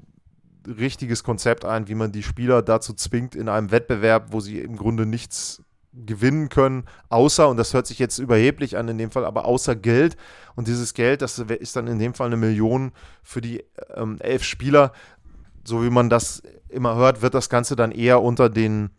richtiges 0.68 1.24
Konzept 1.24 1.66
ein, 1.66 1.88
wie 1.88 1.96
man 1.96 2.12
die 2.12 2.24
Spieler 2.24 2.62
dazu 2.62 2.94
zwingt, 2.94 3.36
in 3.36 3.50
einem 3.50 3.72
Wettbewerb, 3.72 4.28
wo 4.32 4.40
sie 4.40 4.60
im 4.60 4.78
Grunde 4.78 5.06
nichts 5.06 5.62
gewinnen 5.94 6.50
können, 6.50 6.86
außer, 7.10 7.48
und 7.48 7.58
das 7.58 7.74
hört 7.74 7.88
sich 7.88 8.00
jetzt 8.00 8.18
überheblich 8.20 8.78
an 8.78 8.90
in 8.90 8.98
dem 8.98 9.12
Fall, 9.12 9.24
aber 9.24 9.46
außer 9.46 9.76
Geld. 9.76 10.18
Und 10.56 10.68
dieses 10.68 10.94
Geld, 10.94 11.22
das 11.22 11.40
ist 11.40 11.76
dann 11.76 11.88
in 11.88 12.00
dem 12.00 12.14
Fall 12.14 12.28
eine 12.28 12.38
Million 12.38 12.92
für 13.24 13.40
die 13.40 13.64
ähm, 13.96 14.18
elf 14.20 14.44
Spieler. 14.44 14.92
So 15.64 15.84
wie 15.84 15.90
man 15.90 16.10
das 16.10 16.44
immer 16.68 16.96
hört, 16.96 17.22
wird 17.22 17.34
das 17.34 17.50
Ganze 17.50 17.78
dann 17.78 17.92
eher 17.92 18.22
unter 18.22 18.50
den 18.50 18.90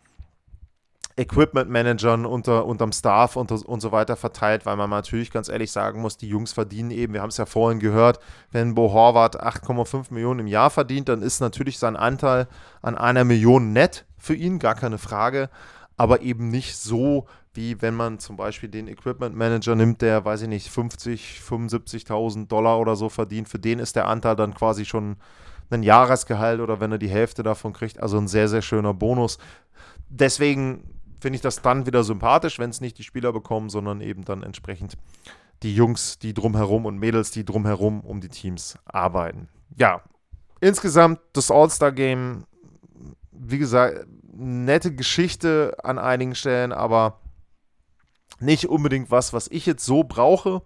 Equipment-Managern 1.16 2.26
unter, 2.26 2.66
unterm 2.66 2.92
Staff 2.92 3.37
und, 3.37 3.50
und 3.50 3.81
so 3.81 3.90
weiter 3.90 4.16
verteilt, 4.16 4.66
weil 4.66 4.76
man 4.76 4.90
natürlich 4.90 5.31
ganz 5.31 5.48
ehrlich 5.48 5.72
sagen 5.72 6.02
muss, 6.02 6.18
die 6.18 6.29
Jungs 6.29 6.52
verdienen 6.52 6.90
eben, 6.90 7.14
wir 7.14 7.22
haben 7.22 7.31
es 7.31 7.38
ja 7.38 7.46
vorhin 7.46 7.81
gehört, 7.81 8.20
wenn 8.52 8.74
Bo 8.74 8.92
Horvath 8.92 9.42
8,5 9.42 10.12
Millionen 10.12 10.40
im 10.40 10.46
Jahr 10.46 10.68
verdient, 10.68 11.09
dann 11.09 11.22
ist 11.22 11.40
natürlich 11.40 11.79
sein 11.79 11.96
Anteil 11.96 12.48
an 12.83 12.98
einer 12.98 13.24
Million 13.24 13.72
nett 13.72 14.05
für 14.18 14.35
ihn, 14.35 14.59
gar 14.59 14.74
keine 14.74 14.98
Frage, 14.98 15.48
aber 15.96 16.20
eben 16.20 16.50
nicht 16.50 16.76
so, 16.76 17.26
wie 17.55 17.81
wenn 17.81 17.94
man 17.94 18.18
zum 18.18 18.37
Beispiel 18.37 18.68
den 18.68 18.87
Equipment 18.87 19.35
Manager 19.35 19.74
nimmt, 19.74 20.02
der, 20.02 20.22
weiß 20.22 20.42
ich 20.42 20.48
nicht, 20.48 20.68
50, 20.68 21.40
75.000 21.48 22.48
Dollar 22.48 22.79
oder 22.79 22.94
so 22.94 23.09
verdient, 23.09 23.48
für 23.48 23.59
den 23.59 23.79
ist 23.79 23.96
der 23.96 24.07
Anteil 24.07 24.37
dann 24.37 24.55
quasi 24.55 24.85
schon 24.85 25.16
ein 25.70 25.83
Jahresgehalt 25.83 26.61
oder 26.61 26.79
wenn 26.79 26.92
er 26.92 26.98
die 26.98 27.09
Hälfte 27.09 27.42
davon 27.42 27.72
kriegt, 27.72 28.00
also 28.00 28.18
ein 28.18 28.29
sehr, 28.29 28.48
sehr 28.48 28.61
schöner 28.61 28.92
Bonus. 28.92 29.38
Deswegen 30.09 30.96
finde 31.27 31.39
ich 31.39 31.43
das 31.43 31.61
dann 31.61 31.87
wieder 31.87 32.05
sympathisch, 32.05 32.61
wenn 32.61 32.71
es 32.71 32.81
nicht 32.81 32.99
die 32.99 33.03
Spieler 33.03 33.33
bekommen, 33.33 33.69
sondern 33.69 34.01
eben 34.01 34.25
dann 34.25 34.45
entsprechend 34.45 34.97
die 35.65 35.75
Jungs, 35.75 36.21
die 36.21 36.33
drumherum 36.33 36.87
und 36.87 36.99
Mädels, 36.99 37.33
die 37.33 37.45
drumherum 37.45 38.03
um 38.03 38.21
die 38.21 38.29
Teams 38.29 38.79
arbeiten. 38.85 39.49
Ja, 39.77 40.03
insgesamt 40.61 41.19
das 41.33 41.51
All-Star-Game, 41.51 42.45
wie 43.33 43.59
gesagt, 43.59 44.07
nette 44.37 44.94
Geschichte 44.94 45.77
an 45.83 45.98
einigen 45.98 46.37
Stellen, 46.37 46.71
aber 46.71 47.19
nicht 48.38 48.69
unbedingt 48.69 49.11
was, 49.11 49.33
was 49.33 49.48
ich 49.48 49.67
jetzt 49.67 49.85
so 49.85 50.05
brauche. 50.05 50.63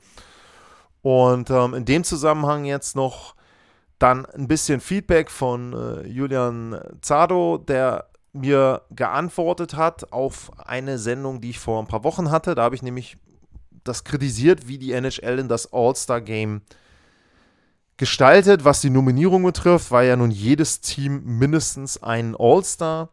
Und 1.01 1.49
ähm, 1.49 1.73
in 1.73 1.87
dem 1.87 2.05
Zusammenhang 2.05 2.67
jetzt 2.67 2.97
noch 2.97 3.35
dann 3.99 4.27
ein 4.27 4.47
bisschen 4.47 4.81
Feedback 4.81 5.31
von 5.31 5.73
äh, 5.73 6.07
Julian 6.07 6.79
Zado, 7.01 7.57
der 7.57 8.10
mir 8.33 8.83
geantwortet 8.91 9.75
hat 9.75 10.13
auf 10.13 10.53
eine 10.59 10.99
Sendung, 10.99 11.41
die 11.41 11.51
ich 11.51 11.59
vor 11.59 11.81
ein 11.81 11.89
paar 11.89 12.05
Wochen 12.05 12.31
hatte. 12.31 12.55
Da 12.55 12.63
habe 12.63 12.75
ich 12.75 12.83
nämlich 12.83 13.17
das 13.85 14.05
kritisiert, 14.05 14.69
wie 14.69 14.79
die 14.79 14.93
NHL 14.93 15.39
in 15.39 15.49
das 15.49 15.73
All-Star-Game 15.73 16.63
gestaltet, 17.97 18.65
was 18.65 18.81
die 18.81 18.91
Nominierung 18.91 19.43
betrifft, 19.43 19.91
weil 19.91 20.09
ja 20.09 20.17
nun 20.17 20.31
jedes 20.31 20.81
Team 20.81 21.23
mindestens 21.25 22.03
einen 22.03 22.35
All-Star 22.39 23.11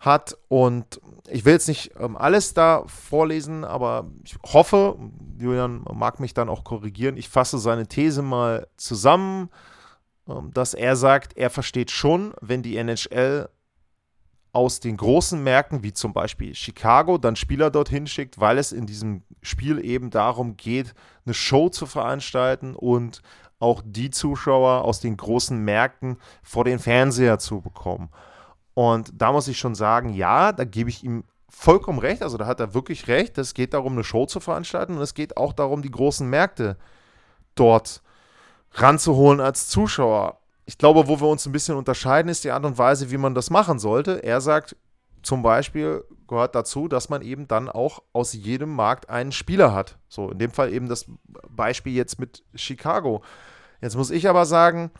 hat. 0.00 0.36
Und 0.48 1.00
ich 1.28 1.44
will 1.44 1.52
jetzt 1.52 1.68
nicht 1.68 1.92
ähm, 1.98 2.16
alles 2.16 2.52
da 2.52 2.84
vorlesen, 2.86 3.64
aber 3.64 4.10
ich 4.24 4.36
hoffe, 4.42 4.96
Julian 5.38 5.84
mag 5.94 6.20
mich 6.20 6.34
dann 6.34 6.48
auch 6.48 6.64
korrigieren, 6.64 7.16
ich 7.16 7.28
fasse 7.28 7.58
seine 7.58 7.86
These 7.86 8.22
mal 8.22 8.66
zusammen 8.76 9.48
ähm, 10.28 10.52
dass 10.52 10.74
er 10.74 10.96
sagt, 10.96 11.36
er 11.36 11.50
versteht 11.50 11.90
schon, 11.90 12.34
wenn 12.40 12.62
die 12.62 12.76
NHL 12.76 13.48
aus 14.52 14.80
den 14.80 14.98
großen 14.98 15.42
Märkten, 15.42 15.82
wie 15.82 15.94
zum 15.94 16.12
Beispiel 16.12 16.54
Chicago, 16.54 17.16
dann 17.16 17.36
Spieler 17.36 17.70
dorthin 17.70 18.06
schickt, 18.06 18.38
weil 18.38 18.58
es 18.58 18.70
in 18.72 18.86
diesem 18.86 19.22
Spiel 19.40 19.82
eben 19.84 20.10
darum 20.10 20.56
geht, 20.56 20.94
eine 21.24 21.34
Show 21.34 21.70
zu 21.70 21.86
veranstalten 21.86 22.74
und 22.74 23.22
auch 23.58 23.82
die 23.84 24.10
Zuschauer 24.10 24.84
aus 24.84 25.00
den 25.00 25.16
großen 25.16 25.56
Märkten 25.58 26.18
vor 26.42 26.64
den 26.64 26.78
Fernseher 26.78 27.38
zu 27.38 27.60
bekommen. 27.62 28.10
Und 28.74 29.10
da 29.14 29.32
muss 29.32 29.48
ich 29.48 29.58
schon 29.58 29.74
sagen, 29.74 30.12
ja, 30.12 30.52
da 30.52 30.64
gebe 30.64 30.90
ich 30.90 31.04
ihm 31.04 31.24
vollkommen 31.48 31.98
recht. 31.98 32.22
Also 32.22 32.36
da 32.36 32.46
hat 32.46 32.60
er 32.60 32.74
wirklich 32.74 33.08
recht. 33.08 33.38
Es 33.38 33.54
geht 33.54 33.74
darum, 33.74 33.92
eine 33.92 34.04
Show 34.04 34.26
zu 34.26 34.40
veranstalten 34.40 34.96
und 34.96 35.02
es 35.02 35.14
geht 35.14 35.36
auch 35.36 35.52
darum, 35.52 35.82
die 35.82 35.90
großen 35.90 36.28
Märkte 36.28 36.76
dort 37.54 38.02
ranzuholen 38.72 39.40
als 39.40 39.68
Zuschauer 39.68 40.41
ich 40.64 40.78
glaube, 40.78 41.08
wo 41.08 41.20
wir 41.20 41.28
uns 41.28 41.46
ein 41.46 41.52
bisschen 41.52 41.76
unterscheiden, 41.76 42.28
ist 42.28 42.44
die 42.44 42.50
Art 42.50 42.64
und 42.64 42.78
Weise, 42.78 43.10
wie 43.10 43.18
man 43.18 43.34
das 43.34 43.50
machen 43.50 43.78
sollte. 43.78 44.22
Er 44.22 44.40
sagt 44.40 44.76
zum 45.22 45.42
Beispiel, 45.42 46.04
gehört 46.26 46.54
dazu, 46.54 46.88
dass 46.88 47.08
man 47.08 47.22
eben 47.22 47.48
dann 47.48 47.68
auch 47.68 48.02
aus 48.12 48.32
jedem 48.32 48.74
Markt 48.74 49.08
einen 49.10 49.32
Spieler 49.32 49.72
hat. 49.72 49.98
So, 50.08 50.30
in 50.30 50.38
dem 50.38 50.50
Fall 50.50 50.72
eben 50.72 50.88
das 50.88 51.06
Beispiel 51.48 51.94
jetzt 51.94 52.18
mit 52.18 52.44
Chicago. 52.54 53.22
Jetzt 53.80 53.96
muss 53.96 54.10
ich 54.10 54.28
aber 54.28 54.46
sagen, 54.46 54.90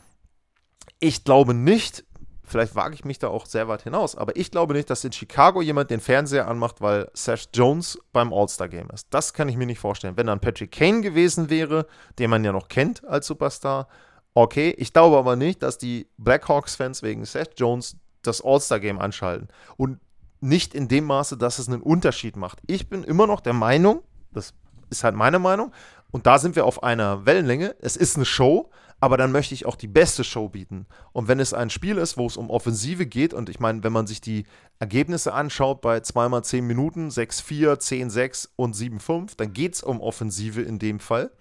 ich 0.99 1.23
glaube 1.23 1.53
nicht, 1.53 2.05
vielleicht 2.43 2.75
wage 2.75 2.95
ich 2.95 3.05
mich 3.05 3.19
da 3.19 3.29
auch 3.29 3.45
sehr 3.45 3.67
weit 3.67 3.83
hinaus, 3.83 4.15
aber 4.15 4.35
ich 4.35 4.51
glaube 4.51 4.73
nicht, 4.73 4.89
dass 4.89 5.03
in 5.03 5.11
Chicago 5.11 5.61
jemand 5.61 5.89
den 5.89 6.01
Fernseher 6.01 6.47
anmacht, 6.47 6.81
weil 6.81 7.09
Seth 7.13 7.49
Jones 7.53 7.97
beim 8.11 8.33
All-Star-Game 8.33 8.89
ist. 8.93 9.07
Das 9.09 9.33
kann 9.33 9.49
ich 9.49 9.57
mir 9.57 9.65
nicht 9.65 9.79
vorstellen. 9.79 10.17
Wenn 10.17 10.27
dann 10.27 10.39
Patrick 10.39 10.71
Kane 10.71 11.01
gewesen 11.01 11.49
wäre, 11.49 11.87
den 12.19 12.29
man 12.29 12.43
ja 12.43 12.51
noch 12.51 12.67
kennt 12.67 13.05
als 13.05 13.27
Superstar, 13.27 13.87
Okay, 14.33 14.73
ich 14.77 14.93
glaube 14.93 15.17
aber 15.17 15.35
nicht, 15.35 15.61
dass 15.61 15.77
die 15.77 16.07
Blackhawks-Fans 16.17 17.03
wegen 17.03 17.23
Seth 17.25 17.59
Jones 17.59 17.97
das 18.23 18.43
All-Star-Game 18.43 18.99
anschalten. 18.99 19.47
Und 19.77 19.99
nicht 20.39 20.73
in 20.73 20.87
dem 20.87 21.05
Maße, 21.05 21.37
dass 21.37 21.59
es 21.59 21.67
einen 21.67 21.81
Unterschied 21.81 22.35
macht. 22.35 22.59
Ich 22.67 22.89
bin 22.89 23.03
immer 23.03 23.27
noch 23.27 23.39
der 23.39 23.53
Meinung, 23.53 24.01
das 24.31 24.53
ist 24.89 25.03
halt 25.03 25.15
meine 25.15 25.39
Meinung, 25.39 25.71
und 26.11 26.25
da 26.25 26.37
sind 26.37 26.55
wir 26.55 26.65
auf 26.65 26.83
einer 26.83 27.25
Wellenlänge. 27.25 27.75
Es 27.79 27.95
ist 27.95 28.17
eine 28.17 28.25
Show, 28.25 28.69
aber 28.99 29.17
dann 29.17 29.31
möchte 29.31 29.53
ich 29.53 29.65
auch 29.65 29.75
die 29.75 29.87
beste 29.87 30.23
Show 30.23 30.49
bieten. 30.49 30.85
Und 31.11 31.27
wenn 31.27 31.39
es 31.39 31.53
ein 31.53 31.69
Spiel 31.69 31.97
ist, 31.97 32.17
wo 32.17 32.27
es 32.27 32.37
um 32.37 32.49
Offensive 32.49 33.05
geht, 33.05 33.33
und 33.33 33.49
ich 33.49 33.59
meine, 33.59 33.83
wenn 33.83 33.93
man 33.93 34.07
sich 34.07 34.21
die 34.21 34.45
Ergebnisse 34.79 35.33
anschaut 35.33 35.81
bei 35.81 35.97
2x10 35.97 36.61
Minuten, 36.61 37.09
6-4, 37.09 37.75
10-6 37.77 38.49
und 38.55 38.75
7-5, 38.75 39.37
dann 39.37 39.53
geht 39.53 39.75
es 39.75 39.83
um 39.83 40.01
Offensive 40.01 40.61
in 40.61 40.77
dem 40.77 40.99
Fall 40.99 41.31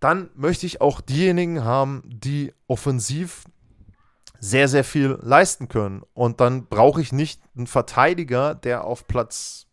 dann 0.00 0.30
möchte 0.34 0.66
ich 0.66 0.80
auch 0.80 1.00
diejenigen 1.00 1.64
haben, 1.64 2.02
die 2.06 2.52
offensiv 2.66 3.44
sehr, 4.38 4.68
sehr 4.68 4.84
viel 4.84 5.18
leisten 5.22 5.68
können. 5.68 6.02
Und 6.14 6.40
dann 6.40 6.66
brauche 6.66 7.00
ich 7.00 7.12
nicht 7.12 7.40
einen 7.56 7.66
Verteidiger, 7.66 8.54
der 8.54 8.84
auf 8.84 9.06
Platz, 9.06 9.66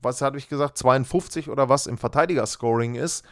was 0.00 0.22
habe 0.22 0.38
ich 0.38 0.48
gesagt, 0.48 0.78
52 0.78 1.50
oder 1.50 1.68
was 1.68 1.86
im 1.86 1.98
Verteidiger-Scoring 1.98 2.94
ist. 2.94 3.24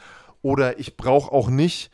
Oder 0.42 0.78
ich 0.78 0.96
brauche 0.96 1.32
auch 1.32 1.48
nicht 1.48 1.90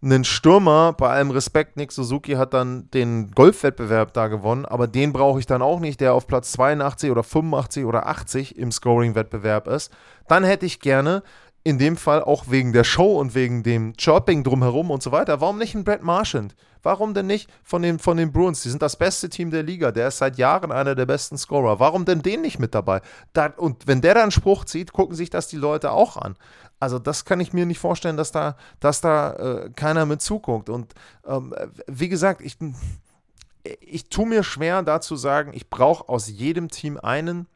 einen 0.00 0.24
Stürmer, 0.24 0.92
bei 0.92 1.08
allem 1.10 1.30
Respekt, 1.30 1.76
Nick 1.76 1.90
Suzuki 1.90 2.32
hat 2.34 2.54
dann 2.54 2.88
den 2.92 3.32
Golfwettbewerb 3.32 4.12
da 4.12 4.28
gewonnen, 4.28 4.64
aber 4.64 4.86
den 4.86 5.12
brauche 5.12 5.40
ich 5.40 5.46
dann 5.46 5.60
auch 5.60 5.80
nicht, 5.80 6.00
der 6.00 6.14
auf 6.14 6.28
Platz 6.28 6.52
82 6.52 7.10
oder 7.10 7.24
85 7.24 7.84
oder 7.84 8.06
80 8.06 8.56
im 8.56 8.70
Scoring-Wettbewerb 8.70 9.66
ist. 9.66 9.92
Dann 10.28 10.44
hätte 10.44 10.66
ich 10.66 10.78
gerne 10.78 11.24
in 11.68 11.76
dem 11.76 11.98
Fall 11.98 12.22
auch 12.22 12.44
wegen 12.48 12.72
der 12.72 12.82
Show 12.82 13.18
und 13.18 13.34
wegen 13.34 13.62
dem 13.62 13.92
Chirping 13.98 14.42
drumherum 14.42 14.90
und 14.90 15.02
so 15.02 15.12
weiter. 15.12 15.42
Warum 15.42 15.58
nicht 15.58 15.74
ein 15.74 15.84
Brad 15.84 16.02
Marchand? 16.02 16.56
Warum 16.82 17.12
denn 17.12 17.26
nicht 17.26 17.50
von 17.62 17.82
den, 17.82 17.98
von 17.98 18.16
den 18.16 18.32
Bruins? 18.32 18.62
Die 18.62 18.70
sind 18.70 18.80
das 18.80 18.96
beste 18.96 19.28
Team 19.28 19.50
der 19.50 19.64
Liga. 19.64 19.92
Der 19.92 20.08
ist 20.08 20.16
seit 20.16 20.38
Jahren 20.38 20.72
einer 20.72 20.94
der 20.94 21.04
besten 21.04 21.36
Scorer. 21.36 21.78
Warum 21.78 22.06
denn 22.06 22.22
den 22.22 22.40
nicht 22.40 22.58
mit 22.58 22.74
dabei? 22.74 23.02
Da, 23.34 23.52
und 23.54 23.86
wenn 23.86 24.00
der 24.00 24.14
da 24.14 24.22
einen 24.22 24.30
Spruch 24.30 24.64
zieht, 24.64 24.94
gucken 24.94 25.14
sich 25.14 25.28
das 25.28 25.48
die 25.48 25.58
Leute 25.58 25.90
auch 25.90 26.16
an. 26.16 26.36
Also 26.80 26.98
das 26.98 27.26
kann 27.26 27.38
ich 27.38 27.52
mir 27.52 27.66
nicht 27.66 27.80
vorstellen, 27.80 28.16
dass 28.16 28.32
da, 28.32 28.56
dass 28.80 29.02
da 29.02 29.34
äh, 29.34 29.70
keiner 29.76 30.06
mit 30.06 30.22
zuguckt. 30.22 30.70
Und 30.70 30.94
ähm, 31.26 31.54
wie 31.86 32.08
gesagt, 32.08 32.40
ich, 32.40 32.56
ich 33.80 34.08
tue 34.08 34.26
mir 34.26 34.42
schwer, 34.42 34.82
da 34.82 35.02
zu 35.02 35.16
sagen, 35.16 35.52
ich 35.52 35.68
brauche 35.68 36.08
aus 36.08 36.28
jedem 36.28 36.70
Team 36.70 36.96
einen, 36.96 37.46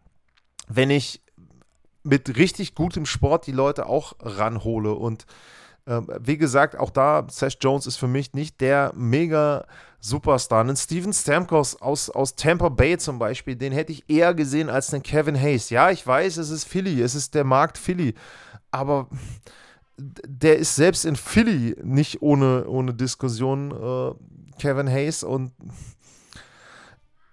wenn 0.68 0.90
ich 0.90 1.22
mit 2.02 2.36
richtig 2.36 2.74
gutem 2.74 3.06
Sport 3.06 3.46
die 3.46 3.52
Leute 3.52 3.86
auch 3.86 4.14
ranhole. 4.20 4.92
Und 4.92 5.26
äh, 5.86 6.00
wie 6.20 6.38
gesagt, 6.38 6.76
auch 6.76 6.90
da, 6.90 7.26
Seth 7.28 7.58
Jones 7.60 7.86
ist 7.86 7.96
für 7.96 8.08
mich 8.08 8.32
nicht 8.34 8.60
der 8.60 8.92
mega 8.94 9.64
Superstar. 10.00 10.60
Einen 10.60 10.76
Steven 10.76 11.12
Stamkos 11.12 11.80
aus, 11.80 12.10
aus 12.10 12.34
Tampa 12.34 12.68
Bay 12.68 12.98
zum 12.98 13.18
Beispiel, 13.18 13.56
den 13.56 13.72
hätte 13.72 13.92
ich 13.92 14.04
eher 14.08 14.34
gesehen 14.34 14.68
als 14.68 14.92
einen 14.92 15.02
Kevin 15.02 15.40
Hayes. 15.40 15.70
Ja, 15.70 15.90
ich 15.90 16.06
weiß, 16.06 16.38
es 16.38 16.50
ist 16.50 16.64
Philly, 16.64 17.00
es 17.00 17.14
ist 17.14 17.34
der 17.34 17.44
Markt 17.44 17.78
Philly, 17.78 18.14
aber 18.70 19.08
der 19.96 20.58
ist 20.58 20.74
selbst 20.74 21.04
in 21.04 21.16
Philly 21.16 21.76
nicht 21.82 22.22
ohne, 22.22 22.66
ohne 22.66 22.94
Diskussion 22.94 23.70
äh, 23.70 24.60
Kevin 24.60 24.88
Hayes 24.88 25.22
und 25.22 25.52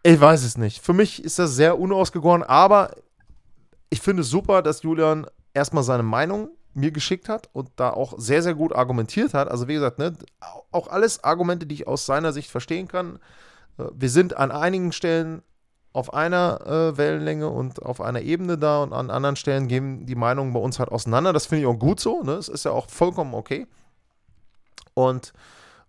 ich 0.04 0.20
weiß 0.20 0.44
es 0.44 0.58
nicht. 0.58 0.82
Für 0.82 0.94
mich 0.94 1.24
ist 1.24 1.40
das 1.40 1.56
sehr 1.56 1.80
unausgegoren, 1.80 2.44
aber 2.44 2.96
ich 3.90 4.02
finde 4.02 4.22
es 4.22 4.30
super, 4.30 4.62
dass 4.62 4.84
Julian 4.84 5.26
erstmal 5.54 5.84
seine 5.84 6.04
Meinung 6.04 6.50
mir 6.74 6.92
geschickt 6.92 7.30
hat 7.30 7.50
und 7.54 7.70
da 7.76 7.90
auch 7.90 8.14
sehr, 8.18 8.44
sehr 8.44 8.54
gut 8.54 8.74
argumentiert 8.74 9.34
hat. 9.34 9.50
Also 9.50 9.68
wie 9.68 9.74
gesagt, 9.74 10.00
ne, 10.00 10.14
auch 10.72 10.88
alles 10.88 11.24
Argumente, 11.24 11.66
die 11.66 11.76
ich 11.76 11.88
aus 11.88 12.06
seiner 12.06 12.32
Sicht 12.32 12.52
verstehen 12.52 12.88
kann. 12.88 13.20
Äh, 13.78 13.86
wir 13.94 14.10
sind 14.10 14.38
an 14.38 14.52
einigen 14.52 14.92
Stellen 14.92 15.42
auf 15.92 16.14
einer 16.14 16.62
äh, 16.68 16.98
Wellenlänge 16.98 17.50
und 17.50 17.82
auf 17.82 18.00
einer 18.00 18.22
Ebene 18.22 18.58
da 18.58 18.84
und 18.84 18.94
an 18.94 19.10
anderen 19.10 19.36
Stellen 19.36 19.68
gehen 19.68 20.06
die 20.06 20.16
Meinungen 20.16 20.54
bei 20.54 20.60
uns 20.60 20.78
halt 20.78 20.90
auseinander. 20.90 21.34
Das 21.34 21.48
finde 21.48 21.62
ich 21.62 21.68
auch 21.68 21.80
gut 21.80 22.00
so. 22.00 22.22
Ne? 22.22 22.36
Das 22.36 22.48
ist 22.48 22.66
ja 22.66 22.72
auch 22.72 22.90
vollkommen 22.90 23.34
okay. 23.34 23.66
Und 24.94 25.34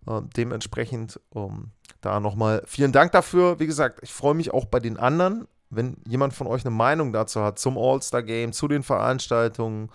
äh, 0.06 0.22
dementsprechend 0.36 1.20
ähm, 1.34 1.72
da 2.00 2.18
nochmal 2.18 2.62
vielen 2.66 2.92
Dank 2.92 3.12
dafür. 3.12 3.60
Wie 3.60 3.66
gesagt, 3.66 4.00
ich 4.02 4.12
freue 4.12 4.34
mich 4.34 4.54
auch 4.54 4.64
bei 4.64 4.80
den 4.80 4.96
anderen 4.96 5.46
wenn 5.70 5.96
jemand 6.06 6.34
von 6.34 6.46
euch 6.46 6.64
eine 6.64 6.74
Meinung 6.74 7.12
dazu 7.12 7.42
hat 7.42 7.58
zum 7.58 7.78
All-Star-Game, 7.78 8.52
zu 8.52 8.68
den 8.68 8.82
Veranstaltungen, 8.82 9.90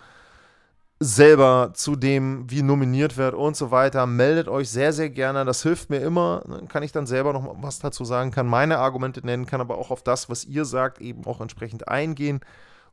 selber 0.99 1.71
zu 1.73 1.97
dem, 1.97 2.49
wie 2.49 2.61
nominiert 2.61 3.17
wird 3.17 3.34
und 3.34 3.57
so 3.57 3.69
weiter, 3.69 4.05
meldet 4.05 4.47
euch 4.47 4.69
sehr, 4.69 4.93
sehr 4.93 5.09
gerne. 5.09 5.43
Das 5.43 5.61
hilft 5.61 5.89
mir 5.89 5.99
immer. 5.99 6.41
Dann 6.47 6.69
kann 6.69 6.84
ich 6.84 6.93
dann 6.93 7.05
selber 7.05 7.34
noch 7.34 7.55
was 7.61 7.80
dazu 7.80 8.05
sagen, 8.05 8.32
kann 8.32 8.47
meine 8.47 8.78
Argumente 8.78 9.26
nennen, 9.26 9.45
kann 9.45 9.59
aber 9.59 9.78
auch 9.78 9.91
auf 9.91 10.03
das, 10.03 10.30
was 10.30 10.45
ihr 10.45 10.63
sagt, 10.63 11.01
eben 11.01 11.26
auch 11.26 11.41
entsprechend 11.41 11.89
eingehen. 11.89 12.39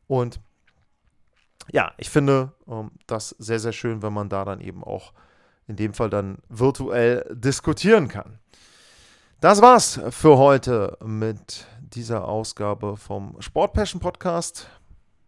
Und 0.08 0.40
ja, 1.70 1.92
ich 1.96 2.10
finde 2.10 2.52
ähm, 2.66 2.90
das 3.06 3.30
sehr, 3.38 3.60
sehr 3.60 3.72
schön, 3.72 4.02
wenn 4.02 4.12
man 4.12 4.28
da 4.28 4.44
dann 4.44 4.60
eben 4.60 4.82
auch 4.82 5.12
in 5.68 5.76
dem 5.76 5.94
Fall 5.94 6.10
dann 6.10 6.38
virtuell 6.48 7.24
diskutieren 7.32 8.08
kann. 8.08 8.40
Das 9.40 9.62
war's 9.62 10.00
für 10.10 10.38
heute 10.38 10.96
mit 11.04 11.66
dieser 11.94 12.28
Ausgabe 12.28 12.96
vom 12.96 13.36
Sport 13.40 13.74
Passion 13.74 14.00
Podcast. 14.00 14.68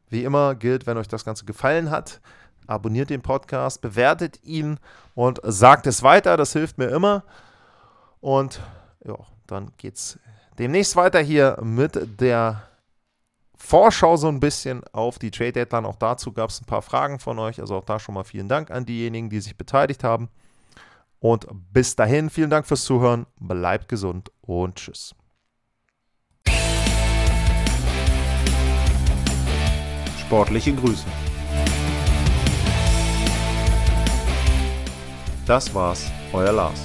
Wie 0.08 0.24
immer 0.24 0.54
gilt, 0.54 0.86
wenn 0.86 0.96
euch 0.96 1.08
das 1.08 1.24
Ganze 1.24 1.44
gefallen 1.44 1.90
hat, 1.90 2.20
abonniert 2.66 3.10
den 3.10 3.22
Podcast, 3.22 3.80
bewertet 3.80 4.42
ihn 4.42 4.78
und 5.14 5.40
sagt 5.42 5.86
es 5.86 6.02
weiter. 6.02 6.36
Das 6.36 6.52
hilft 6.52 6.78
mir 6.78 6.88
immer. 6.88 7.24
Und 8.20 8.60
ja, 9.04 9.16
dann 9.46 9.72
geht's 9.76 10.18
demnächst 10.58 10.96
weiter 10.96 11.20
hier 11.20 11.58
mit 11.62 12.20
der 12.20 12.62
Vorschau 13.56 14.16
so 14.16 14.28
ein 14.28 14.40
bisschen 14.40 14.82
auf 14.92 15.18
die 15.18 15.30
Trade 15.30 15.52
Deadline. 15.52 15.86
Auch 15.86 15.96
dazu 15.96 16.32
gab 16.32 16.50
es 16.50 16.60
ein 16.60 16.66
paar 16.66 16.82
Fragen 16.82 17.18
von 17.18 17.38
euch. 17.38 17.60
Also 17.60 17.76
auch 17.76 17.84
da 17.84 17.98
schon 17.98 18.14
mal 18.14 18.24
vielen 18.24 18.48
Dank 18.48 18.70
an 18.70 18.84
diejenigen, 18.84 19.30
die 19.30 19.40
sich 19.40 19.56
beteiligt 19.56 20.04
haben. 20.04 20.28
Und 21.18 21.46
bis 21.72 21.96
dahin, 21.96 22.28
vielen 22.28 22.50
Dank 22.50 22.66
fürs 22.66 22.84
Zuhören. 22.84 23.26
Bleibt 23.40 23.88
gesund 23.88 24.30
und 24.42 24.76
tschüss. 24.76 25.14
Sportliche 30.26 30.72
Grüße. 30.74 31.04
Das 35.46 35.72
war's, 35.74 36.10
euer 36.32 36.52
Lars. 36.52 36.80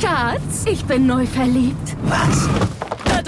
Schatz, 0.00 0.64
ich 0.66 0.84
bin 0.84 1.06
neu 1.06 1.26
verliebt. 1.26 1.96
Was? 2.04 2.71